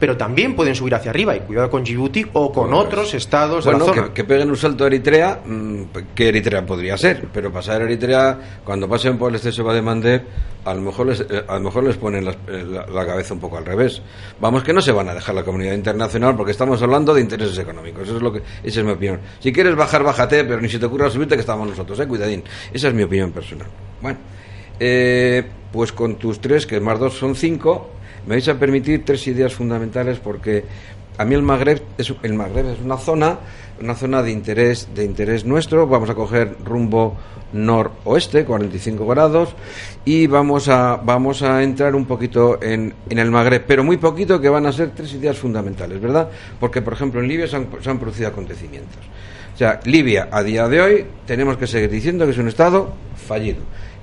pero 0.00 0.16
también 0.16 0.56
pueden 0.56 0.74
subir 0.74 0.94
hacia 0.94 1.10
arriba 1.10 1.36
y 1.36 1.40
cuidado 1.40 1.70
con 1.70 1.84
Djibouti 1.84 2.26
o 2.32 2.50
con 2.50 2.70
pues, 2.70 2.84
otros 2.86 3.14
estados 3.14 3.66
de 3.66 3.72
la 3.72 3.78
zona. 3.78 4.04
Que, 4.06 4.12
que, 4.12 4.24
peguen 4.24 4.48
un 4.48 4.56
salto 4.56 4.84
a 4.84 4.86
Eritrea, 4.86 5.42
mm, 5.44 5.82
que 6.14 6.28
Eritrea 6.28 6.64
podría 6.64 6.96
ser, 6.96 7.28
pero 7.32 7.52
pasar 7.52 7.82
a 7.82 7.84
Eritrea, 7.84 8.60
cuando 8.64 8.88
pasen 8.88 9.18
por 9.18 9.28
el 9.28 9.36
exceso 9.36 9.62
de 9.70 9.82
Mandeb, 9.82 10.22
a 10.64 10.74
lo 10.74 10.80
mejor 10.80 11.06
les, 11.06 11.20
eh, 11.20 11.44
a 11.46 11.54
lo 11.54 11.60
mejor 11.60 11.84
les 11.84 11.96
ponen 11.98 12.26
eh, 12.26 12.64
la, 12.66 13.06
cabeza 13.06 13.34
un 13.34 13.40
poco 13.40 13.58
al 13.58 13.66
revés. 13.66 14.00
Vamos 14.40 14.64
que 14.64 14.72
no 14.72 14.80
se 14.80 14.90
van 14.90 15.08
a 15.10 15.14
dejar 15.14 15.34
la 15.34 15.44
comunidad 15.44 15.74
internacional 15.74 16.34
porque 16.34 16.52
estamos 16.52 16.82
hablando 16.82 17.12
de 17.12 17.20
intereses 17.20 17.58
económicos. 17.58 18.04
Eso 18.04 18.16
es 18.16 18.22
lo 18.22 18.32
que, 18.32 18.42
esa 18.62 18.80
es 18.80 18.86
mi 18.86 18.92
opinión. 18.92 19.20
Si 19.38 19.52
quieres 19.52 19.76
bajar, 19.76 20.02
bájate, 20.02 20.44
pero 20.44 20.60
ni 20.62 20.68
se 20.70 20.78
te 20.78 20.86
ocurra 20.86 21.10
subirte 21.10 21.34
que 21.34 21.42
estamos 21.42 21.68
nosotros, 21.68 22.00
eh, 22.00 22.06
cuidadín. 22.08 22.42
Esa 22.72 22.88
es 22.88 22.94
mi 22.94 23.02
opinión 23.02 23.32
personal. 23.32 23.68
Bueno, 24.00 24.18
eh, 24.78 25.44
pues 25.70 25.92
con 25.92 26.16
tus 26.16 26.40
tres, 26.40 26.66
que 26.66 26.80
más 26.80 26.98
dos 26.98 27.18
son 27.18 27.34
cinco, 27.34 27.90
Me 28.26 28.34
vais 28.34 28.48
a 28.48 28.58
permitir 28.58 29.04
tres 29.04 29.26
ideas 29.26 29.54
fundamentales 29.54 30.18
porque 30.18 30.64
a 31.18 31.24
mí 31.24 31.34
el 31.34 31.42
Magreb 31.42 31.82
es, 31.98 32.14
el 32.22 32.34
Magreb 32.34 32.66
es 32.66 32.80
una 32.80 32.96
zona, 32.96 33.38
una 33.80 33.94
zona 33.94 34.22
de 34.22 34.30
interés, 34.30 34.88
de 34.94 35.04
interés 35.04 35.44
nuestro. 35.44 35.86
Vamos 35.86 36.08
a 36.08 36.14
coger 36.14 36.56
rumbo 36.64 37.16
noroeste, 37.52 38.44
45 38.44 39.06
grados, 39.06 39.50
y 40.04 40.26
vamos 40.26 40.68
a, 40.68 40.96
vamos 40.96 41.42
a 41.42 41.62
entrar 41.62 41.94
un 41.94 42.06
poquito 42.06 42.62
en, 42.62 42.94
en 43.08 43.18
el 43.18 43.30
Magreb, 43.30 43.64
pero 43.66 43.84
muy 43.84 43.96
poquito, 43.96 44.40
que 44.40 44.48
van 44.48 44.66
a 44.66 44.72
ser 44.72 44.92
tres 44.92 45.12
ideas 45.12 45.36
fundamentales, 45.36 46.00
¿verdad? 46.00 46.30
Porque, 46.58 46.80
por 46.80 46.92
ejemplo, 46.92 47.20
en 47.20 47.28
Libia 47.28 47.46
se 47.46 47.56
han, 47.56 47.68
se 47.82 47.90
han 47.90 47.98
producido 47.98 48.28
acontecimientos. 48.28 49.02
O 49.54 49.58
sea, 49.58 49.80
Libia, 49.84 50.28
a 50.30 50.42
día 50.42 50.68
de 50.68 50.80
hoy, 50.80 51.04
tenemos 51.26 51.56
que 51.58 51.66
seguir 51.66 51.90
diciendo 51.90 52.24
que 52.24 52.30
es 52.30 52.38
un 52.38 52.48
Estado 52.48 52.94
fallido 53.14 53.60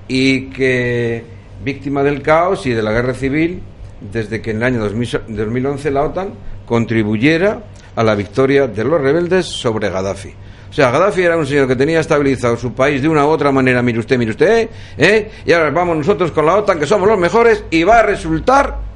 y 0.08 0.50
que 0.50 1.24
víctima 1.64 2.04
del 2.04 2.22
caos 2.22 2.66
y 2.68 2.72
de 2.72 2.84
la 2.84 2.92
guerra 2.92 3.14
civil 3.14 3.62
desde 4.00 4.42
que 4.42 4.52
en 4.52 4.58
el 4.58 4.64
año 4.64 4.80
2011 4.80 5.92
la 5.92 6.04
OTAN 6.04 6.34
contribuyera 6.66 7.64
a 7.96 8.04
la 8.04 8.16
victoria 8.16 8.68
de 8.68 8.84
los 8.84 9.02
rebeldes 9.02 9.46
sobre 9.46 9.90
Gaddafi. 9.90 10.34
O 10.70 10.74
sea, 10.74 10.92
Gaddafi 10.92 11.22
era 11.22 11.38
un 11.38 11.46
señor 11.46 11.68
que 11.68 11.76
tenía 11.76 12.00
estabilizado 12.00 12.58
su 12.58 12.74
país 12.74 13.02
de 13.02 13.10
una 13.10 13.26
u 13.26 13.30
otra 13.30 13.52
manera, 13.52 13.82
mire 13.82 14.00
usted, 14.00 14.18
mire 14.18 14.32
usted, 14.32 14.70
¿eh? 14.98 15.32
y 15.46 15.52
ahora 15.52 15.72
vamos 15.72 15.98
nosotros 15.98 16.32
con 16.32 16.46
la 16.46 16.56
OTAN, 16.56 16.80
que 16.80 16.86
somos 16.86 17.08
los 17.08 17.18
mejores, 17.18 17.64
y 17.72 17.84
va 17.84 18.00
a 18.00 18.04
resultar 18.04 18.87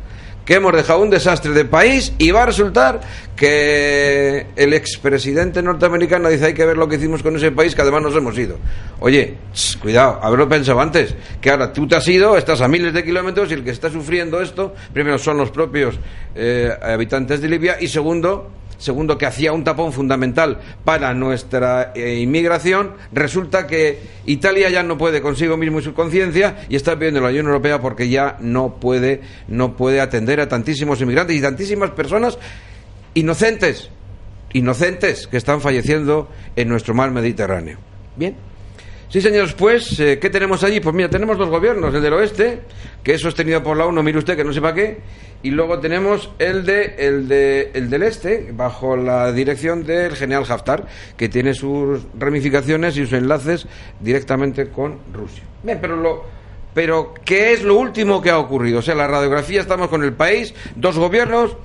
que 0.51 0.57
hemos 0.57 0.73
dejado 0.73 0.99
un 0.99 1.09
desastre 1.09 1.53
de 1.53 1.63
país 1.63 2.11
y 2.17 2.31
va 2.31 2.43
a 2.43 2.45
resultar 2.45 2.99
que 3.37 4.47
el 4.57 4.73
expresidente 4.73 5.63
norteamericano 5.63 6.27
dice 6.27 6.47
hay 6.47 6.53
que 6.53 6.65
ver 6.65 6.75
lo 6.75 6.89
que 6.89 6.97
hicimos 6.97 7.23
con 7.23 7.37
ese 7.37 7.53
país 7.53 7.73
que 7.73 7.81
además 7.81 8.01
nos 8.01 8.17
hemos 8.17 8.37
ido. 8.37 8.57
Oye, 8.99 9.37
cuidado, 9.81 10.19
haberlo 10.21 10.49
pensado 10.49 10.81
antes, 10.81 11.15
que 11.39 11.51
ahora 11.51 11.71
tú 11.71 11.87
te 11.87 11.95
has 11.95 12.05
ido, 12.09 12.35
estás 12.35 12.59
a 12.59 12.67
miles 12.67 12.93
de 12.93 13.01
kilómetros 13.01 13.49
y 13.49 13.53
el 13.53 13.63
que 13.63 13.69
está 13.69 13.89
sufriendo 13.89 14.41
esto, 14.41 14.75
primero 14.91 15.17
son 15.17 15.37
los 15.37 15.51
propios 15.51 15.95
eh, 16.35 16.69
habitantes 16.81 17.39
de 17.39 17.47
Libia 17.47 17.77
y 17.79 17.87
segundo, 17.87 18.51
segundo 18.81 19.17
que 19.17 19.27
hacía 19.27 19.53
un 19.53 19.63
tapón 19.63 19.93
fundamental 19.93 20.59
para 20.83 21.13
nuestra 21.13 21.93
eh, 21.95 22.15
inmigración, 22.15 22.93
resulta 23.13 23.67
que 23.67 23.99
Italia 24.25 24.69
ya 24.69 24.83
no 24.83 24.97
puede 24.97 25.21
consigo 25.21 25.55
mismo 25.55 25.79
y 25.79 25.83
su 25.83 25.93
conciencia 25.93 26.65
y 26.67 26.75
está 26.75 26.97
pidiendo 26.97 27.21
la 27.21 27.29
Unión 27.29 27.45
Europea 27.45 27.79
porque 27.79 28.09
ya 28.09 28.37
no 28.39 28.75
puede, 28.79 29.21
no 29.47 29.77
puede 29.77 30.01
atender 30.01 30.39
a 30.39 30.49
tantísimos 30.49 30.99
inmigrantes 30.99 31.35
y 31.35 31.41
tantísimas 31.41 31.91
personas 31.91 32.39
inocentes, 33.13 33.89
inocentes 34.53 35.27
que 35.27 35.37
están 35.37 35.61
falleciendo 35.61 36.27
en 36.55 36.67
nuestro 36.67 36.93
mar 36.95 37.11
Mediterráneo. 37.11 37.77
Bien. 38.15 38.50
Sí, 39.11 39.19
señores, 39.19 39.51
pues, 39.51 39.99
eh, 39.99 40.19
¿qué 40.19 40.29
tenemos 40.29 40.63
allí? 40.63 40.79
Pues 40.79 40.95
mira, 40.95 41.09
tenemos 41.09 41.37
dos 41.37 41.49
gobiernos, 41.49 41.93
el 41.93 42.01
del 42.01 42.13
oeste, 42.13 42.61
que 43.03 43.15
es 43.15 43.19
sostenido 43.19 43.61
por 43.61 43.75
la 43.75 43.85
ONU, 43.85 44.01
mire 44.01 44.17
usted 44.17 44.37
que 44.37 44.45
no 44.45 44.53
sepa 44.53 44.73
qué, 44.73 44.99
y 45.43 45.49
luego 45.49 45.79
tenemos 45.79 46.31
el 46.39 46.65
de 46.65 46.95
el 46.97 47.27
de 47.27 47.71
el 47.73 47.89
del 47.89 48.03
este 48.03 48.53
bajo 48.53 48.95
la 48.95 49.33
dirección 49.33 49.83
del 49.83 50.15
general 50.15 50.45
Haftar 50.47 50.87
que 51.17 51.27
tiene 51.27 51.53
sus 51.53 52.05
ramificaciones 52.17 52.95
y 52.95 53.01
sus 53.01 53.11
enlaces 53.11 53.67
directamente 53.99 54.69
con 54.69 54.99
Rusia 55.11 55.43
bien 55.63 55.79
pero 55.81 55.97
lo 55.97 56.23
pero 56.73 57.13
qué 57.25 57.53
es 57.53 57.63
lo 57.63 57.75
último 57.75 58.21
que 58.21 58.29
ha 58.29 58.37
ocurrido 58.37 58.79
o 58.79 58.81
sea 58.81 58.93
la 58.93 59.07
radiografía 59.07 59.61
estamos 59.61 59.89
con 59.89 60.03
el 60.03 60.13
país 60.13 60.53
dos 60.75 60.97
gobiernos 60.97 61.57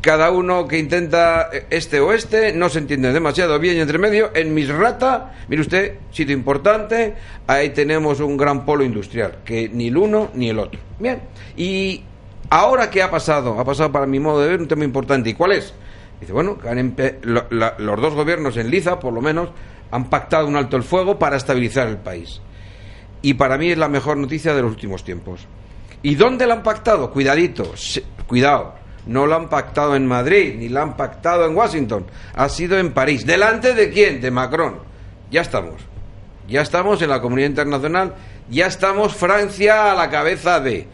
cada 0.00 0.30
uno 0.30 0.68
que 0.68 0.78
intenta 0.78 1.50
este 1.70 2.00
o 2.00 2.12
este, 2.12 2.52
no 2.52 2.68
se 2.68 2.78
entiende 2.78 3.12
demasiado 3.12 3.58
bien 3.58 3.76
y 3.76 3.80
entre 3.80 3.98
medio, 3.98 4.30
en 4.34 4.54
Misrata, 4.54 5.34
mire 5.48 5.62
usted, 5.62 5.94
sitio 6.10 6.34
importante, 6.34 7.14
ahí 7.46 7.70
tenemos 7.70 8.20
un 8.20 8.36
gran 8.36 8.64
polo 8.64 8.84
industrial, 8.84 9.38
que 9.44 9.68
ni 9.68 9.88
el 9.88 9.96
uno 9.96 10.30
ni 10.34 10.50
el 10.50 10.58
otro. 10.58 10.80
Bien, 10.98 11.20
y 11.56 12.02
Ahora, 12.50 12.88
¿qué 12.88 13.02
ha 13.02 13.10
pasado? 13.10 13.60
Ha 13.60 13.64
pasado, 13.64 13.92
para 13.92 14.06
mi 14.06 14.18
modo 14.20 14.40
de 14.40 14.48
ver, 14.48 14.60
un 14.60 14.68
tema 14.68 14.84
importante. 14.84 15.30
¿Y 15.30 15.34
cuál 15.34 15.52
es? 15.52 15.74
Dice, 16.20 16.32
bueno, 16.32 16.58
los 17.22 18.00
dos 18.00 18.14
gobiernos 18.14 18.56
en 18.56 18.70
Liza, 18.70 18.98
por 18.98 19.12
lo 19.12 19.20
menos, 19.20 19.50
han 19.90 20.08
pactado 20.08 20.46
un 20.46 20.56
alto 20.56 20.76
el 20.76 20.82
fuego 20.82 21.18
para 21.18 21.36
estabilizar 21.36 21.88
el 21.88 21.98
país. 21.98 22.40
Y 23.20 23.34
para 23.34 23.58
mí 23.58 23.70
es 23.70 23.78
la 23.78 23.88
mejor 23.88 24.16
noticia 24.16 24.54
de 24.54 24.62
los 24.62 24.70
últimos 24.70 25.04
tiempos. 25.04 25.46
¿Y 26.02 26.14
dónde 26.14 26.46
lo 26.46 26.54
han 26.54 26.62
pactado? 26.62 27.10
Cuidadito, 27.10 27.74
cuidado. 28.26 28.77
No 29.08 29.26
lo 29.26 29.34
han 29.34 29.48
pactado 29.48 29.96
en 29.96 30.06
Madrid, 30.06 30.54
ni 30.56 30.68
lo 30.68 30.80
han 30.80 30.96
pactado 30.96 31.46
en 31.46 31.56
Washington. 31.56 32.06
Ha 32.34 32.48
sido 32.48 32.78
en 32.78 32.92
París. 32.92 33.26
¿Delante 33.26 33.74
de 33.74 33.90
quién? 33.90 34.20
De 34.20 34.30
Macron. 34.30 34.76
Ya 35.30 35.40
estamos. 35.40 35.82
Ya 36.46 36.60
estamos 36.62 37.02
en 37.02 37.08
la 37.08 37.20
comunidad 37.20 37.48
internacional. 37.48 38.14
Ya 38.50 38.66
estamos 38.66 39.14
Francia 39.14 39.92
a 39.92 39.94
la 39.94 40.08
cabeza 40.08 40.60
de 40.60 40.86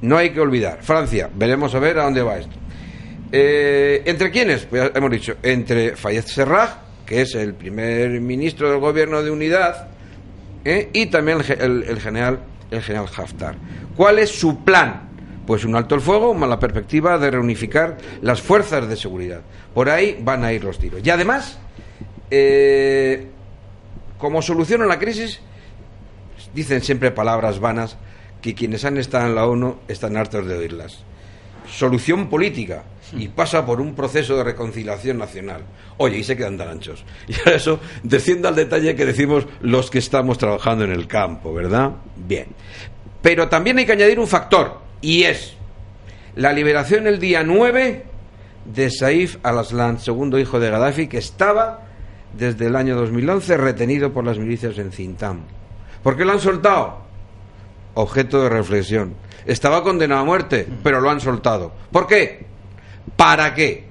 no 0.00 0.16
hay 0.16 0.30
que 0.30 0.40
olvidar. 0.40 0.78
Francia, 0.82 1.30
veremos 1.32 1.74
a 1.74 1.78
ver 1.78 1.98
a 1.98 2.04
dónde 2.04 2.22
va 2.22 2.38
esto. 2.38 2.56
Eh, 3.30 4.02
¿Entre 4.04 4.30
quiénes? 4.30 4.66
Pues 4.66 4.90
hemos 4.94 5.10
dicho, 5.10 5.36
entre 5.42 5.96
Fayez 5.96 6.26
Serraj, 6.26 6.70
que 7.06 7.22
es 7.22 7.34
el 7.34 7.54
primer 7.54 8.20
ministro 8.20 8.70
del 8.70 8.80
gobierno 8.80 9.22
de 9.22 9.30
unidad, 9.30 9.88
¿eh? 10.64 10.90
y 10.92 11.06
también 11.06 11.38
el, 11.38 12.00
general, 12.00 12.40
el 12.70 12.82
general 12.82 13.08
Haftar. 13.16 13.56
¿Cuál 13.96 14.18
es 14.18 14.30
su 14.30 14.64
plan? 14.64 15.11
Pues 15.46 15.64
un 15.64 15.74
alto 15.74 15.94
el 15.94 16.00
fuego, 16.00 16.34
más 16.34 16.48
la 16.48 16.58
perspectiva 16.58 17.18
de 17.18 17.30
reunificar 17.30 17.98
las 18.20 18.40
fuerzas 18.40 18.88
de 18.88 18.96
seguridad. 18.96 19.40
Por 19.74 19.88
ahí 19.88 20.18
van 20.22 20.44
a 20.44 20.52
ir 20.52 20.62
los 20.62 20.78
tiros. 20.78 21.00
Y 21.04 21.10
además, 21.10 21.58
eh, 22.30 23.26
como 24.18 24.40
solución 24.40 24.82
a 24.82 24.86
la 24.86 24.98
crisis, 24.98 25.40
dicen 26.54 26.80
siempre 26.80 27.10
palabras 27.10 27.58
vanas, 27.58 27.96
que 28.40 28.54
quienes 28.54 28.84
han 28.84 28.98
estado 28.98 29.26
en 29.26 29.34
la 29.34 29.46
ONU 29.46 29.78
están 29.88 30.16
hartos 30.16 30.46
de 30.46 30.56
oírlas. 30.56 31.04
Solución 31.68 32.28
política 32.28 32.84
y 33.16 33.28
pasa 33.28 33.64
por 33.64 33.80
un 33.80 33.94
proceso 33.94 34.36
de 34.36 34.44
reconciliación 34.44 35.18
nacional. 35.18 35.62
Oye, 35.96 36.18
y 36.18 36.24
se 36.24 36.36
quedan 36.36 36.58
tan 36.58 36.68
anchos. 36.68 37.04
Y 37.28 37.48
a 37.48 37.54
eso 37.54 37.80
desciendo 38.02 38.48
al 38.48 38.56
detalle 38.56 38.96
que 38.96 39.06
decimos 39.06 39.46
los 39.60 39.90
que 39.90 39.98
estamos 39.98 40.38
trabajando 40.38 40.84
en 40.84 40.92
el 40.92 41.06
campo, 41.06 41.54
¿verdad? 41.54 41.92
Bien. 42.16 42.48
Pero 43.22 43.48
también 43.48 43.78
hay 43.78 43.86
que 43.86 43.92
añadir 43.92 44.18
un 44.18 44.26
factor, 44.26 44.81
y 45.02 45.24
es 45.24 45.54
la 46.34 46.52
liberación 46.54 47.06
el 47.06 47.18
día 47.18 47.42
9 47.42 48.06
de 48.64 48.90
Saif 48.90 49.36
al-Aslan, 49.42 49.98
segundo 49.98 50.38
hijo 50.38 50.58
de 50.58 50.70
Gaddafi, 50.70 51.08
que 51.08 51.18
estaba 51.18 51.82
desde 52.32 52.68
el 52.68 52.76
año 52.76 52.96
2011 52.96 53.58
retenido 53.58 54.12
por 54.12 54.24
las 54.24 54.38
milicias 54.38 54.78
en 54.78 54.92
Cintam. 54.92 55.40
¿Por 56.02 56.16
qué 56.16 56.24
lo 56.24 56.32
han 56.32 56.40
soltado? 56.40 57.02
objeto 57.94 58.42
de 58.42 58.48
reflexión. 58.48 59.14
Estaba 59.46 59.82
condenado 59.82 60.20
a 60.20 60.24
muerte, 60.24 60.66
pero 60.82 61.00
lo 61.00 61.10
han 61.10 61.20
soltado. 61.20 61.72
¿Por 61.90 62.06
qué? 62.06 62.46
¿Para 63.16 63.54
qué? 63.54 63.84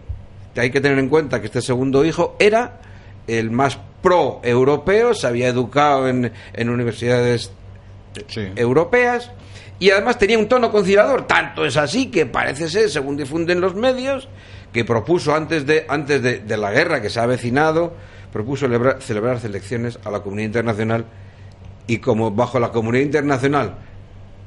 Hay 0.55 0.71
que 0.71 0.81
tener 0.81 0.97
en 0.99 1.09
cuenta 1.09 1.39
que 1.39 1.47
este 1.47 1.61
segundo 1.61 2.03
hijo 2.05 2.35
era 2.39 2.81
el 3.27 3.51
más 3.51 3.79
pro-europeo, 4.01 5.13
se 5.13 5.27
había 5.27 5.47
educado 5.47 6.07
en, 6.07 6.31
universidades 6.57 7.51
europeas 8.55 9.31
y 9.81 9.89
además 9.89 10.19
tenía 10.19 10.37
un 10.37 10.47
tono 10.47 10.71
conciliador. 10.71 11.25
Tanto 11.25 11.65
es 11.65 11.75
así 11.75 12.11
que 12.11 12.27
parece 12.27 12.69
ser, 12.69 12.87
según 12.89 13.17
difunden 13.17 13.59
los 13.59 13.73
medios, 13.73 14.29
que 14.71 14.85
propuso 14.85 15.35
antes 15.35 15.65
de, 15.65 15.87
antes 15.89 16.21
de, 16.21 16.57
la 16.57 16.71
guerra 16.71 17.01
que 17.01 17.09
se 17.09 17.19
ha 17.19 17.23
avecinado, 17.23 17.93
propuso 18.31 18.67
celebrar, 18.67 19.01
celebrar 19.01 19.39
elecciones 19.43 19.97
a 20.05 20.11
la 20.11 20.19
comunidad 20.19 20.45
internacional 20.45 21.05
y 21.87 21.97
como 21.97 22.29
bajo 22.29 22.59
la 22.59 22.69
comunidad 22.69 23.03
internacional 23.03 23.75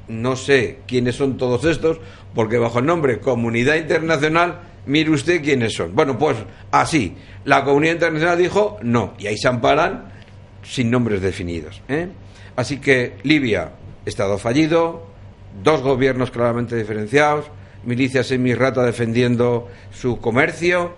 no 0.09 0.37
sé 0.37 0.81
quiénes 0.87 1.17
son 1.17 1.37
todos 1.37 1.65
estos, 1.65 1.99
porque 2.35 2.59
bajo 2.59 2.79
el 2.79 2.87
nombre 2.87 3.21
Comunidad 3.21 3.77
Internacional, 3.77 4.61
mire 4.87 5.11
usted 5.11 5.43
quiénes 5.43 5.75
son. 5.75 5.95
Bueno, 5.95 6.19
pues 6.19 6.37
así, 6.71 7.17
la 7.45 7.65
comunidad 7.65 7.95
internacional 7.95 8.39
dijo 8.39 8.77
no, 8.83 9.15
y 9.19 9.27
ahí 9.27 9.37
se 9.37 9.49
amparan 9.49 10.13
sin 10.63 10.91
nombres 10.91 11.21
definidos. 11.21 11.83
¿eh? 11.89 12.09
Así 12.57 12.79
que 12.79 13.17
Libia, 13.23 13.73
Estado 14.05 14.39
fallido, 14.39 15.14
dos 15.63 15.83
gobiernos 15.83 16.31
claramente 16.31 16.77
diferenciados, 16.77 17.47
milicias 17.85 18.31
en 18.31 18.43
Misrata 18.43 18.83
defendiendo 18.83 19.69
su 19.93 20.21
comercio, 20.21 20.95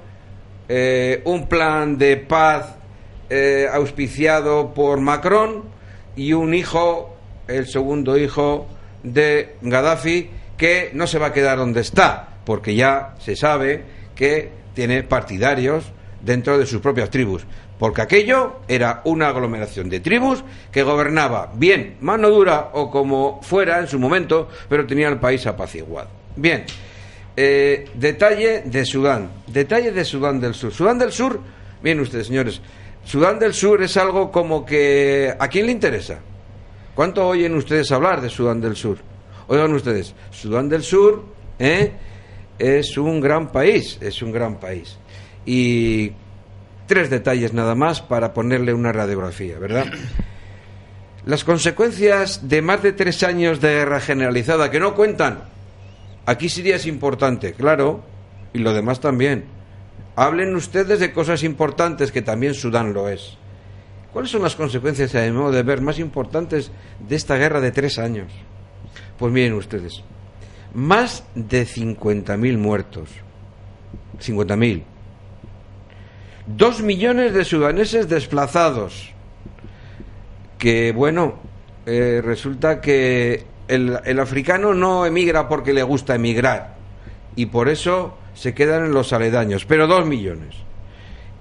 eh, 0.68 1.22
un 1.24 1.48
plan 1.48 1.98
de 1.98 2.16
paz 2.16 2.76
eh, 3.28 3.66
auspiciado 3.72 4.72
por 4.74 5.00
Macron 5.00 5.64
y 6.14 6.32
un 6.32 6.54
hijo, 6.54 7.16
el 7.48 7.66
segundo 7.66 8.16
hijo 8.16 8.66
de 9.02 9.56
Gaddafi 9.62 10.30
que 10.56 10.90
no 10.94 11.06
se 11.06 11.18
va 11.18 11.26
a 11.26 11.32
quedar 11.32 11.58
donde 11.58 11.80
está, 11.80 12.40
porque 12.44 12.74
ya 12.74 13.14
se 13.18 13.36
sabe 13.36 13.84
que 14.14 14.50
tiene 14.74 15.02
partidarios 15.02 15.84
dentro 16.22 16.58
de 16.58 16.66
sus 16.66 16.80
propias 16.80 17.10
tribus, 17.10 17.46
porque 17.78 18.02
aquello 18.02 18.60
era 18.68 19.02
una 19.04 19.28
aglomeración 19.28 19.88
de 19.88 20.00
tribus 20.00 20.42
que 20.72 20.82
gobernaba 20.82 21.52
bien, 21.54 21.96
mano 22.00 22.30
dura 22.30 22.70
o 22.72 22.90
como 22.90 23.40
fuera 23.42 23.78
en 23.78 23.88
su 23.88 23.98
momento, 23.98 24.48
pero 24.68 24.86
tenía 24.86 25.08
el 25.08 25.18
país 25.18 25.46
apaciguado. 25.46 26.08
Bien, 26.36 26.64
eh, 27.36 27.88
detalle 27.94 28.62
de 28.62 28.84
Sudán, 28.84 29.30
detalle 29.46 29.92
de 29.92 30.04
Sudán 30.04 30.40
del 30.40 30.54
Sur. 30.54 30.72
Sudán 30.72 30.98
del 30.98 31.12
Sur, 31.12 31.40
miren 31.82 32.00
ustedes, 32.00 32.28
señores, 32.28 32.60
Sudán 33.04 33.38
del 33.38 33.54
Sur 33.54 33.82
es 33.82 33.96
algo 33.96 34.32
como 34.32 34.64
que 34.64 35.34
¿a 35.38 35.48
quién 35.48 35.66
le 35.66 35.72
interesa? 35.72 36.18
¿Cuánto 36.94 37.28
oyen 37.28 37.54
ustedes 37.54 37.92
hablar 37.92 38.20
de 38.20 38.30
Sudán 38.30 38.60
del 38.60 38.74
Sur? 38.74 38.98
Oigan 39.48 39.72
ustedes, 39.74 40.14
Sudán 40.30 40.68
del 40.68 40.82
Sur 40.82 41.24
¿eh? 41.58 41.92
es 42.58 42.96
un 42.96 43.20
gran 43.20 43.52
país, 43.52 43.98
es 44.00 44.22
un 44.22 44.32
gran 44.32 44.58
país. 44.58 44.98
Y 45.44 46.12
tres 46.86 47.10
detalles 47.10 47.52
nada 47.52 47.74
más 47.74 48.00
para 48.00 48.32
ponerle 48.32 48.72
una 48.72 48.92
radiografía, 48.92 49.58
¿verdad? 49.58 49.86
Las 51.24 51.44
consecuencias 51.44 52.48
de 52.48 52.62
más 52.62 52.82
de 52.82 52.92
tres 52.92 53.22
años 53.22 53.60
de 53.60 53.68
guerra 53.68 54.00
generalizada 54.00 54.70
que 54.70 54.78
no 54.78 54.94
cuentan. 54.94 55.40
Aquí 56.24 56.48
Siria 56.48 56.76
es 56.76 56.86
importante, 56.86 57.52
claro, 57.52 58.04
y 58.52 58.58
lo 58.58 58.72
demás 58.72 59.00
también. 59.00 59.44
Hablen 60.14 60.54
ustedes 60.54 61.00
de 61.00 61.12
cosas 61.12 61.42
importantes 61.42 62.12
que 62.12 62.22
también 62.22 62.54
Sudán 62.54 62.92
lo 62.92 63.08
es. 63.08 63.36
¿Cuáles 64.12 64.30
son 64.30 64.42
las 64.42 64.56
consecuencias, 64.56 65.14
a 65.14 65.22
mi 65.22 65.32
modo 65.32 65.52
de 65.52 65.62
ver, 65.62 65.82
más 65.82 65.98
importantes 65.98 66.70
de 67.06 67.16
esta 67.16 67.36
guerra 67.36 67.60
de 67.60 67.70
tres 67.70 67.98
años? 67.98 68.32
Pues 69.18 69.32
miren 69.32 69.54
ustedes, 69.54 70.02
más 70.72 71.24
de 71.34 71.66
50.000 71.66 72.56
muertos. 72.56 73.10
50.000. 74.20 74.95
Dos 76.46 76.80
millones 76.80 77.34
de 77.34 77.44
sudaneses 77.44 78.08
desplazados. 78.08 79.12
Que 80.58 80.92
bueno, 80.92 81.34
eh, 81.86 82.20
resulta 82.24 82.80
que 82.80 83.44
el, 83.68 84.20
africano 84.20 84.72
no 84.72 85.06
emigra 85.06 85.48
porque 85.48 85.72
le 85.72 85.82
gusta 85.82 86.14
emigrar. 86.14 86.76
Y 87.34 87.46
por 87.46 87.68
eso 87.68 88.16
se 88.34 88.54
quedan 88.54 88.86
en 88.86 88.92
los 88.92 89.12
aledaños. 89.12 89.64
Pero 89.64 89.86
dos 89.86 90.06
millones. 90.06 90.54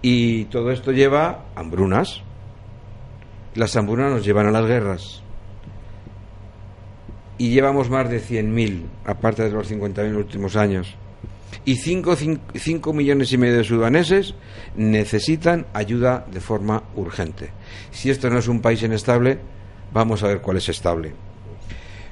Y 0.02 0.46
todo 0.46 0.72
esto 0.72 0.92
lleva 0.92 1.46
hambrunas. 1.56 2.22
Las 3.54 3.76
hambrunas 3.76 4.12
nos 4.12 4.26
llevan 4.26 4.48
a 4.48 4.52
las 4.52 4.66
guerras. 4.66 5.22
Y 7.38 7.50
llevamos 7.50 7.90
más 7.90 8.10
de 8.10 8.22
100.000, 8.22 8.86
aparte 9.06 9.44
de 9.44 9.52
los 9.52 9.70
50.000 9.70 10.16
últimos 10.16 10.56
años. 10.56 10.96
Y 11.66 11.78
5 11.78 12.94
millones 12.94 13.34
y 13.34 13.38
medio 13.38 13.58
de 13.58 13.64
sudaneses 13.64 14.36
necesitan 14.76 15.66
ayuda 15.74 16.26
de 16.32 16.40
forma 16.40 16.84
urgente. 16.96 17.50
Si 17.92 18.12
esto 18.12 18.30
no 18.30 18.38
es 18.38 18.48
un 18.48 18.62
país 18.62 18.84
inestable, 18.84 19.40
vamos 19.92 20.22
a 20.22 20.28
ver 20.28 20.42
cuál 20.42 20.58
es 20.58 20.70
estable. 20.70 21.14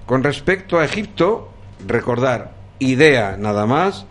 Con 0.07 0.23
respecto 0.23 0.79
a 0.79 0.85
Egipto, 0.85 1.51
recordar, 1.87 2.55
idea 2.79 3.37
nada 3.37 3.67
más, 3.67 4.07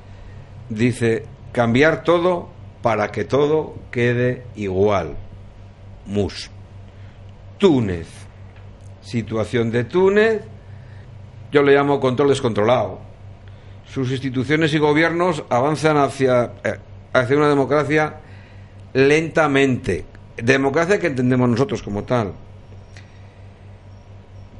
dice 0.69 1.25
cambiar 1.51 2.05
todo 2.05 2.49
para 2.81 3.11
que 3.11 3.25
todo 3.25 3.75
quede 3.91 4.45
igual. 4.55 5.17
Mus. 6.07 6.51
Túnez. 7.59 8.07
Situación 9.03 9.71
de 9.71 9.85
Túnez, 9.85 10.43
yo 11.51 11.63
le 11.63 11.75
llamo 11.75 11.99
control 11.99 12.29
descontrolado. 12.29 13.01
Sus 13.93 14.11
instituciones 14.11 14.73
y 14.73 14.79
gobiernos 14.79 15.45
avanzan 15.51 15.99
hacia, 15.99 16.53
eh, 16.65 16.79
hacia 17.13 17.37
una 17.37 17.51
democracia 17.51 18.15
lentamente. 18.95 20.07
Democracia 20.35 20.99
que 20.99 21.09
entendemos 21.09 21.47
nosotros 21.51 21.83
como 21.83 22.03
tal. 22.03 22.33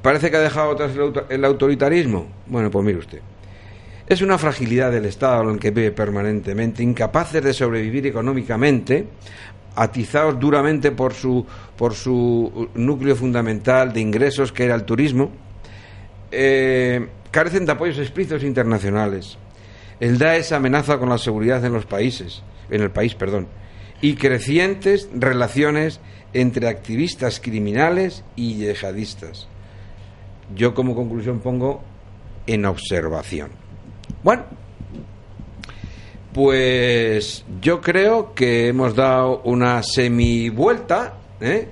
Parece 0.03 0.31
que 0.31 0.37
ha 0.37 0.41
dejado 0.41 0.73
atrás 0.73 0.91
el 1.31 1.45
autoritarismo. 1.47 2.27
Bueno, 2.47 2.71
pues 2.71 2.85
mire 2.85 2.99
usted. 2.99 3.21
Es 4.07 4.21
una 4.21 4.37
fragilidad 4.37 4.93
del 4.93 5.07
Estado 5.07 5.45
en 5.45 5.55
el 5.55 5.59
que 5.59 5.71
vive 5.71 5.93
permanentemente, 5.93 6.83
incapaces 6.83 7.43
de 7.43 7.55
sobrevivir 7.55 8.07
económicamente, 8.07 9.07
atizados 9.77 10.39
duramente 10.39 10.91
por 10.91 11.15
su, 11.15 11.47
por 11.79 11.95
su 11.95 12.69
núcleo 12.75 13.17
fundamental 13.17 13.95
de 13.95 14.01
ingresos, 14.01 14.53
que 14.53 14.65
era 14.65 14.75
el 14.75 14.85
turismo, 14.85 15.31
eh, 16.31 17.09
carecen 17.33 17.67
de 17.67 17.73
apoyos 17.73 17.99
explícitos 17.99 18.45
internacionales. 18.45 19.37
El 19.99 20.23
es 20.23 20.53
amenaza 20.53 20.99
con 20.99 21.09
la 21.09 21.19
seguridad 21.19 21.65
en 21.65 21.73
los 21.73 21.87
países, 21.87 22.43
en 22.71 22.83
el 22.83 22.91
país, 22.91 23.17
perdón, 23.17 23.49
y 24.01 24.15
crecientes 24.15 25.09
relaciones 25.13 26.01
entre 26.33 26.69
activistas 26.69 27.41
criminales 27.41 28.25
y 28.37 28.55
yihadistas. 28.55 29.49
Yo 30.55 30.75
como 30.75 30.95
conclusión 30.95 31.41
pongo 31.41 31.83
en 32.47 32.65
observación. 32.67 33.51
Bueno, 34.23 34.45
pues 36.33 37.45
yo 37.61 37.81
creo 37.81 38.35
que 38.35 38.69
hemos 38.69 38.95
dado 38.95 39.43
una 39.45 39.83
semivuelta, 39.83 41.15
¿eh? 41.41 41.69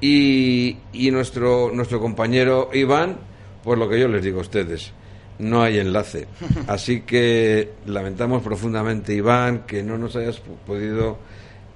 Y, 0.00 0.78
y 0.92 1.10
nuestro, 1.10 1.70
nuestro 1.74 2.00
compañero 2.00 2.70
Iván, 2.72 3.29
pues 3.70 3.78
lo 3.78 3.88
que 3.88 4.00
yo 4.00 4.08
les 4.08 4.24
digo 4.24 4.38
a 4.38 4.40
ustedes, 4.40 4.90
no 5.38 5.62
hay 5.62 5.78
enlace. 5.78 6.26
Así 6.66 7.02
que 7.02 7.74
lamentamos 7.86 8.42
profundamente, 8.42 9.14
Iván, 9.14 9.60
que 9.60 9.84
no 9.84 9.96
nos 9.96 10.16
hayas 10.16 10.42
podido 10.66 11.18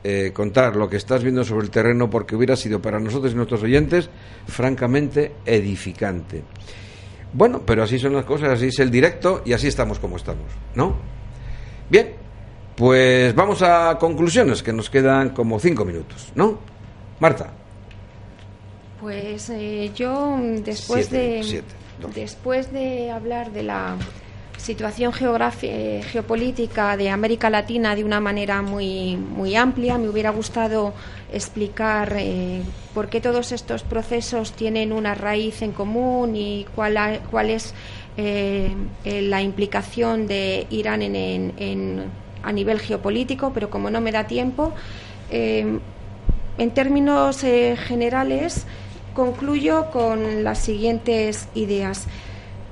eh, 0.03 0.33
contar 0.35 0.75
lo 0.75 0.91
que 0.91 0.97
estás 0.97 1.23
viendo 1.23 1.45
sobre 1.45 1.67
el 1.67 1.71
terreno 1.71 2.11
porque 2.11 2.35
hubiera 2.35 2.57
sido 2.57 2.83
para 2.83 2.99
nosotros 2.99 3.31
y 3.31 3.37
nuestros 3.37 3.63
oyentes 3.63 4.11
francamente 4.49 5.35
edificante. 5.47 6.43
Bueno, 7.33 7.63
pero 7.65 7.85
así 7.85 8.01
son 8.01 8.15
las 8.15 8.25
cosas, 8.25 8.49
así 8.49 8.67
es 8.67 8.79
el 8.81 8.91
directo 8.91 9.43
y 9.45 9.53
así 9.53 9.69
estamos 9.69 10.01
como 10.01 10.17
estamos, 10.17 10.47
¿no? 10.75 10.97
Bien, 11.89 12.11
pues 12.75 13.33
vamos 13.37 13.63
a 13.63 13.97
conclusiones, 14.01 14.65
que 14.65 14.73
nos 14.73 14.91
quedan 14.91 15.31
como 15.31 15.61
cinco 15.61 15.85
minutos, 15.85 16.33
¿no? 16.35 16.59
Marta. 17.21 17.53
Pues 19.01 19.49
eh, 19.51 19.93
yo 19.95 20.37
después 20.65 21.09
de 21.09 21.63
después 22.15 22.73
de 22.73 23.11
hablar 23.11 23.53
de 23.53 23.63
la 23.63 23.97
situación 24.57 25.13
eh, 25.63 26.03
geopolítica 26.11 26.97
de 26.97 27.11
América 27.11 27.51
Latina 27.51 27.95
de 27.95 28.05
una 28.05 28.21
manera 28.21 28.63
muy, 28.63 29.17
muy 29.17 29.57
amplia. 29.57 29.99
Me 29.99 30.09
hubiera 30.09 30.31
gustado 30.31 30.95
explicar 31.33 32.15
eh, 32.17 32.63
por 32.95 33.09
qué 33.09 33.21
todos 33.21 33.53
estos 33.53 33.83
procesos 33.83 34.53
tienen 34.53 34.93
una 34.93 35.15
raíz 35.15 35.63
en 35.63 35.73
común 35.73 36.37
y 36.37 36.67
cuál, 36.75 37.21
cuál 37.31 37.51
es 37.51 37.75
la 38.17 39.43
implicación 39.43 40.29
de 40.29 40.69
Irán 40.71 41.03
en, 41.03 42.05
a 42.45 42.53
nivel 42.53 42.79
geopolítico, 42.79 43.53
pero 43.53 43.71
como 43.71 43.91
no 43.91 44.01
me 44.01 44.13
da 44.13 44.29
tiempo, 44.29 44.73
en 45.31 45.81
términos 46.75 47.41
generales, 47.41 48.67
concluyo 49.15 49.91
con 49.91 50.45
las 50.45 50.59
siguientes 50.59 51.49
ideas. 51.55 52.07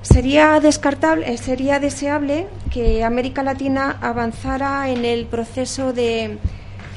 Sería 0.02 0.58
descartable, 0.58 1.32
eh, 1.32 1.38
sería 1.38 1.78
deseable 1.78 2.48
que 2.72 3.04
América 3.04 3.42
Latina 3.42 3.98
avanzara 4.00 4.90
en 4.90 5.04
el 5.04 5.26
proceso 5.26 5.92
de 5.92 6.38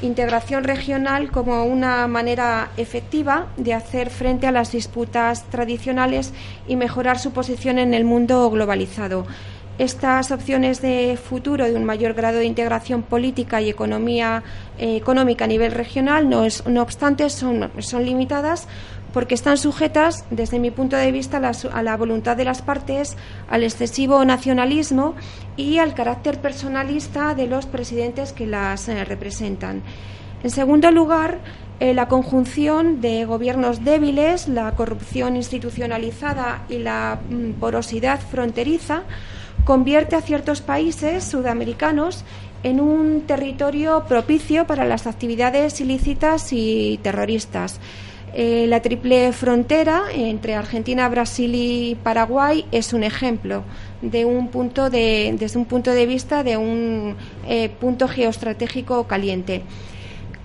integración 0.02 0.64
regional 0.64 1.30
como 1.30 1.64
una 1.64 2.06
manera 2.08 2.70
efectiva 2.76 3.46
de 3.56 3.74
hacer 3.74 4.10
frente 4.10 4.46
a 4.46 4.52
las 4.52 4.72
disputas 4.72 5.44
tradicionales 5.44 6.34
y 6.66 6.76
mejorar 6.76 7.18
su 7.18 7.32
posición 7.32 7.78
en 7.78 7.94
el 7.94 8.04
mundo 8.04 8.50
globalizado. 8.50 9.26
Estas 9.78 10.30
opciones 10.30 10.80
de 10.80 11.18
futuro 11.22 11.64
de 11.66 11.74
un 11.74 11.84
mayor 11.84 12.14
grado 12.14 12.38
de 12.38 12.46
integración 12.46 13.02
política 13.02 13.60
y 13.60 13.68
economía 13.68 14.42
eh, 14.78 14.96
económica 14.96 15.44
a 15.44 15.48
nivel 15.48 15.72
regional, 15.72 16.30
no, 16.30 16.46
no 16.66 16.82
obstante, 16.82 17.28
son, 17.28 17.70
son 17.78 18.06
limitadas 18.06 18.68
porque 19.16 19.34
están 19.34 19.56
sujetas, 19.56 20.26
desde 20.30 20.58
mi 20.58 20.70
punto 20.70 20.94
de 20.94 21.10
vista, 21.10 21.38
a 21.38 21.82
la 21.82 21.96
voluntad 21.96 22.36
de 22.36 22.44
las 22.44 22.60
partes, 22.60 23.16
al 23.48 23.62
excesivo 23.62 24.22
nacionalismo 24.26 25.14
y 25.56 25.78
al 25.78 25.94
carácter 25.94 26.42
personalista 26.42 27.34
de 27.34 27.46
los 27.46 27.64
presidentes 27.64 28.34
que 28.34 28.46
las 28.46 28.90
eh, 28.90 29.06
representan. 29.06 29.82
En 30.42 30.50
segundo 30.50 30.90
lugar, 30.90 31.38
eh, 31.80 31.94
la 31.94 32.08
conjunción 32.08 33.00
de 33.00 33.24
gobiernos 33.24 33.82
débiles, 33.86 34.48
la 34.48 34.72
corrupción 34.72 35.34
institucionalizada 35.36 36.66
y 36.68 36.76
la 36.76 37.18
mm, 37.30 37.52
porosidad 37.52 38.20
fronteriza 38.20 39.04
convierte 39.64 40.16
a 40.16 40.20
ciertos 40.20 40.60
países 40.60 41.24
sudamericanos 41.24 42.22
en 42.62 42.80
un 42.80 43.22
territorio 43.22 44.04
propicio 44.06 44.66
para 44.66 44.84
las 44.84 45.06
actividades 45.06 45.80
ilícitas 45.80 46.52
y 46.52 47.00
terroristas. 47.02 47.80
Eh, 48.34 48.66
la 48.66 48.82
triple 48.82 49.32
frontera 49.32 50.04
entre 50.12 50.54
Argentina, 50.54 51.08
Brasil 51.08 51.54
y 51.54 51.94
Paraguay 52.02 52.66
es 52.70 52.92
un 52.92 53.02
ejemplo 53.02 53.62
de 54.02 54.24
un 54.24 54.48
punto 54.48 54.90
de, 54.90 55.34
desde 55.38 55.58
un 55.58 55.64
punto 55.64 55.92
de 55.92 56.06
vista 56.06 56.42
de 56.42 56.56
un 56.56 57.16
eh, 57.46 57.68
punto 57.68 58.08
geoestratégico 58.08 59.04
caliente. 59.04 59.62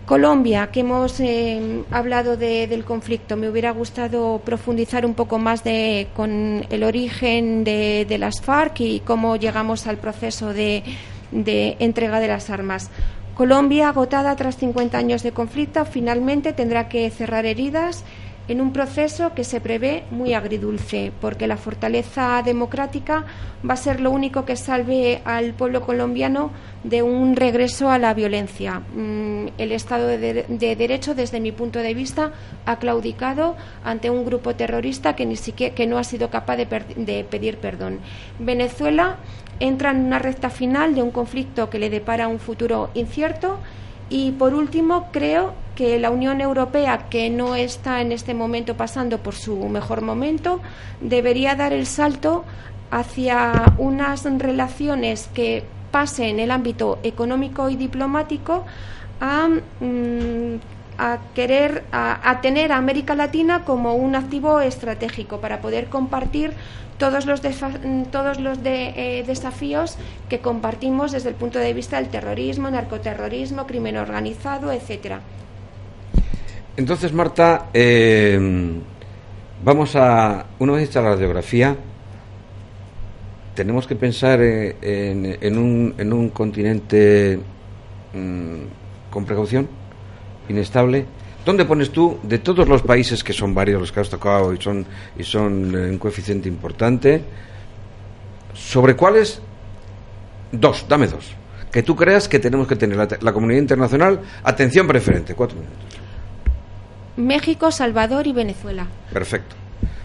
Colombia, 0.05 0.71
que 0.71 0.81
hemos 0.81 1.19
eh, 1.19 1.83
hablado 1.91 2.35
del 2.35 2.83
conflicto, 2.83 3.37
me 3.37 3.49
hubiera 3.49 3.71
gustado 3.71 4.41
profundizar 4.43 5.05
un 5.05 5.13
poco 5.13 5.37
más 5.37 5.63
de, 5.63 6.07
con 6.15 6.65
el 6.69 6.83
origen 6.83 7.63
de, 7.63 8.17
las 8.19 8.41
FARC 8.41 8.81
y 8.81 8.99
cómo 9.01 9.37
llegamos 9.37 9.87
al 9.87 9.97
proceso 9.97 10.53
de 10.53 10.83
entrega 11.31 12.19
de 12.19 12.27
las 12.27 12.49
armas. 12.49 12.89
Colombia, 13.35 13.89
agotada 13.89 14.35
tras 14.35 14.57
50 14.57 14.97
años 14.97 15.23
de 15.23 15.31
conflicto, 15.31 15.85
finalmente 15.85 16.53
tendrá 16.53 16.89
que 16.89 17.09
cerrar 17.09 17.45
heridas 17.45 18.03
en 18.47 18.59
un 18.59 18.73
proceso 18.73 19.33
que 19.33 19.43
se 19.43 19.61
prevé 19.61 20.03
muy 20.11 20.33
agridulce, 20.33 21.13
porque 21.21 21.47
la 21.47 21.57
fortaleza 21.57 22.41
democrática 22.43 23.25
va 23.67 23.75
a 23.75 23.77
ser 23.77 24.01
lo 24.01 24.11
único 24.11 24.43
que 24.43 24.55
salve 24.55 25.21
al 25.23 25.53
pueblo 25.53 25.81
colombiano 25.81 26.51
de 26.83 27.01
un 27.01 27.35
regreso 27.35 27.89
a 27.89 27.97
la 27.97 28.13
violencia. 28.13 28.81
Mm, 28.93 29.47
el 29.57 29.71
Estado 29.71 30.07
de, 30.07 30.45
Derecho, 30.49 31.15
desde 31.15 31.39
mi 31.39 31.51
punto 31.51 31.79
de 31.79 31.93
vista, 31.93 32.33
ha 32.65 32.77
claudicado 32.77 33.55
ante 33.85 34.09
un 34.09 34.25
grupo 34.25 34.55
terrorista 34.55 35.15
que, 35.15 35.25
ni 35.25 35.37
siquiera, 35.37 35.73
que 35.73 35.87
no 35.87 35.97
ha 35.97 36.03
sido 36.03 36.29
capaz 36.29 36.57
de, 36.57 36.65
de 36.97 37.23
pedir 37.23 37.57
perdón. 37.57 37.99
Venezuela 38.39 39.17
entra 39.61 39.91
en 39.91 39.97
una 40.05 40.19
recta 40.19 40.49
final 40.49 40.95
de 40.95 41.01
un 41.01 41.11
conflicto 41.11 41.69
que 41.69 41.79
le 41.79 41.89
depara 41.89 42.27
un 42.27 42.39
futuro 42.39 42.89
incierto. 42.93 43.59
Y 44.09 44.31
por 44.33 44.53
último, 44.53 45.07
creo 45.13 45.53
que 45.75 45.97
la 45.99 46.09
Unión 46.09 46.41
Europea, 46.41 47.07
que 47.09 47.29
no 47.29 47.55
está 47.55 48.01
en 48.01 48.11
este 48.11 48.33
momento 48.33 48.75
pasando 48.75 49.19
por 49.19 49.35
su 49.35 49.55
mejor 49.69 50.01
momento, 50.01 50.59
debería 50.99 51.55
dar 51.55 51.71
el 51.71 51.85
salto 51.85 52.43
hacia 52.89 53.73
unas 53.77 54.25
relaciones 54.37 55.29
que 55.33 55.63
pasen 55.91 56.29
en 56.29 56.39
el 56.39 56.51
ámbito 56.51 56.99
económico 57.03 57.69
y 57.69 57.75
diplomático 57.75 58.65
a, 59.21 59.47
mm, 59.47 60.59
querer 61.35 61.83
a, 61.91 62.39
tener 62.41 62.71
a 62.71 62.77
América 62.77 63.15
Latina 63.15 63.65
como 63.65 63.95
un 63.95 64.15
activo 64.15 64.59
estratégico 64.61 65.39
para 65.39 65.59
poder 65.61 65.87
compartir 65.87 66.53
todos 66.97 67.25
los, 67.25 67.41
todos 68.11 68.39
los 68.39 68.59
eh, 68.63 69.23
desafíos 69.25 69.97
que 70.29 70.39
compartimos 70.39 71.11
desde 71.11 71.29
el 71.29 71.35
punto 71.35 71.57
de 71.57 71.73
vista 71.73 71.97
del 71.97 72.09
terrorismo, 72.09 72.69
narcoterrorismo, 72.69 73.65
crimen 73.65 73.97
organizado, 73.97 74.71
etcétera. 74.71 75.21
Entonces, 76.77 77.11
Marta, 77.11 77.69
eh, 77.73 78.39
vamos 79.63 79.95
a, 79.95 80.45
una 80.59 80.73
vez 80.73 80.89
hecha 80.89 81.01
la 81.01 81.09
radiografía, 81.09 81.75
tenemos 83.55 83.87
que 83.87 83.95
pensar 83.95 84.39
eh, 84.41 85.37
en, 85.41 85.57
un, 85.57 85.95
en 85.97 86.13
un 86.13 86.29
continente 86.29 87.39
mm, 88.13 88.61
con 89.09 89.25
precaución, 89.25 89.67
inestable, 90.51 91.05
¿Dónde 91.45 91.65
pones 91.65 91.89
tú, 91.89 92.19
de 92.21 92.37
todos 92.37 92.67
los 92.67 92.83
países, 92.83 93.23
que 93.23 93.33
son 93.33 93.55
varios 93.55 93.81
los 93.81 93.91
que 93.91 93.99
has 93.99 94.09
tocado 94.09 94.53
y 94.53 94.61
son, 94.61 94.85
y 95.17 95.23
son 95.23 95.73
un 95.73 95.97
coeficiente 95.97 96.47
importante, 96.47 97.23
sobre 98.53 98.95
cuáles, 98.95 99.41
dos, 100.51 100.85
dame 100.87 101.07
dos, 101.07 101.31
que 101.71 101.81
tú 101.81 101.95
creas 101.95 102.27
que 102.27 102.37
tenemos 102.37 102.67
que 102.67 102.75
tener 102.75 102.95
la, 103.19 103.33
comunidad 103.33 103.59
internacional 103.59 104.19
atención 104.43 104.87
preferente? 104.87 105.33
Cuatro 105.33 105.57
minutos. 105.57 105.79
México, 107.17 107.71
Salvador 107.71 108.27
y 108.27 108.33
Venezuela. 108.33 108.85
Perfecto. 109.11 109.55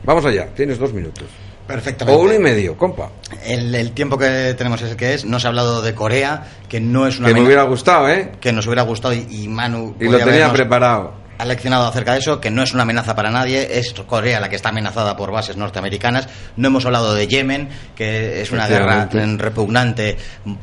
Vamos 0.04 0.24
allá, 0.24 0.46
tienes 0.54 0.78
dos 0.78 0.94
minutos. 0.94 1.26
Perfectamente. 1.66 2.20
O 2.20 2.24
uno 2.24 2.34
y 2.34 2.38
medio, 2.38 2.76
compa. 2.76 3.10
El, 3.44 3.92
tiempo 3.92 4.16
que 4.16 4.54
tenemos 4.56 4.80
es 4.82 4.92
el 4.92 4.96
que 4.96 5.14
es. 5.14 5.24
Nos 5.24 5.44
ha 5.44 5.48
hablado 5.48 5.82
de 5.82 5.94
Corea, 5.94 6.44
que 6.68 6.80
no 6.80 7.06
es 7.06 7.18
una. 7.18 7.28
Que 7.28 7.34
me 7.34 7.42
hubiera 7.42 7.64
gustado, 7.64 8.08
¿eh? 8.08 8.32
Que 8.40 8.52
nos 8.52 8.66
hubiera 8.66 8.82
gustado 8.82 9.14
y, 9.14 9.48
Manu. 9.48 9.96
Y 9.98 10.08
lo 10.08 10.18
tenía 10.18 10.52
preparado 10.52 11.26
ha 11.38 11.44
leccionado 11.44 11.86
acerca 11.86 12.12
de 12.12 12.20
eso, 12.20 12.40
que 12.40 12.50
no 12.50 12.62
es 12.62 12.72
una 12.72 12.84
amenaza 12.84 13.14
para 13.14 13.30
nadie, 13.30 13.78
es 13.78 13.92
Corea 14.06 14.40
la 14.40 14.48
que 14.48 14.56
está 14.56 14.70
amenazada 14.70 15.16
por 15.16 15.30
bases 15.30 15.56
norteamericanas. 15.56 16.28
No 16.56 16.68
hemos 16.68 16.86
hablado 16.86 17.14
de 17.14 17.26
Yemen, 17.26 17.68
que 17.94 18.40
es 18.40 18.50
una 18.52 18.66
guerra 18.66 19.08
repugnante 19.10 20.16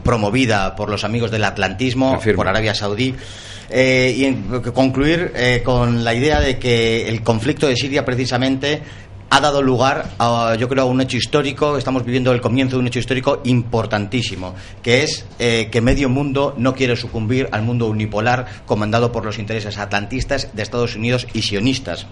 promovida 0.04 0.76
por 0.76 0.90
los 0.90 1.04
amigos 1.04 1.32
del 1.32 1.44
atlantismo, 1.44 2.20
por 2.36 2.48
Arabia 2.48 2.74
Saudí. 2.74 3.16
Eh, 3.70 4.14
y 4.16 4.72
concluir 4.72 5.32
eh, 5.36 5.62
con 5.64 6.04
la 6.04 6.14
idea 6.14 6.40
de 6.40 6.60
que 6.60 7.08
el 7.08 7.24
conflicto 7.24 7.66
de 7.66 7.76
Siria 7.76 8.06
precisamente 8.06 8.82
ha 9.34 9.42
dado 9.42 9.64
lugar 9.64 10.12
a, 10.20 10.56
yo 10.60 10.70
creo, 10.70 10.84
a 10.84 10.86
un 10.86 11.02
hecho 11.02 11.18
histórico, 11.18 11.76
estamos 11.76 12.06
viviendo 12.06 12.32
el 12.32 12.40
comienzo 12.40 12.76
de 12.76 12.82
un 12.82 12.88
hecho 12.88 13.00
histórico 13.00 13.42
importantísimo, 13.46 14.54
que 14.84 15.02
es 15.02 15.26
eh, 15.40 15.70
que 15.72 15.82
medio 15.82 16.08
mundo 16.08 16.54
no 16.56 16.76
quiere 16.76 16.96
sucumbir 16.96 17.50
al 17.52 17.64
mundo 17.64 17.88
unipolar 17.88 18.46
comandado 18.68 19.12
por 19.12 19.26
los 19.26 19.40
intereses 19.40 19.80
atlantistas 19.80 20.50
de 20.54 20.62
Estados 20.62 20.96
Unidos 20.96 21.26
y 21.34 21.42
sionistas 21.42 22.06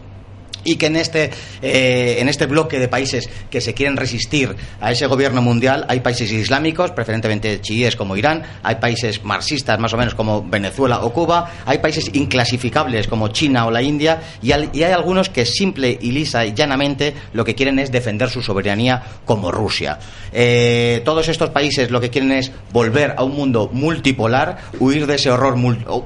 y 0.64 0.76
que 0.76 0.88
en 0.88 0.96
este, 0.96 1.32
eh, 1.62 2.18
en 2.20 2.30
este 2.30 2.46
bloque 2.46 2.80
de 2.80 2.88
países 2.88 3.30
que 3.50 3.62
se 3.62 3.74
quieren 3.74 3.98
resistir 3.98 4.56
a 4.80 4.92
ese 4.92 5.08
gobierno 5.08 5.42
mundial 5.42 5.86
hay 5.88 6.02
países 6.02 6.32
islámicos, 6.32 6.92
preferentemente 6.92 7.62
chiíes 7.62 7.96
como 7.96 8.16
Irán, 8.16 8.44
hay 8.64 8.76
países 8.76 9.24
marxistas 9.24 9.80
más 9.80 9.94
o 9.94 9.98
menos 9.98 10.16
como 10.16 10.44
Venezuela 10.44 11.04
o 11.04 11.12
Cuba, 11.14 11.52
hay 11.66 11.80
países 11.80 12.10
inclasificables 12.14 13.08
como 13.08 13.30
China 13.30 13.66
o 13.66 13.72
la 13.72 13.82
India 13.82 14.22
y, 14.42 14.52
hay 14.52 14.84
algunos 14.84 15.30
que 15.30 15.46
simple 15.46 15.98
y 16.00 16.12
lisa 16.12 16.46
y 16.46 16.54
llanamente 16.54 17.14
lo 17.34 17.46
que 17.46 17.56
quieren 17.56 17.80
es 17.80 17.92
defender 17.92 18.30
su 18.30 18.42
soberanía 18.42 19.02
como 19.26 19.52
Rusia. 19.52 20.00
Eh, 20.32 21.02
todos 21.06 21.28
estos 21.28 21.50
países 21.50 21.92
lo 21.92 22.02
que 22.02 22.10
quieren 22.10 22.32
es 22.32 22.52
volver 22.72 23.16
a 23.18 23.24
un 23.24 23.36
mundo 23.36 23.70
multipolar, 23.72 24.58
huir 24.80 25.08
de 25.08 25.16
ese 25.16 25.32
horror 25.32 25.58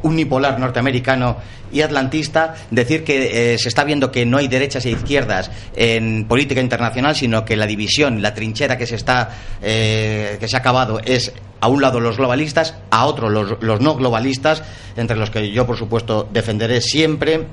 unipolar 0.03 0.59
norteamericano 0.59 1.37
y 1.71 1.81
atlantista, 1.81 2.55
decir 2.71 3.03
que 3.03 3.53
eh, 3.53 3.57
se 3.57 3.67
está 3.67 3.83
viendo 3.83 4.11
que 4.11 4.25
no 4.25 4.34
hay 4.37 4.47
derechas 4.47 4.85
e 4.85 4.91
izquierdas 4.91 5.51
en 5.75 6.25
política 6.27 6.61
internacional, 6.61 7.15
sino 7.15 7.45
que 7.45 7.55
la 7.55 7.67
división, 7.67 8.21
la 8.21 8.33
trinchera 8.33 8.77
que 8.77 8.87
se 8.87 8.95
está 8.95 9.29
eh, 9.61 10.37
que 10.39 10.47
se 10.47 10.55
ha 10.55 10.59
acabado 10.59 10.99
es 11.03 11.33
a 11.61 11.67
un 11.67 11.81
lado 11.81 11.99
los 11.99 12.17
globalistas, 12.17 12.75
a 12.91 13.05
otro 13.05 13.29
los 13.29 13.81
no 13.81 13.95
globalistas, 13.95 14.63
entre 14.95 15.17
los 15.17 15.29
que 15.29 15.51
yo 15.51 15.65
por 15.65 15.77
supuesto 15.77 16.27
defenderé 16.31 16.81
siempre 16.81 17.47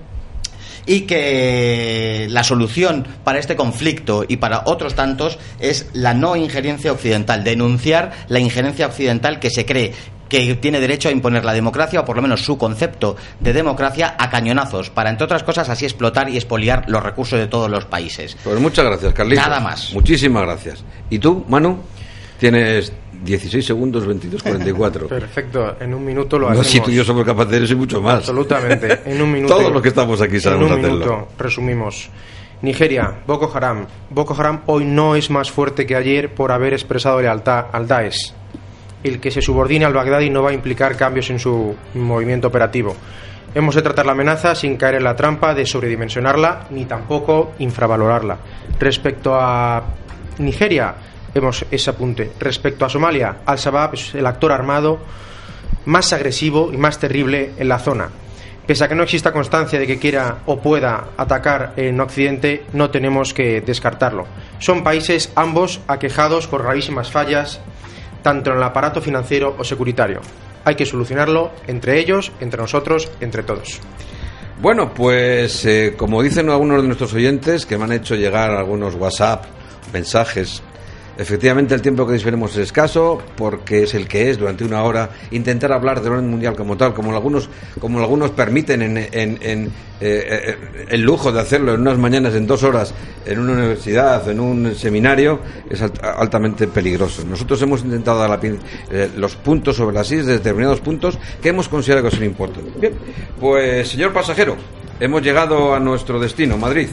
y 0.87 1.03
que 1.03 2.27
la 2.31 2.45
solución 2.45 3.07
para 3.25 3.39
este 3.39 3.57
conflicto 3.57 4.25
y 4.27 4.37
para 4.37 4.63
otros 4.67 4.95
tantos 4.95 5.39
es 5.61 5.87
la 5.93 6.15
no 6.15 6.37
injerencia 6.37 6.93
occidental, 6.93 7.45
denunciar 7.45 8.13
la 8.29 8.41
injerencia 8.41 8.87
occidental 8.87 9.39
que 9.39 9.51
se 9.51 9.65
cree 9.65 9.93
que 10.33 10.55
tiene 10.55 10.81
derecho 10.81 11.11
a 11.11 11.13
imponer 11.13 11.45
la 11.45 11.53
democracia, 11.53 12.01
o 12.01 12.05
por 12.07 12.17
lo 12.17 12.23
menos 12.23 12.43
su 12.43 12.57
concepto 12.57 13.17
de 13.39 13.53
democracia, 13.53 14.17
a 14.19 14.31
cañonazos, 14.31 14.89
para, 14.89 15.11
entre 15.11 15.27
otras 15.27 15.43
cosas, 15.43 15.69
así 15.69 15.85
explotar 15.85 16.31
y 16.31 16.37
expoliar 16.37 16.85
los 16.89 17.03
recursos 17.03 17.39
de 17.39 17.49
todos 17.49 17.71
los 17.71 17.85
países. 17.85 18.39
Pues 18.43 18.59
muchas 18.59 18.87
gracias, 18.87 19.13
Carlitos. 19.13 19.47
Nada 19.47 19.61
más. 19.61 19.93
Muchísimas 19.93 20.45
gracias. 20.45 20.85
¿Y 21.11 21.19
tú, 21.19 21.45
Manu? 21.51 21.81
Tienes 22.39 22.95
16 23.23 23.63
segundos, 23.63 24.07
22, 24.07 24.43
44. 24.43 25.07
Perfecto, 25.09 25.77
en 25.79 25.93
un 25.93 26.03
minuto 26.03 26.39
lo 26.39 26.49
hacemos. 26.49 26.67
No, 26.67 26.73
si 26.73 26.81
tú 26.81 26.91
y 26.91 26.95
yo 26.95 27.05
somos 27.05 27.27
capaces 27.27 27.51
de 27.51 27.65
eso 27.65 27.75
y 27.75 27.77
mucho 27.77 28.01
más. 28.01 28.21
Absolutamente, 28.21 29.03
en 29.05 29.21
un 29.21 29.31
minuto. 29.35 29.55
Todos 29.55 29.71
los 29.71 29.83
que 29.83 29.89
estamos 29.89 30.19
aquí 30.23 30.41
sabemos 30.41 30.71
En 30.71 30.77
un 30.77 30.83
minuto, 30.83 31.29
resumimos. 31.39 32.09
Nigeria, 32.63 33.19
Boko 33.27 33.53
Haram. 33.55 33.87
Boko 34.09 34.35
Haram 34.35 34.63
hoy 34.65 34.87
no 34.87 35.15
es 35.15 35.29
más 35.29 35.51
fuerte 35.51 35.85
que 35.85 35.95
ayer 35.95 36.33
por 36.33 36.53
haber 36.53 36.73
expresado 36.73 37.21
lealtad 37.21 37.67
al 37.73 37.87
Daesh 37.87 38.33
el 39.03 39.21
que 39.21 39.31
se 39.31 39.43
subordine 39.43 39.85
al 39.85 39.93
Bagdadi 39.93 40.31
no 40.31 40.43
va 40.43 40.51
a 40.51 40.55
implicar 40.55 40.97
cambios 40.97 41.31
en 41.31 41.39
su 41.39 41.75
movimiento 41.95 42.49
operativo. 42.49 42.97
Hemos 43.55 43.75
de 43.75 43.83
tratar 43.83 44.07
la 44.07 44.13
amenaza 44.13 44.55
sin 44.55 44.77
caer 44.77 44.95
en 44.95 45.05
la 45.05 45.17
trampa 45.17 45.55
de 45.55 45.67
sobredimensionarla 45.67 46.69
ni 46.71 46.87
tampoco 46.87 47.53
infravalorarla. 47.59 48.39
Respecto 48.79 49.35
a 49.35 49.83
Nigeria, 50.39 50.95
vemos 51.35 51.67
ese 51.71 51.91
apunte. 51.91 52.33
Respecto 52.41 52.85
a 52.85 52.89
Somalia, 52.89 53.39
Al-Shabaab 53.45 53.95
es 53.95 54.15
el 54.15 54.27
actor 54.27 54.53
armado 54.53 55.01
más 55.85 56.13
agresivo 56.13 56.71
y 56.73 56.77
más 56.77 56.99
terrible 56.99 57.53
en 57.59 57.69
la 57.69 57.79
zona. 57.79 58.09
Pese 58.67 58.85
a 58.85 58.89
que 58.89 58.95
no 58.95 59.03
exista 59.03 59.33
constancia 59.33 59.79
de 59.79 59.89
que 59.89 59.99
quiera 59.99 60.39
o 60.47 60.61
pueda 60.61 61.09
atacar 61.17 61.73
en 61.77 62.01
Occidente, 62.01 62.65
no 62.73 62.91
tenemos 62.91 63.35
que 63.35 63.61
descartarlo. 63.61 64.27
Son 64.61 64.85
países 64.85 65.33
ambos 65.35 65.81
aquejados 65.89 66.47
por 66.47 66.63
gravísimas 66.63 67.11
fallas 67.11 67.61
tanto 68.23 68.51
en 68.51 68.57
el 68.57 68.63
aparato 68.63 69.01
financiero 69.01 69.55
o 69.59 69.65
securitario. 69.65 70.21
Hay 70.65 70.75
que 70.75 70.87
solucionarlo 70.87 71.51
entre 71.67 71.99
ellos, 71.99 72.33
entre 72.41 72.61
nosotros, 72.61 73.11
entre 73.21 73.43
todos. 73.43 73.81
Bueno, 74.61 74.95
pues 74.95 75.65
eh, 75.65 75.95
como 75.97 76.23
dicen 76.23 76.49
algunos 76.49 76.83
de 76.83 76.87
nuestros 76.87 77.13
oyentes 77.15 77.67
que 77.67 77.77
me 77.77 77.85
han 77.85 77.93
hecho 77.93 78.15
llegar 78.15 78.51
algunos 78.51 78.95
WhatsApp, 78.95 79.45
mensajes 79.93 80.63
Efectivamente, 81.19 81.75
el 81.75 81.83
tiempo 81.83 82.07
que 82.07 82.15
disponemos 82.15 82.53
es 82.53 82.59
escaso 82.59 83.21
porque 83.37 83.83
es 83.83 83.95
el 83.95 84.09
que 84.09 84.31
es 84.31 84.39
durante 84.39 84.65
una 84.65 84.83
hora. 84.83 85.11
Intentar 85.31 85.73
hablar 85.73 86.01
del 86.01 86.13
orden 86.13 86.31
mundial 86.31 86.57
como 86.57 86.77
tal, 86.77 86.95
como 86.95 87.15
algunos, 87.15 87.49
como 87.79 88.01
algunos 88.01 88.31
permiten 88.31 88.83
en, 88.83 88.97
en, 88.97 89.39
en 89.43 89.71
eh, 90.01 90.57
el 90.89 91.01
lujo 91.03 91.31
de 91.31 91.41
hacerlo 91.41 91.75
en 91.75 91.83
unas 91.83 91.99
mañanas, 91.99 92.35
en 92.35 92.47
dos 92.47 92.63
horas, 92.63 92.93
en 93.25 93.39
una 93.39 93.53
universidad, 93.53 94.29
en 94.29 94.41
un 94.41 94.75
seminario, 94.75 95.41
es 95.71 95.83
altamente 95.83 96.67
peligroso. 96.67 97.25
Nosotros 97.25 97.61
hemos 97.63 97.85
intentado 97.85 98.19
dar 98.19 98.41
eh, 98.43 99.11
los 99.17 99.37
puntos 99.37 99.77
sobre 99.77 99.95
las 99.95 100.11
islas, 100.11 100.27
determinados 100.27 100.81
puntos 100.81 101.19
que 101.41 101.51
hemos 101.51 101.69
considerado 101.69 102.09
que 102.09 102.17
son 102.17 102.25
importantes. 102.25 102.81
Bien, 102.81 102.95
pues 103.39 103.89
señor 103.89 104.13
pasajero, 104.13 104.57
hemos 104.99 105.23
llegado 105.23 105.75
a 105.75 105.79
nuestro 105.79 106.19
destino, 106.19 106.57
Madrid. 106.57 106.89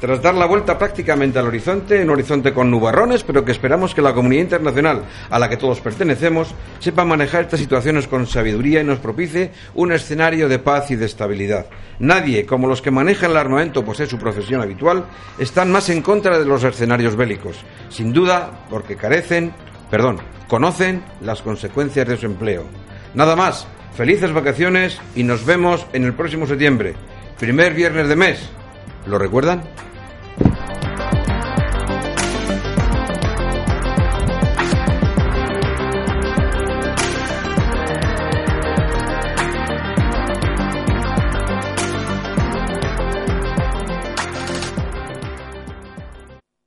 Tras 0.00 0.22
dar 0.22 0.34
la 0.34 0.46
vuelta 0.46 0.78
prácticamente 0.78 1.38
al 1.38 1.46
horizonte, 1.46 2.02
un 2.02 2.10
horizonte 2.10 2.54
con 2.54 2.70
nubarrones, 2.70 3.22
pero 3.22 3.44
que 3.44 3.52
esperamos 3.52 3.94
que 3.94 4.00
la 4.00 4.14
comunidad 4.14 4.44
internacional 4.44 5.02
a 5.28 5.38
la 5.38 5.48
que 5.48 5.58
todos 5.58 5.80
pertenecemos 5.80 6.54
sepa 6.78 7.04
manejar 7.04 7.42
estas 7.42 7.60
situaciones 7.60 8.08
con 8.08 8.26
sabiduría 8.26 8.80
y 8.80 8.84
nos 8.84 8.98
propicie 8.98 9.52
un 9.74 9.92
escenario 9.92 10.48
de 10.48 10.58
paz 10.58 10.90
y 10.90 10.96
de 10.96 11.04
estabilidad. 11.04 11.66
Nadie, 11.98 12.46
como 12.46 12.66
los 12.66 12.80
que 12.80 12.90
manejan 12.90 13.32
el 13.32 13.36
armamento, 13.36 13.84
pues 13.84 14.00
es 14.00 14.08
su 14.08 14.18
profesión 14.18 14.62
habitual, 14.62 15.04
están 15.38 15.70
más 15.70 15.90
en 15.90 16.00
contra 16.00 16.38
de 16.38 16.46
los 16.46 16.64
escenarios 16.64 17.14
bélicos, 17.14 17.58
sin 17.90 18.14
duda 18.14 18.66
porque 18.70 18.96
carecen, 18.96 19.52
perdón, 19.90 20.18
conocen 20.48 21.04
las 21.20 21.42
consecuencias 21.42 22.08
de 22.08 22.16
su 22.16 22.24
empleo. 22.24 22.64
Nada 23.12 23.36
más, 23.36 23.66
felices 23.94 24.32
vacaciones 24.32 24.98
y 25.14 25.24
nos 25.24 25.44
vemos 25.44 25.86
en 25.92 26.04
el 26.04 26.14
próximo 26.14 26.46
septiembre, 26.46 26.94
primer 27.38 27.74
viernes 27.74 28.08
de 28.08 28.16
mes. 28.16 28.48
¿Lo 29.06 29.18
recuerdan? 29.18 29.62